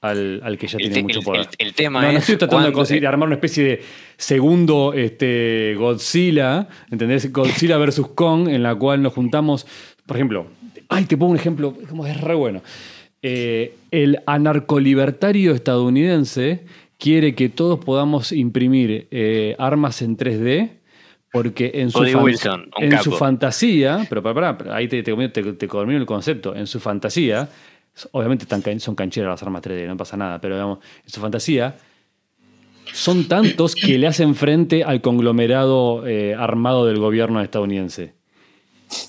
[0.10, 1.48] al, al que ya El tiene te- mucho poder.
[1.58, 3.82] el- el tema no, no es estoy tratando de conseguir armar una especie de
[4.18, 7.32] segundo este, Godzilla, ¿entendés?
[7.34, 9.66] Godzilla versus Kong, en la cual nos juntamos,
[10.06, 10.48] por ejemplo,
[10.90, 12.62] ay, te pongo un ejemplo, como es re bueno.
[13.22, 16.66] Eh, el anarcolibertario estadounidense
[16.98, 20.70] quiere que todos podamos imprimir eh, armas en 3D
[21.32, 23.04] porque en su, Wilson, en capo.
[23.04, 26.80] su fantasía, pero pará, pero ahí te, te, te, te termino el concepto, en su
[26.80, 27.50] fantasía,
[28.12, 28.46] obviamente
[28.80, 31.78] son cancheras las armas 3D, no pasa nada, pero digamos, en su fantasía
[32.94, 38.14] son tantos que le hacen frente al conglomerado eh, armado del gobierno estadounidense,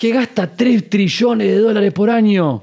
[0.01, 2.63] que gasta 3 trillones de dólares por año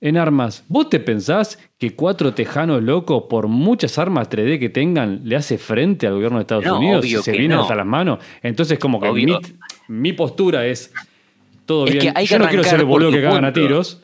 [0.00, 0.64] en armas.
[0.68, 5.58] ¿Vos te pensás que cuatro tejanos locos, por muchas armas 3D que tengan, le hace
[5.58, 7.62] frente al gobierno de Estados No, Unidos obvio se que vienen no.
[7.62, 8.18] hasta las manos?
[8.42, 9.12] Entonces, como que
[9.88, 10.92] mi, postura es
[11.66, 12.12] todo Es bien.
[12.12, 14.00] que hay Yo no quiero ser el boludo que cagan a tiros.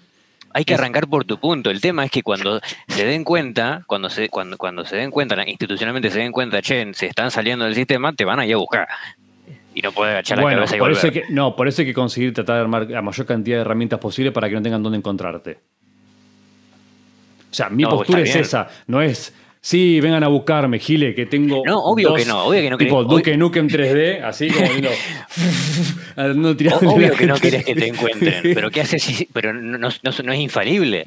[0.59, 1.71] Hay que arrancar por tu punto.
[1.71, 5.37] El tema es que cuando se den cuenta, cuando se, cuando, cuando se den cuenta,
[5.49, 8.57] institucionalmente se den cuenta, che, se están saliendo del sistema, te van a ir a
[8.57, 8.89] buscar.
[9.73, 11.27] Y no puedes agachar la cabeza y por eso, hay volver.
[11.29, 14.01] que, no, por eso hay que conseguir tratar de armar la mayor cantidad de herramientas
[14.01, 15.61] posible para que no tengan dónde encontrarte.
[17.53, 18.69] O sea, mi No, postura es esa.
[18.89, 19.33] No es,
[19.69, 21.63] sí, vengan a buscarme, Gile, que tengo.
[21.67, 24.89] No, obvio dos- que no, obvio que no Tipo Duke Nukem 3D, así como viendo.
[26.17, 29.53] andando tirando O- Obvio que no querés que te encuentren, pero ¿qué haces si, pero
[29.53, 31.05] no, no, no- no es infalible?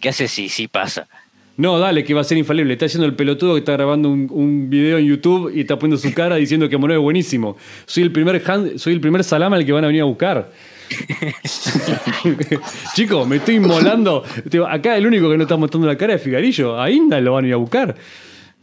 [0.00, 1.08] ¿Qué haces si sí pasa?
[1.56, 2.72] No, dale, que va a ser infalible.
[2.72, 5.98] Está haciendo el pelotudo que está grabando un, un video en YouTube y está poniendo
[6.00, 7.56] su cara diciendo que Mono es buenísimo.
[7.86, 10.50] Soy el primer hand- soy el primer salama al que van a venir a buscar.
[12.94, 14.22] Chicos, me estoy inmolando.
[14.48, 16.80] Te- Acá el único que no está mostrando la cara es Figarillo.
[16.80, 17.94] A Inda lo van a ir a buscar.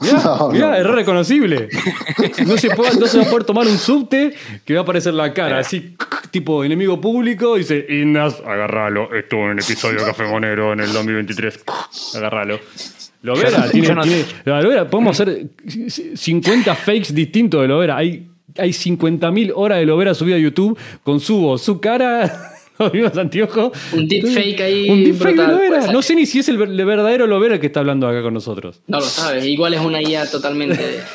[0.02, 0.76] Mirá, No, mirá, no.
[0.78, 1.70] es reconocible.
[2.46, 4.34] No se, puede, no se va a poder tomar un subte
[4.66, 5.96] que va a aparecer la cara, así,
[6.32, 10.80] tipo enemigo público, y dice, Indas, agarralo, estuvo en el episodio de Café Monero en
[10.82, 11.64] el 2023,
[12.16, 12.60] agarralo.
[13.22, 15.48] Lovera, Yo- tiene, tiene- la Lovera, podemos hacer
[16.16, 17.98] 50 fakes distintos de Lovera.
[17.98, 22.94] Hay, hay 50.000 horas de Lovera subida a YouTube con su voz, su cara, los
[22.94, 23.72] mismos anteojos.
[23.94, 25.92] Un deepfake ahí Un deepfake de Lovera.
[25.92, 28.22] No sé ni si es el, ver- el verdadero Lovera el que está hablando acá
[28.22, 28.82] con nosotros.
[28.88, 31.00] No lo sabes, igual es una IA totalmente.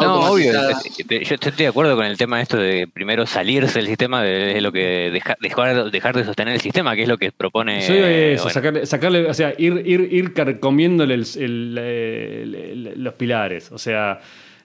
[0.00, 0.52] No, obvio.
[0.52, 4.72] Yo estoy de acuerdo con el tema esto de primero salirse del sistema, de, lo
[4.72, 7.86] que deja- dejar, dejar de sostener el sistema, que es lo que propone.
[7.86, 12.92] De eso, bueno, sacarle, sacarle, o sea, ir, ir, ir carcomiéndole el- el- el- el-
[13.04, 14.18] los pilares, o sea,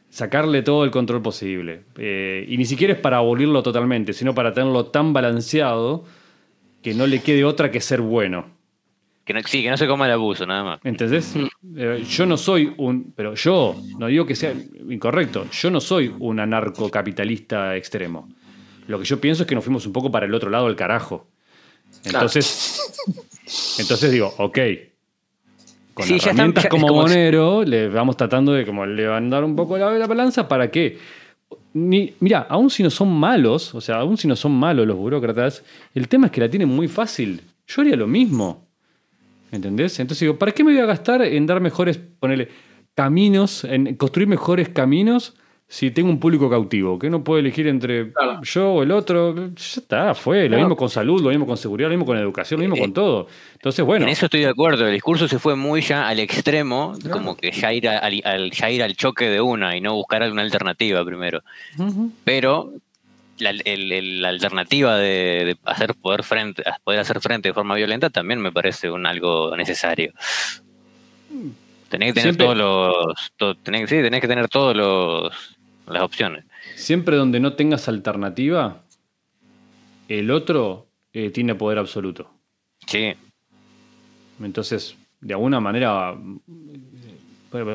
[0.09, 1.84] sacarle todo el control posible.
[1.97, 6.05] Eh, y ni siquiera es para abolirlo totalmente, sino para tenerlo tan balanceado
[6.81, 8.45] que no le quede otra que ser bueno.
[9.25, 10.79] que no, sí, que no se coma el abuso, nada más.
[10.84, 11.35] ¿Entendés?
[11.75, 13.13] Eh, yo no soy un.
[13.15, 14.53] Pero yo, no digo que sea
[14.89, 18.29] incorrecto, yo no soy un anarcocapitalista extremo.
[18.88, 20.75] Lo que yo pienso es que nos fuimos un poco para el otro lado del
[20.75, 21.27] carajo.
[22.05, 22.81] Entonces,
[23.79, 24.59] entonces digo, ok.
[25.98, 29.56] Con Sí, herramientas están- ya- como como- Monero, le vamos tratando de como levantar un
[29.56, 30.99] poco la, la balanza para que.
[31.74, 34.95] Ni, mira, aún si no son malos, o sea, aún si no son malos los
[34.95, 35.64] burócratas,
[35.95, 37.41] el tema es que la tienen muy fácil.
[37.68, 38.68] Yo haría lo mismo.
[39.52, 39.99] ¿Entendés?
[39.99, 42.49] Entonces digo, ¿para qué me voy a gastar en dar mejores, ponerle
[42.95, 45.36] caminos, en construir mejores caminos
[45.69, 46.98] si tengo un público cautivo?
[46.98, 48.39] Que no puedo elegir entre Claro.
[48.41, 49.35] yo o el otro.
[49.35, 50.44] Ya está, fue.
[50.44, 50.64] Lo Claro.
[50.64, 52.94] mismo con salud, lo mismo con seguridad, lo mismo con educación, lo mismo Eh, con
[52.94, 53.27] todo.
[53.53, 54.06] Entonces, bueno.
[54.06, 54.88] En eso estoy de acuerdo.
[54.88, 58.52] El discurso se fue muy ya al extremo, como que ya ir, a- al, al-
[58.52, 61.41] ya ir al choque de una y no buscar alguna alternativa primero.
[62.23, 62.72] Pero
[63.39, 67.76] la, el- el- la alternativa de, de hacer poder frente, poder hacer frente de forma
[67.76, 70.14] violenta también me parece un algo necesario.
[71.89, 75.56] Tenés que tener Siempre- todos los, to- tenés, sí, tenés que tener todos los
[75.93, 76.45] las opciones.
[76.76, 78.84] Siempre donde no tengas alternativa,
[80.07, 82.30] el otro eh, tiene poder absoluto.
[82.85, 83.14] Sí,
[84.41, 86.15] Entonces, de alguna manera,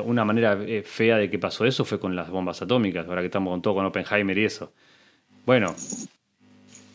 [0.05, 3.27] una manera eh, fea de que pasó eso fue con las bombas atómicas, ahora que
[3.27, 4.73] estamos con todo con Oppenheimer y eso.
[5.45, 5.75] Bueno,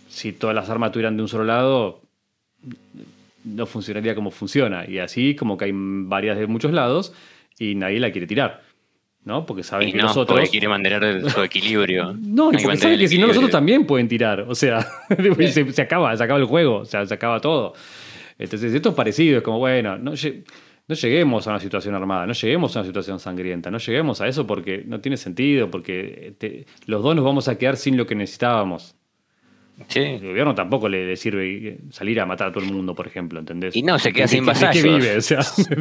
[0.09, 2.03] si todas las armas tuvieran de un solo lado,
[3.45, 4.89] no funcionaría como funciona.
[4.89, 7.13] Y así como que hay varias de muchos lados
[7.59, 8.63] y nadie la quiere tirar.
[9.29, 9.45] ¿No?
[9.45, 10.49] Porque saben y que no, los porque otros.
[10.51, 12.15] quiere mantener su equilibrio.
[12.19, 13.39] No, y porque saben que si no los equilibrio.
[13.41, 14.41] otros también pueden tirar.
[14.49, 14.81] O sea,
[15.53, 17.75] se, se acaba, se acaba el juego, o sea, se acaba todo.
[18.39, 20.45] Entonces, esto es parecido, es como, bueno, no, lle-
[20.89, 24.29] no lleguemos a una situación armada, no lleguemos a una situación sangrienta, no lleguemos a
[24.29, 28.07] eso porque no tiene sentido, porque te- los dos nos vamos a quedar sin lo
[28.07, 28.95] que necesitábamos.
[29.87, 30.01] Sí.
[30.01, 33.39] El gobierno tampoco le, le sirve salir a matar a todo el mundo, por ejemplo,
[33.39, 33.77] ¿entendés?
[33.77, 35.17] Y no, se queda ¿De qué- sin vasallos.
[35.17, 35.39] O sea,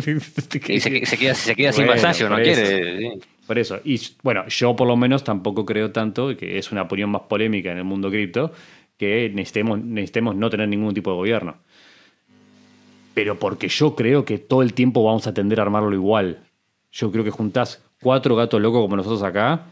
[0.52, 3.00] ¿de qué- Y se, se queda, se queda sin Bueno, vasallo, no quiere.
[3.00, 3.20] sí.
[3.48, 3.80] Por eso.
[3.84, 7.72] Y bueno, yo por lo menos tampoco creo tanto, que es una opinión más polémica
[7.72, 8.52] en el mundo cripto,
[8.98, 11.56] que necesitemos, necesitemos no tener ningún tipo de gobierno.
[13.14, 16.44] Pero porque yo creo que todo el tiempo vamos a tender a armarlo igual.
[16.92, 19.66] Yo creo que juntás cuatro gatos locos como nosotros acá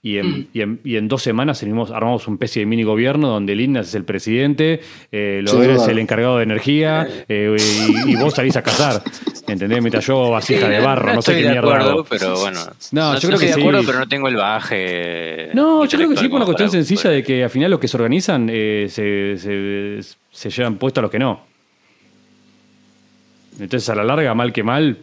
[0.00, 3.28] y en, y en, y en dos semanas armamos, armamos una especie de mini gobierno
[3.28, 4.80] donde el INAS es el presidente,
[5.10, 7.56] eh, Sí, es el encargado de energía eh,
[8.06, 9.02] y, y vos salís a cazar.
[9.48, 9.80] ¿Entendés?
[9.80, 11.68] Mientras yo vasija de barro, no, sé qué de mierda.
[11.70, 12.04] acuerdo, hago.
[12.04, 12.60] pero bueno.
[12.92, 13.86] No, yo creo estoy que de acuerdo, sí.
[13.86, 15.50] pero no tengo el bagaje.
[15.54, 17.80] No, yo creo que sí, por una cuestión para- sencilla de que al final los
[17.80, 20.00] que se organizan eh, se, se-
[20.30, 21.40] se llevan puesto a los que no.
[23.58, 24.98] Entonces, a la larga, mal que mal,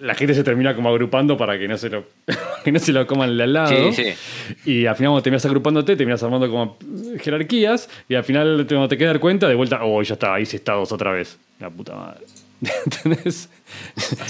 [0.00, 2.04] la gente se termina como agrupando para que no se lo,
[2.64, 3.92] que no se lo coman al lado.
[3.92, 4.70] Sí, sí.
[4.70, 6.76] Y al final, cuando terminas agrupándote, terminas armando como
[7.20, 7.88] jerarquías.
[8.08, 10.56] Y al final, cuando te quedas dar cuenta, de vuelta, oh, ya está, ahí sí
[10.56, 11.38] estados otra vez.
[11.60, 12.24] La puta madre.
[12.60, 13.48] ¿Entendés?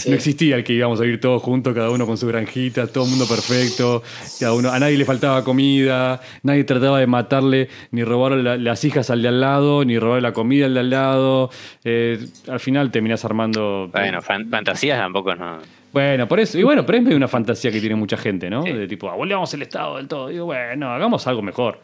[0.06, 3.04] No existía el que íbamos a vivir todos juntos, cada uno con su granjita, todo
[3.04, 4.02] el mundo perfecto,
[4.38, 8.84] cada uno, a nadie le faltaba comida, nadie trataba de matarle ni robar la- las
[8.84, 11.50] hijas al de al lado, ni robar la comida al de al lado.
[11.84, 12.18] Eh,
[12.48, 13.88] al final terminás armando.
[13.92, 15.58] Bueno, fan- fantasías tampoco no.
[15.92, 18.62] Bueno, por eso, y bueno, pero es medio una fantasía que tiene mucha gente, ¿no?
[18.62, 18.72] Sí.
[18.72, 20.28] De tipo, abolamos el Estado del todo.
[20.28, 21.80] Digo, bueno, hagamos algo mejor.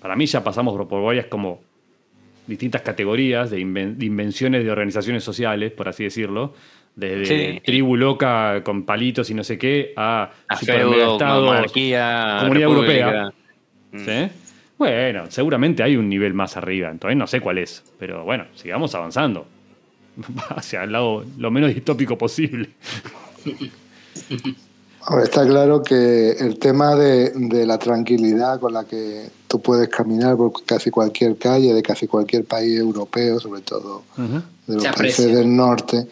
[0.00, 1.60] Para mí ya pasamos por- por varias como
[2.50, 6.52] distintas categorías de, inven- de invenciones de organizaciones sociales, por así decirlo.
[6.96, 7.24] Desde
[7.54, 7.60] Sí.
[7.64, 13.10] tribu loca con palitos y no sé qué, a, A feudo, monarquía, comunidad república.
[13.92, 14.28] europea.
[14.28, 14.32] ¿sí?
[14.76, 18.94] Bueno, seguramente hay un nivel más arriba, entonces no sé cuál es, pero bueno, sigamos
[18.94, 19.46] avanzando
[20.56, 22.70] hacia el lado lo menos distópico posible.
[25.02, 29.88] Ahora está claro que el tema de, de la tranquilidad con la que tú puedes
[29.88, 34.92] caminar por casi cualquier calle de casi cualquier país europeo, sobre todo de los Se
[34.92, 36.06] países del norte,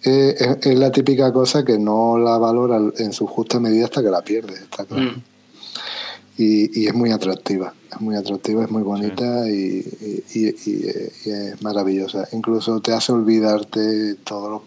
[0.00, 4.10] es, es, la típica cosa que no la valora en su justa medida hasta que
[4.10, 5.10] la pierde, está claro.
[5.10, 5.22] Mm.
[6.38, 9.84] Y, y, es muy atractiva, es muy atractiva, es muy bonita y,
[10.32, 10.88] y, y,
[11.30, 12.28] es maravillosa.
[12.30, 14.62] Incluso te hace olvidarte todo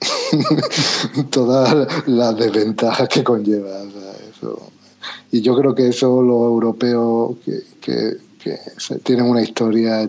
[1.30, 3.82] todas las desventajas que conlleva.
[4.30, 4.73] eso.
[5.30, 8.58] Y yo creo que eso los europeos que, que,
[9.02, 10.08] tienen una historia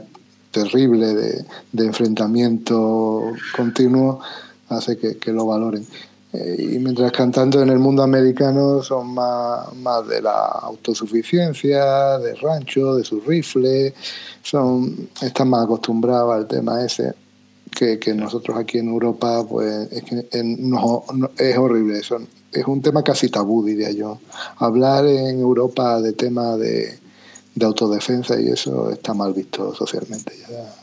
[0.55, 1.45] terrible de,
[1.85, 4.19] enfrentamiento continuo
[4.69, 5.85] hace que, lo valoren.
[6.33, 12.35] Eh, y mientras cantando en el mundo americano son más, más de la autosuficiencia, de
[12.35, 13.93] rancho, de sus rifles,
[14.41, 17.13] son, están más acostumbrados al tema ese.
[17.71, 21.99] Que, nosotros aquí en Europa, pues es, que, es horrible.
[21.99, 22.19] Eso,
[22.61, 24.19] es un tema casi tabú, diría yo.
[24.57, 26.97] Hablar en Europa de tema de,
[27.53, 30.33] de autodefensa y eso está mal visto socialmente.
[30.49, 30.73] Ya.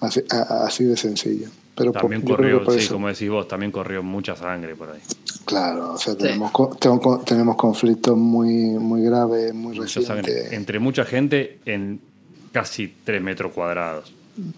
[0.00, 1.48] Así, así de sencillo.
[1.74, 5.00] Pero también corrió, sí, como decís vos, también corrió mucha sangre por ahí.
[5.44, 6.50] Claro, o sea, tenemos,
[6.80, 6.88] sí.
[7.26, 10.34] tenemos conflictos muy, muy graves, muy mucha recientes.
[10.34, 10.56] Sangre.
[10.56, 12.00] Entre mucha gente en
[12.50, 14.12] casi 3 metros cuadrados.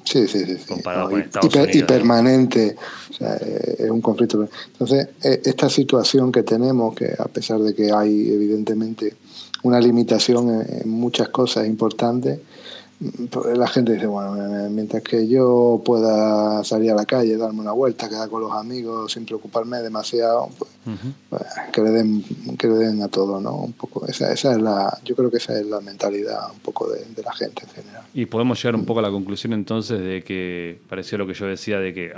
[0.04, 0.56] Sí, sí, sí.
[0.66, 1.82] Comparado no, con Estados hiper, Unidos.
[1.82, 2.76] Y permanente.
[3.10, 4.48] O sea, es un conflicto.
[4.72, 9.14] Entonces, e, esta situación que tenemos, que a pesar de que hay evidentemente
[9.62, 12.40] una limitación en muchas cosas importantes,
[13.54, 14.34] la gente dice, bueno,
[14.70, 19.12] mientras que yo pueda salir a la calle, darme una vuelta, quedar con los amigos
[19.12, 21.12] sin preocuparme demasiado, pues, uh -huh.
[21.30, 21.42] pues,
[21.72, 22.24] que, le den,
[22.58, 23.54] que le den a todo, ¿no?
[23.56, 26.90] Un poco, esa, esa es la, yo creo que esa es la mentalidad un poco
[26.90, 28.02] de, de la gente en general.
[28.14, 31.46] Y podemos llegar un poco a la conclusión entonces de que, pareció lo que yo
[31.46, 32.12] decía, de que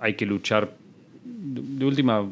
[0.00, 0.72] hay que luchar
[1.24, 2.26] de última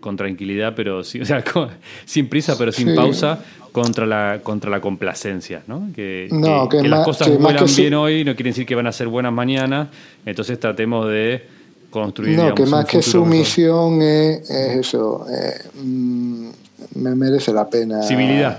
[0.00, 1.68] con tranquilidad, pero sí, o sea, con,
[2.04, 2.94] sin prisa, pero sin sí.
[2.94, 3.38] pausa,
[3.72, 5.88] contra la, contra la complacencia, ¿no?
[5.94, 8.86] Que, no, que, que, que las cosas vuelan bien hoy no quiere decir que van
[8.86, 9.90] a ser buenas mañana,
[10.26, 11.46] entonces tratemos de
[11.90, 12.36] construir.
[12.36, 16.48] No, digamos, que más que sumisión es, es, eso, eh, mm,
[16.96, 18.02] me merece la pena.
[18.02, 18.58] Civilidad.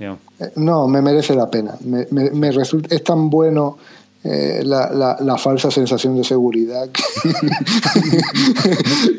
[0.00, 1.74] Eh, no, me merece la pena.
[1.84, 3.76] Me, me, me resulta, es tan bueno
[4.22, 7.02] eh, la, la, la, falsa sensación de seguridad que,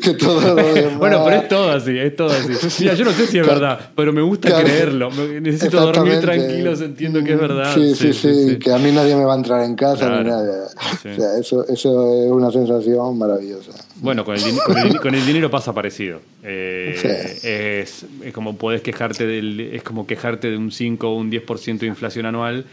[0.00, 0.96] que todo lo demás...
[0.96, 2.52] bueno pero es todo así es todo así.
[2.84, 5.10] Mira yo no sé si es verdad pero me gusta claro, creerlo.
[5.40, 7.74] Necesito dormir tranquilo entiendo que es verdad.
[7.74, 10.06] sí sí, sí sí, sí, que a mí nadie me va a entrar en casa
[10.06, 10.22] claro.
[10.22, 13.72] ni nada o sea, eso, eso es una sensación maravillosa.
[13.96, 16.20] Bueno con el, con el, con el dinero pasa parecido.
[16.44, 21.28] Eh, es, es, como puedes quejarte del es como quejarte de un 5 o un
[21.28, 22.66] 10% de inflación anual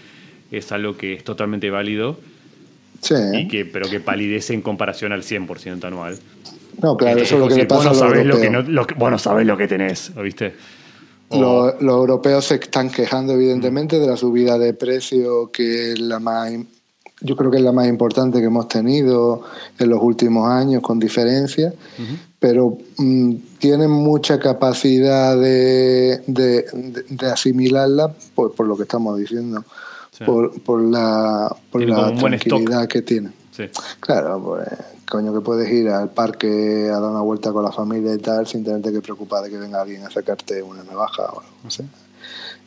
[0.52, 2.18] es algo que es totalmente válido,
[3.02, 3.16] sí.
[3.34, 6.18] y que, pero que palidece en comparación al 100% anual.
[6.82, 8.88] No, claro, eso es lo que le pasa vos no, sabés lo que no, lo
[8.88, 10.54] que, vos no sabés lo que tenés, ¿viste?
[11.30, 11.40] O...
[11.40, 16.20] Los, los europeos se están quejando, evidentemente, de la subida de precio, que es la
[16.20, 16.52] más
[17.22, 19.44] yo creo que es la más importante que hemos tenido
[19.78, 22.18] en los últimos años, con diferencia, uh -huh.
[22.40, 29.18] pero mmm, tienen mucha capacidad de, de, de, de asimilarla por, por, lo que estamos
[29.18, 29.66] diciendo,
[30.20, 30.26] sí.
[30.26, 33.34] por, por, la, por la tranquilidad que tienen.
[33.52, 33.64] Sí.
[34.00, 34.68] Claro, pues,
[35.10, 38.46] coño, que puedes ir al parque a dar una vuelta con la familia y tal,
[38.46, 41.72] sin tenerte que preocupar de que venga alguien a sacarte una navaja o algo, no
[41.72, 41.84] sé.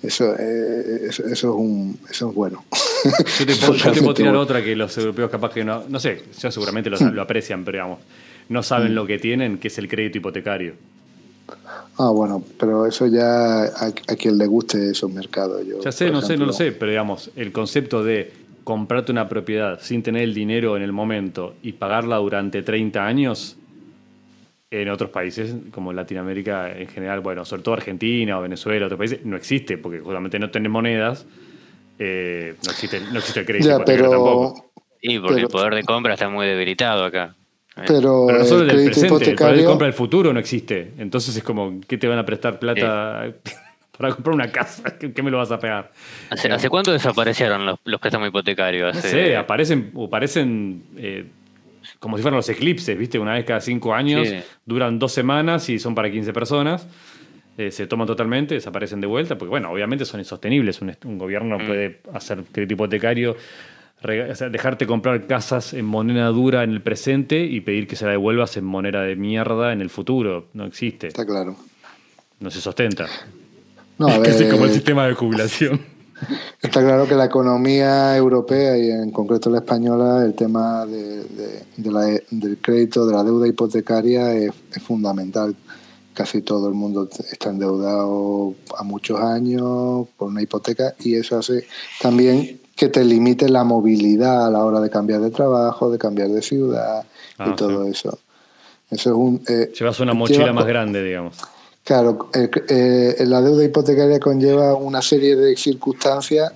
[0.02, 2.64] Eso, eh, eso, eso, es un, eso es bueno.
[3.38, 6.00] Yo te, puedo, yo te puedo tirar otra que los europeos capaz que no, no
[6.00, 7.98] sé, ya seguramente lo, lo aprecian, pero digamos,
[8.48, 8.94] no saben mm.
[8.94, 10.74] lo que tienen, que es el crédito hipotecario.
[11.98, 15.64] Ah, bueno, pero eso ya a, a quien le guste esos mercados.
[15.66, 18.32] Yo, ya sé, no ejemplo, sé, no lo sé, pero digamos, el concepto de
[18.64, 23.56] comprarte una propiedad sin tener el dinero en el momento y pagarla durante 30 años,
[24.70, 29.24] en otros países como Latinoamérica en general, bueno, sobre todo Argentina o Venezuela, otros países,
[29.24, 31.26] no existe, porque justamente no tienen monedas,
[31.98, 34.72] eh, no, existe, no existe el crédito ya, pero, tampoco.
[35.02, 37.34] Sí, porque pero, el poder de compra está muy debilitado acá.
[37.74, 39.60] Pero, pero no solo el del presente, hipotecario...
[39.60, 40.92] el compra del futuro no existe.
[40.98, 43.32] Entonces es como, ¿qué te van a prestar plata
[43.96, 44.98] para comprar una casa?
[44.98, 45.90] ¿Qué, me lo vas a pegar?
[46.30, 48.94] ¿Hace, ¿hace cuánto desaparecieron los, los préstamos hipotecarios?
[48.94, 51.26] No sé, aparecen, aparecen eh,
[51.98, 53.18] como si fueran los eclipses, ¿viste?
[53.18, 54.36] Una vez cada cinco años, sí.
[54.66, 56.86] duran dos semanas y son para 15 personas.
[57.58, 60.80] Eh, se toman totalmente, desaparecen de vuelta, porque bueno, obviamente son insostenibles.
[60.80, 61.66] Un, un gobierno mm.
[61.66, 63.36] puede hacer crédito hipotecario,
[64.04, 68.04] o sea, dejarte comprar casas en moneda dura en el presente y pedir que se
[68.04, 70.46] la devuelvas en moneda de mierda en el futuro.
[70.54, 71.08] No existe.
[71.08, 71.56] Está claro.
[72.40, 73.06] No se sostenta.
[73.98, 75.80] No, a ver, es como el sistema de jubilación.
[76.60, 81.64] Está claro que la economía europea y en concreto la española, el tema de, de,
[81.76, 85.56] de la, del crédito, de la deuda hipotecaria es, es, fundamental.
[86.14, 91.66] Casi todo el mundo está endeudado a muchos años por una hipoteca y eso hace
[92.00, 96.30] también que te limite la movilidad a la hora de cambiar de trabajo, de cambiar
[96.30, 97.04] de ciudad
[97.38, 97.90] ah, y todo sí.
[97.92, 98.18] eso.
[98.90, 101.36] Eso es un, eh, Llevas una mochila más grande, digamos.
[101.84, 106.54] Claro, eh, la deuda hipotecaria conlleva una serie de circunstancias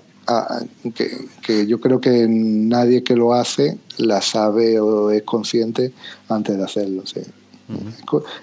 [1.46, 5.92] que, yo creo que nadie que lo hace la sabe o es consciente
[6.28, 7.06] antes de hacerlo.
[7.06, 7.20] Sí.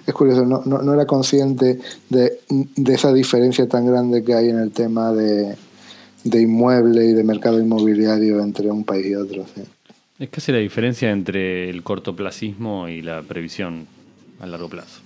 [0.07, 4.59] Es curioso, no, no, era consciente de, de, esa diferencia tan grande que hay en
[4.59, 5.57] el tema de,
[6.23, 9.45] de inmueble y de mercado inmobiliario entre un país y otro.
[10.19, 13.87] Es casi la diferencia entre el cortoplacismo y la previsión
[14.39, 15.01] a largo plazo.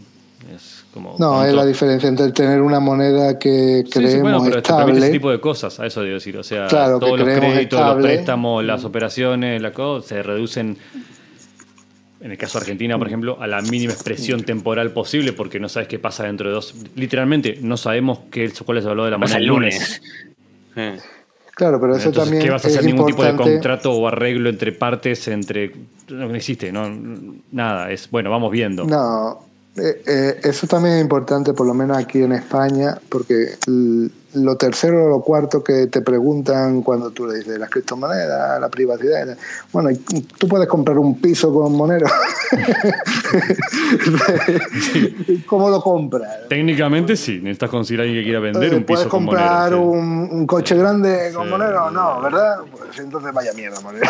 [0.53, 4.57] Es como no, es la diferencia entre tener una moneda que creemos sí, bueno, pero
[4.59, 4.97] estable.
[4.97, 6.37] ese tipo de cosas, a eso debo decir.
[6.37, 10.77] O sea, todos los créditos, los préstamos, las operaciones, la cosa, se reducen
[12.19, 15.69] en el caso de Argentina, por ejemplo, a la mínima expresión temporal posible, porque no
[15.69, 16.73] sabes qué pasa dentro de dos.
[16.95, 20.01] Literalmente, no sabemos qué, cuál es el valor de la moneda el lunes.
[21.57, 22.43] Claro, pero eso también.
[22.43, 25.27] ¿Qué vas a hacer ningún tipo de contrato o arreglo entre partes?
[25.27, 25.71] entre
[26.09, 26.87] No existe, no,
[27.51, 27.91] nada.
[27.91, 28.85] Es bueno, vamos viendo.
[28.85, 29.39] No,
[29.75, 33.55] eh, eh, eso también es importante, por lo menos aquí en España, porque
[34.33, 38.69] lo tercero o lo cuarto que te preguntan cuando tú le dices las criptomonedas, la
[38.69, 39.37] privacidad.
[39.71, 39.89] Bueno,
[40.37, 42.07] tú puedes comprar un piso con Monero.
[45.45, 46.47] ¿Cómo lo compras?
[46.49, 49.41] Técnicamente sí, necesitas conseguir a alguien que quiera vender un piso con Monero.
[49.41, 51.91] ¿Puedes comprar un, coche grande con Monero?
[51.91, 52.59] No, ¿verdad?
[52.71, 54.05] Pues entonces vaya mierda, Monero.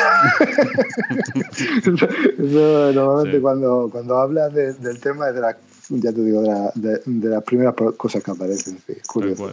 [2.37, 5.57] Eso normalmente cuando, cuando hablas del tema de la
[5.89, 6.41] ya te digo,
[6.75, 8.79] de, las primeras cosas que aparecen.
[9.07, 9.51] curioso.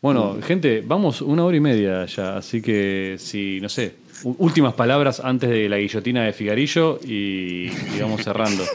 [0.00, 5.20] Bueno, gente, vamos una hora y media ya, así que si, no sé, últimas palabras
[5.20, 7.68] antes de la guillotina de Figarillo y,
[8.00, 8.64] vamos cerrando.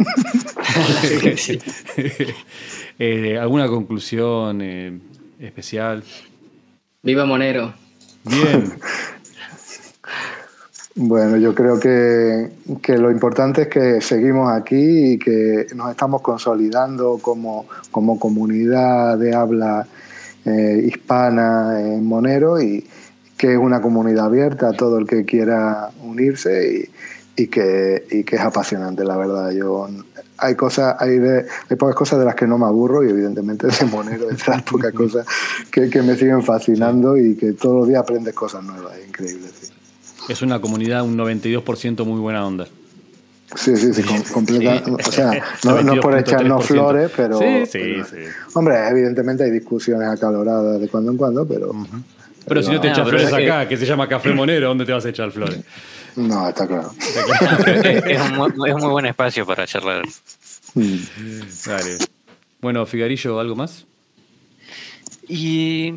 [3.02, 5.00] Eh, ¿Alguna conclusión eh,
[5.40, 6.04] especial?
[7.02, 7.74] Viva Monero.
[8.26, 8.74] Bien.
[10.96, 12.52] Bueno, yo creo que,
[12.82, 19.18] que, lo importante es que seguimos aquí y que nos estamos consolidando como, como comunidad
[19.18, 19.88] de habla
[20.50, 22.86] eh, hispana en Monero y
[23.38, 26.90] que es una comunidad abierta a todo el que quiera unirse
[27.38, 29.52] y, que, es apasionante, la verdad.
[29.52, 29.88] Yo
[30.38, 33.68] hay cosas, hay, de, hay pocas cosas de las que no me aburro y evidentemente
[33.68, 35.26] de Monero es las pocas cosas
[35.72, 39.48] que, que, me siguen fascinando y que todos los días aprendes cosas nuevas, es increíble.
[40.28, 42.68] Es una comunidad, un 92% muy buena onda.
[43.56, 44.84] Sí, sí, sí, completa.
[44.92, 47.40] O sea, no, no por echarnos flores, pero.
[47.40, 48.18] Sí, sí, sí.
[48.54, 51.72] Hombre, evidentemente hay discusiones acaloradas de cuando en cuando, pero.
[52.46, 53.78] Pero, si no te echas flores acá, que...
[53.78, 55.60] se llama Café Monero, ¿dónde te vas a echar flores?
[56.16, 56.92] No, está claro.
[57.68, 60.04] es, un muy, es, un muy, buen espacio para charlar.
[60.74, 60.98] Mm.
[61.66, 61.98] Dale.
[62.62, 63.86] Bueno, Figarillo, ¿algo más?
[65.28, 65.94] Y.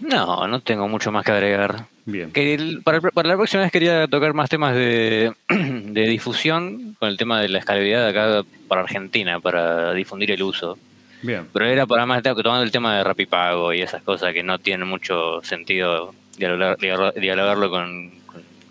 [0.00, 1.86] No, no tengo mucho más que agregar.
[2.06, 2.30] Bien.
[2.32, 7.48] Que para, la próxima vez quería tocar más temas de, difusión con el tema de
[7.48, 10.78] la escalabilidad acá para Argentina, para difundir el uso.
[11.22, 11.46] Bien.
[11.52, 14.86] Pero era para más tomando el tema de Rapipago y esas cosas que no tienen
[14.86, 18.10] mucho sentido dialogarlo con,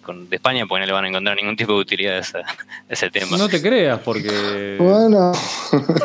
[0.04, 2.40] con, de España porque no le van a encontrar ningún tipo de utilidad a, esa,
[2.88, 3.38] ese tema.
[3.38, 4.78] No te creas, porque.
[4.84, 5.32] Bueno.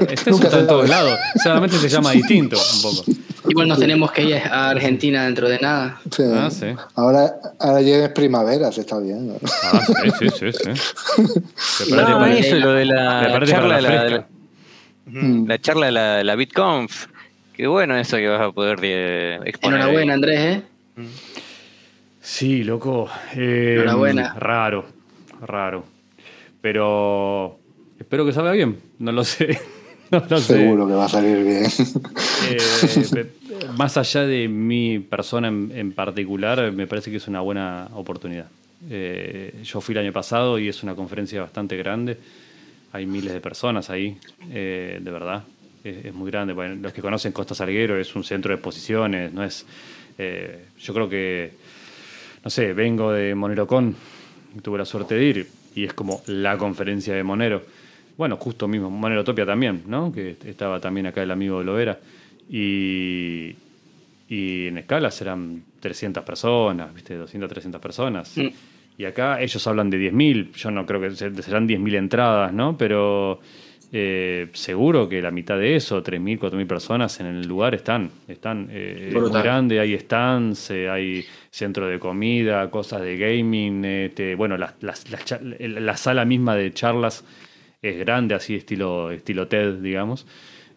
[0.08, 1.18] Este está en todos lados.
[1.42, 3.04] Solamente se llama distinto un poco.
[3.48, 6.00] Igual nos tenemos que ir a Argentina dentro de nada.
[6.10, 6.22] Sí.
[6.32, 6.66] Ah, sí.
[6.94, 9.38] Ahora, ahora ya es primavera, se está viendo.
[9.62, 9.80] Ah,
[10.18, 10.52] sí, sí, sí.
[10.52, 11.90] sí.
[11.90, 14.26] No, eso, lo de la charla de la, la,
[15.46, 17.06] la, charla de la, la BitConf.
[17.54, 19.80] Qué bueno eso que vas a poder eh, exponer.
[19.80, 20.62] Enhorabuena, Andrés, ¿eh?
[22.28, 23.08] Sí, loco.
[23.34, 24.34] Eh, Enhorabuena.
[24.34, 24.84] Raro,
[25.40, 25.82] raro.
[26.60, 27.58] Pero
[27.98, 28.78] espero que salga bien.
[28.98, 29.58] No lo sé.
[30.10, 31.64] No, Seguro que va a salir bien.
[32.48, 33.26] Eh,
[33.76, 38.46] más allá de mi persona en, particular, me parece que es una buena oportunidad.
[38.88, 42.16] Eh, yo fui el año pasado y es una conferencia bastante grande.
[42.92, 44.16] Hay miles de personas ahí,
[44.48, 45.44] de verdad.
[45.84, 46.54] Es, muy grande.
[46.54, 49.30] los que conocen Costa Salguero es un centro de exposiciones.
[49.30, 49.66] No es,
[50.16, 51.52] yo creo que
[52.48, 53.94] no sé, vengo de Monerocon,
[54.62, 57.62] tuve la suerte de ir, y es como la conferencia de Monero.
[58.16, 60.10] Bueno, justo mismo, Monerotopia también, ¿no?
[60.10, 61.98] Que estaba también acá el amigo de Lovera.
[62.48, 63.54] Y,
[64.30, 67.16] y en escala serán 300 personas, ¿viste?
[67.16, 68.38] 200, 300 personas.
[68.38, 68.48] Mm.
[68.96, 72.78] Y acá ellos hablan de 10.000, yo no creo que serán 10.000 entradas, ¿no?
[72.78, 73.40] Pero
[73.90, 78.10] eh, seguro que la mitad de eso, 3.000, 4.000 personas en el lugar están.
[78.26, 83.84] Están eh, muy grande, hay stands, eh, hay centro de comida, cosas de gaming.
[83.84, 87.24] Este, bueno, la, la, sala misma de charlas
[87.80, 90.26] es grande, así estilo, estilo TED, digamos.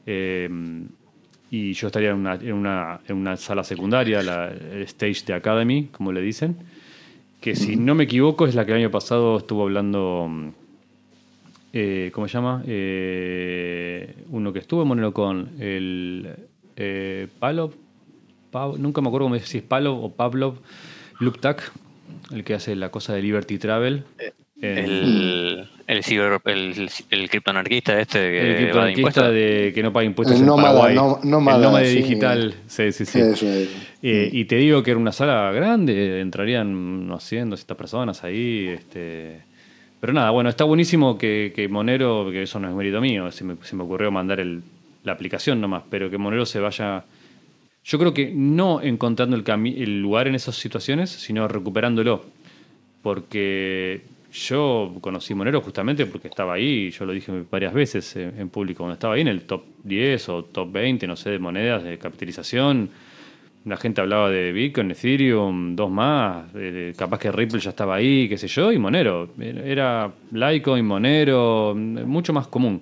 [0.05, 5.33] y yo estaría en una, en una, en una sala secundaria, la, el stage de
[5.33, 6.55] Academy, como le dicen.
[7.41, 10.53] Que si no me equivoco es la que el año pasado estuvo hablando
[11.73, 12.63] eh, ¿cómo se llama?
[12.67, 16.29] Eh, uno que estuvo en Monero con el
[16.75, 17.71] eh, Pablo,
[18.51, 20.55] Pab- nunca me acuerdo cómo es, si es Pablo o Pavlov
[21.19, 21.71] Luptak,
[22.31, 24.03] el que hace la cosa de Liberty Travel.
[24.63, 30.05] En- El, el, ciber, el, el criptoanarquista este que el criptoanarquista de que no paga
[30.05, 30.95] impuestos El en nómada, Paraguay.
[30.95, 31.95] nó- nómada, el nómada sí.
[31.95, 33.19] digital, sí, sí, sí.
[33.21, 33.69] Eso es.
[34.03, 38.67] Eh, y te digo que era una sala grande, entrarían unos 100, 200 personas ahí.
[38.67, 39.49] Este...
[40.01, 43.55] Pero nada, bueno, está buenísimo que, Monero, que eso no es mérito mío, se me,
[43.61, 44.61] se me ocurrió mandar el-
[45.03, 47.05] la aplicación nomás, pero que Monero se vaya.
[47.83, 49.43] Yo creo que no encontrando el,
[49.77, 52.25] el lugar en esas situaciones, sino recuperándolo.
[53.01, 54.01] Porque
[54.31, 58.79] yo conocí Monero justamente porque estaba ahí, yo lo dije varias veces en, en público,
[58.79, 61.97] cuando estaba ahí en el top 10 o top 20, no sé, de monedas de
[61.97, 62.89] capitalización.
[63.65, 68.27] La gente hablaba de Bitcoin, Ethereum, dos más, eh, capaz que Ripple ya estaba ahí,
[68.27, 69.29] qué sé yo, y Monero.
[69.39, 72.81] Era Litecoin, Monero, mucho más común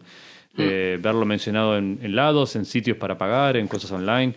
[0.58, 4.34] eh, verlo mencionado en, en lados, en sitios para pagar, en cosas online.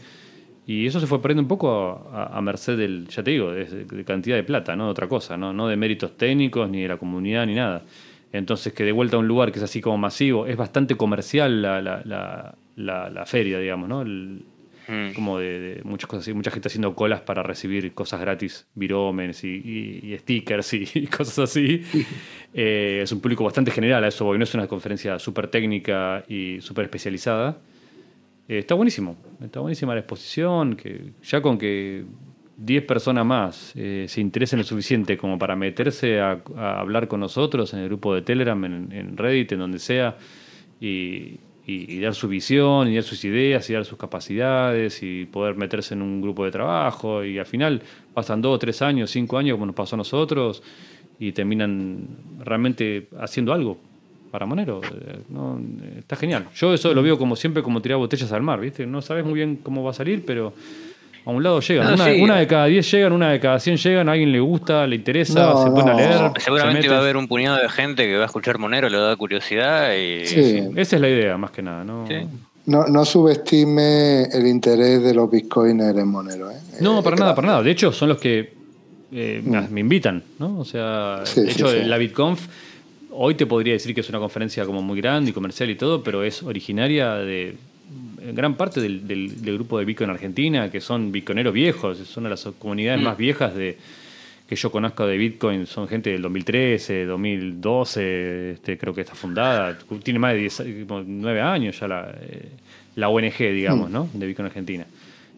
[0.67, 3.51] Y eso se fue perdiendo un poco a, a- a merced del, ya te digo,
[3.53, 5.53] de, de cantidad de plata, no de otra cosa, ¿no?
[5.53, 7.83] no de méritos técnicos, ni de la comunidad, ni nada.
[8.33, 11.61] Entonces, que de vuelta a un lugar que es así como masivo, es bastante comercial
[11.63, 14.03] la, la, la, la- la feria, digamos, ¿no?
[14.03, 14.43] El-
[14.93, 15.15] Mm.
[15.15, 19.43] como de, de muchas cosas así, mucha gente haciendo colas para recibir cosas gratis, virómenes
[19.45, 21.83] y, y- y stickers y, y cosas así.
[22.55, 26.23] Eh, es un público bastante general a eso, voy, no es una conferencia súper técnica
[26.29, 27.57] y súper especializada.
[28.47, 32.05] Eh, está buenísimo, está buenísima la exposición, que ya con que
[32.59, 37.21] 10 personas más eh, se interesen lo suficiente como para meterse a, a hablar con
[37.21, 40.19] nosotros en el grupo de Telegram, en, en Reddit, en donde sea,
[40.79, 45.55] y, y- dar su visión, y dar sus ideas, y dar sus capacidades, y poder
[45.57, 47.83] meterse en un grupo de trabajo, y al final
[48.15, 50.63] pasan dos, tres años, cinco años, como nos pasó a nosotros,
[51.19, 52.07] y terminan
[52.45, 53.79] realmente haciendo algo
[54.31, 54.81] para Monero.
[54.83, 56.47] Eh, eh, está genial.
[56.55, 58.87] Yo eso lo veo como siempre como tirar botellas al mar, ¿viste?
[58.87, 60.53] No sabes muy bien cómo va a salir, pero
[61.25, 61.87] a un lado llegan.
[61.89, 62.21] No, una, sí.
[62.21, 64.97] una de cada diez llegan, una de cada cien llegan, a alguien le gusta, le
[64.97, 66.33] interesa, No, se ponen a leer.
[66.39, 68.99] Seguramente se va a haber un puñado de gente que va a escuchar Monero, le
[68.99, 70.27] da curiosidad y...
[70.27, 70.63] Sí.
[70.77, 72.07] Esa es la idea, más que nada, ¿no?
[72.09, 72.17] Sí.
[72.67, 76.51] No, no subestime el interés de los bitcoiners en Monero.
[76.51, 76.57] ¿eh?
[76.81, 77.25] No, Eh, para claro.
[77.31, 77.63] nada, para nada.
[77.63, 78.53] De hecho, son los que
[79.13, 80.59] eh, me- me invitan, ¿no?
[80.61, 81.81] O sea, Sí, de sí, hecho, sí.
[81.85, 82.41] la BitConf,
[83.11, 86.03] hoy te podría decir que es una conferencia como muy grande y comercial y todo,
[86.03, 87.57] pero es originaria de
[88.33, 92.31] gran parte del, del- del grupo de Bitcoin Argentina, que son bitcoineros viejos, son de
[92.31, 93.77] las comunidades más viejas de
[94.49, 99.79] que yo conozco de Bitcoin, son gente del 2013, 2012, este, creo que está fundada,
[100.03, 102.49] tiene más de 10, como 9 años ya la, eh,
[102.97, 104.09] la ONG, digamos, ¿no?
[104.13, 104.85] De Bitcoin Argentina.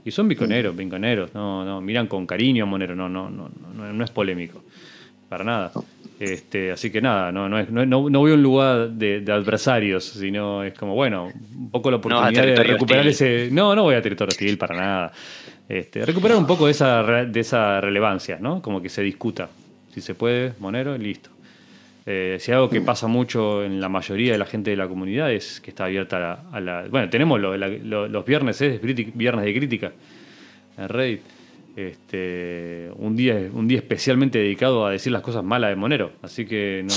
[0.05, 3.93] Y son bitcoineros, bitcoineros, no, no, miran con cariño a Monero, no, no, no, no,
[3.93, 4.63] no es polémico,
[5.29, 5.73] para nada.
[6.21, 9.21] Este, así que nada, no, no, es- no, no, no voy a un lugar de,
[9.21, 13.27] de adversarios, sino es como, bueno, un poco la No oportunidad de recuperar hostil.
[13.27, 13.49] ese.
[13.53, 15.13] No, no voy a territorio hostil para nada.
[15.69, 18.63] Este, recuperar un poco de esa, re- de esa relevancia, ¿no?
[18.63, 19.49] Como que se discuta.
[19.93, 21.31] Si se puede, Monero, listo.
[22.07, 25.33] Eh, si algo que pasa mucho en la mayoría de la gente de la comunidad
[25.33, 26.39] es que está abierta a la.
[26.53, 28.79] a la- bueno, tenemos lo- la- lo- los viernes, ¿eh?
[28.83, 29.93] Criti- Viernes de crítica
[30.77, 31.21] en Reddit.
[31.77, 36.13] Este, un, día, un día especialmente dedicado a decir las cosas malas de Monero.
[36.23, 36.95] Así que no.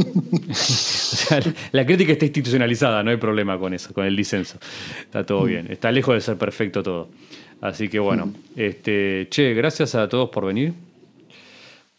[1.72, 4.58] la crítica está institucionalizada, no hay problema con eso, con el disenso.
[5.00, 5.70] Está todo bien.
[5.70, 7.08] Está lejos de ser perfecto todo.
[7.60, 10.72] Así que bueno, este, che, gracias a todos por venir.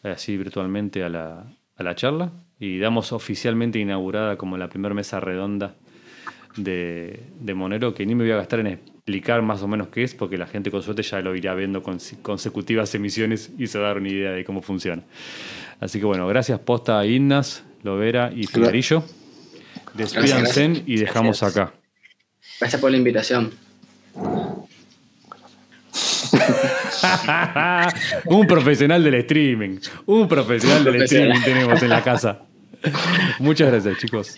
[0.03, 1.45] Así virtualmente a la,
[1.77, 2.31] a la charla.
[2.59, 5.75] Y damos oficialmente inaugurada como la primera mesa redonda
[6.57, 8.67] de, de Monero, que ni me voy a gastar en
[9.01, 11.81] explicar más o menos qué es, porque la gente con suerte ya lo irá viendo
[11.81, 15.01] con consecutivas emisiones y se va a dar una idea de cómo funciona.
[15.79, 19.03] Así que bueno, gracias posta a Innas, Lovera y Figarillo.
[19.95, 21.65] Despídanse y dejamos Gracias.
[21.65, 21.73] acá.
[22.59, 23.51] Gracias por la invitación.
[28.25, 29.79] un profesional del streaming.
[30.05, 32.43] Un profesional del streaming tenemos en la casa.
[33.39, 34.35] Muchas gracias, chicos.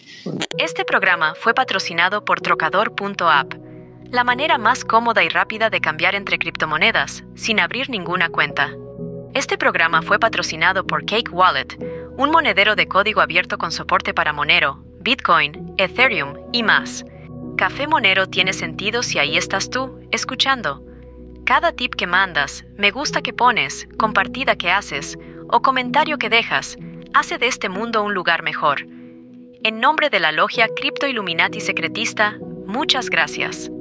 [0.58, 3.54] Este programa fue patrocinado por Trocador.app,
[4.14, 8.72] la manera más cómoda y rápida de cambiar entre criptomonedas sin abrir ninguna cuenta.
[9.34, 11.80] Este programa fue patrocinado por Cake Wallet,
[12.16, 17.04] un monedero de código abierto con soporte para Monero, Bitcoin, Ethereum y más.
[17.58, 20.84] Café Monero tiene sentido si ahí estás tú, escuchando.
[21.44, 25.18] Cada tip que mandas, me gusta que pones, compartida que haces
[25.50, 26.78] o comentario que dejas
[27.16, 28.86] hace de este mundo un lugar mejor.
[29.64, 32.38] En nombre de la logia Crypto Illuminati Secretista,
[32.68, 33.72] muchas gracias.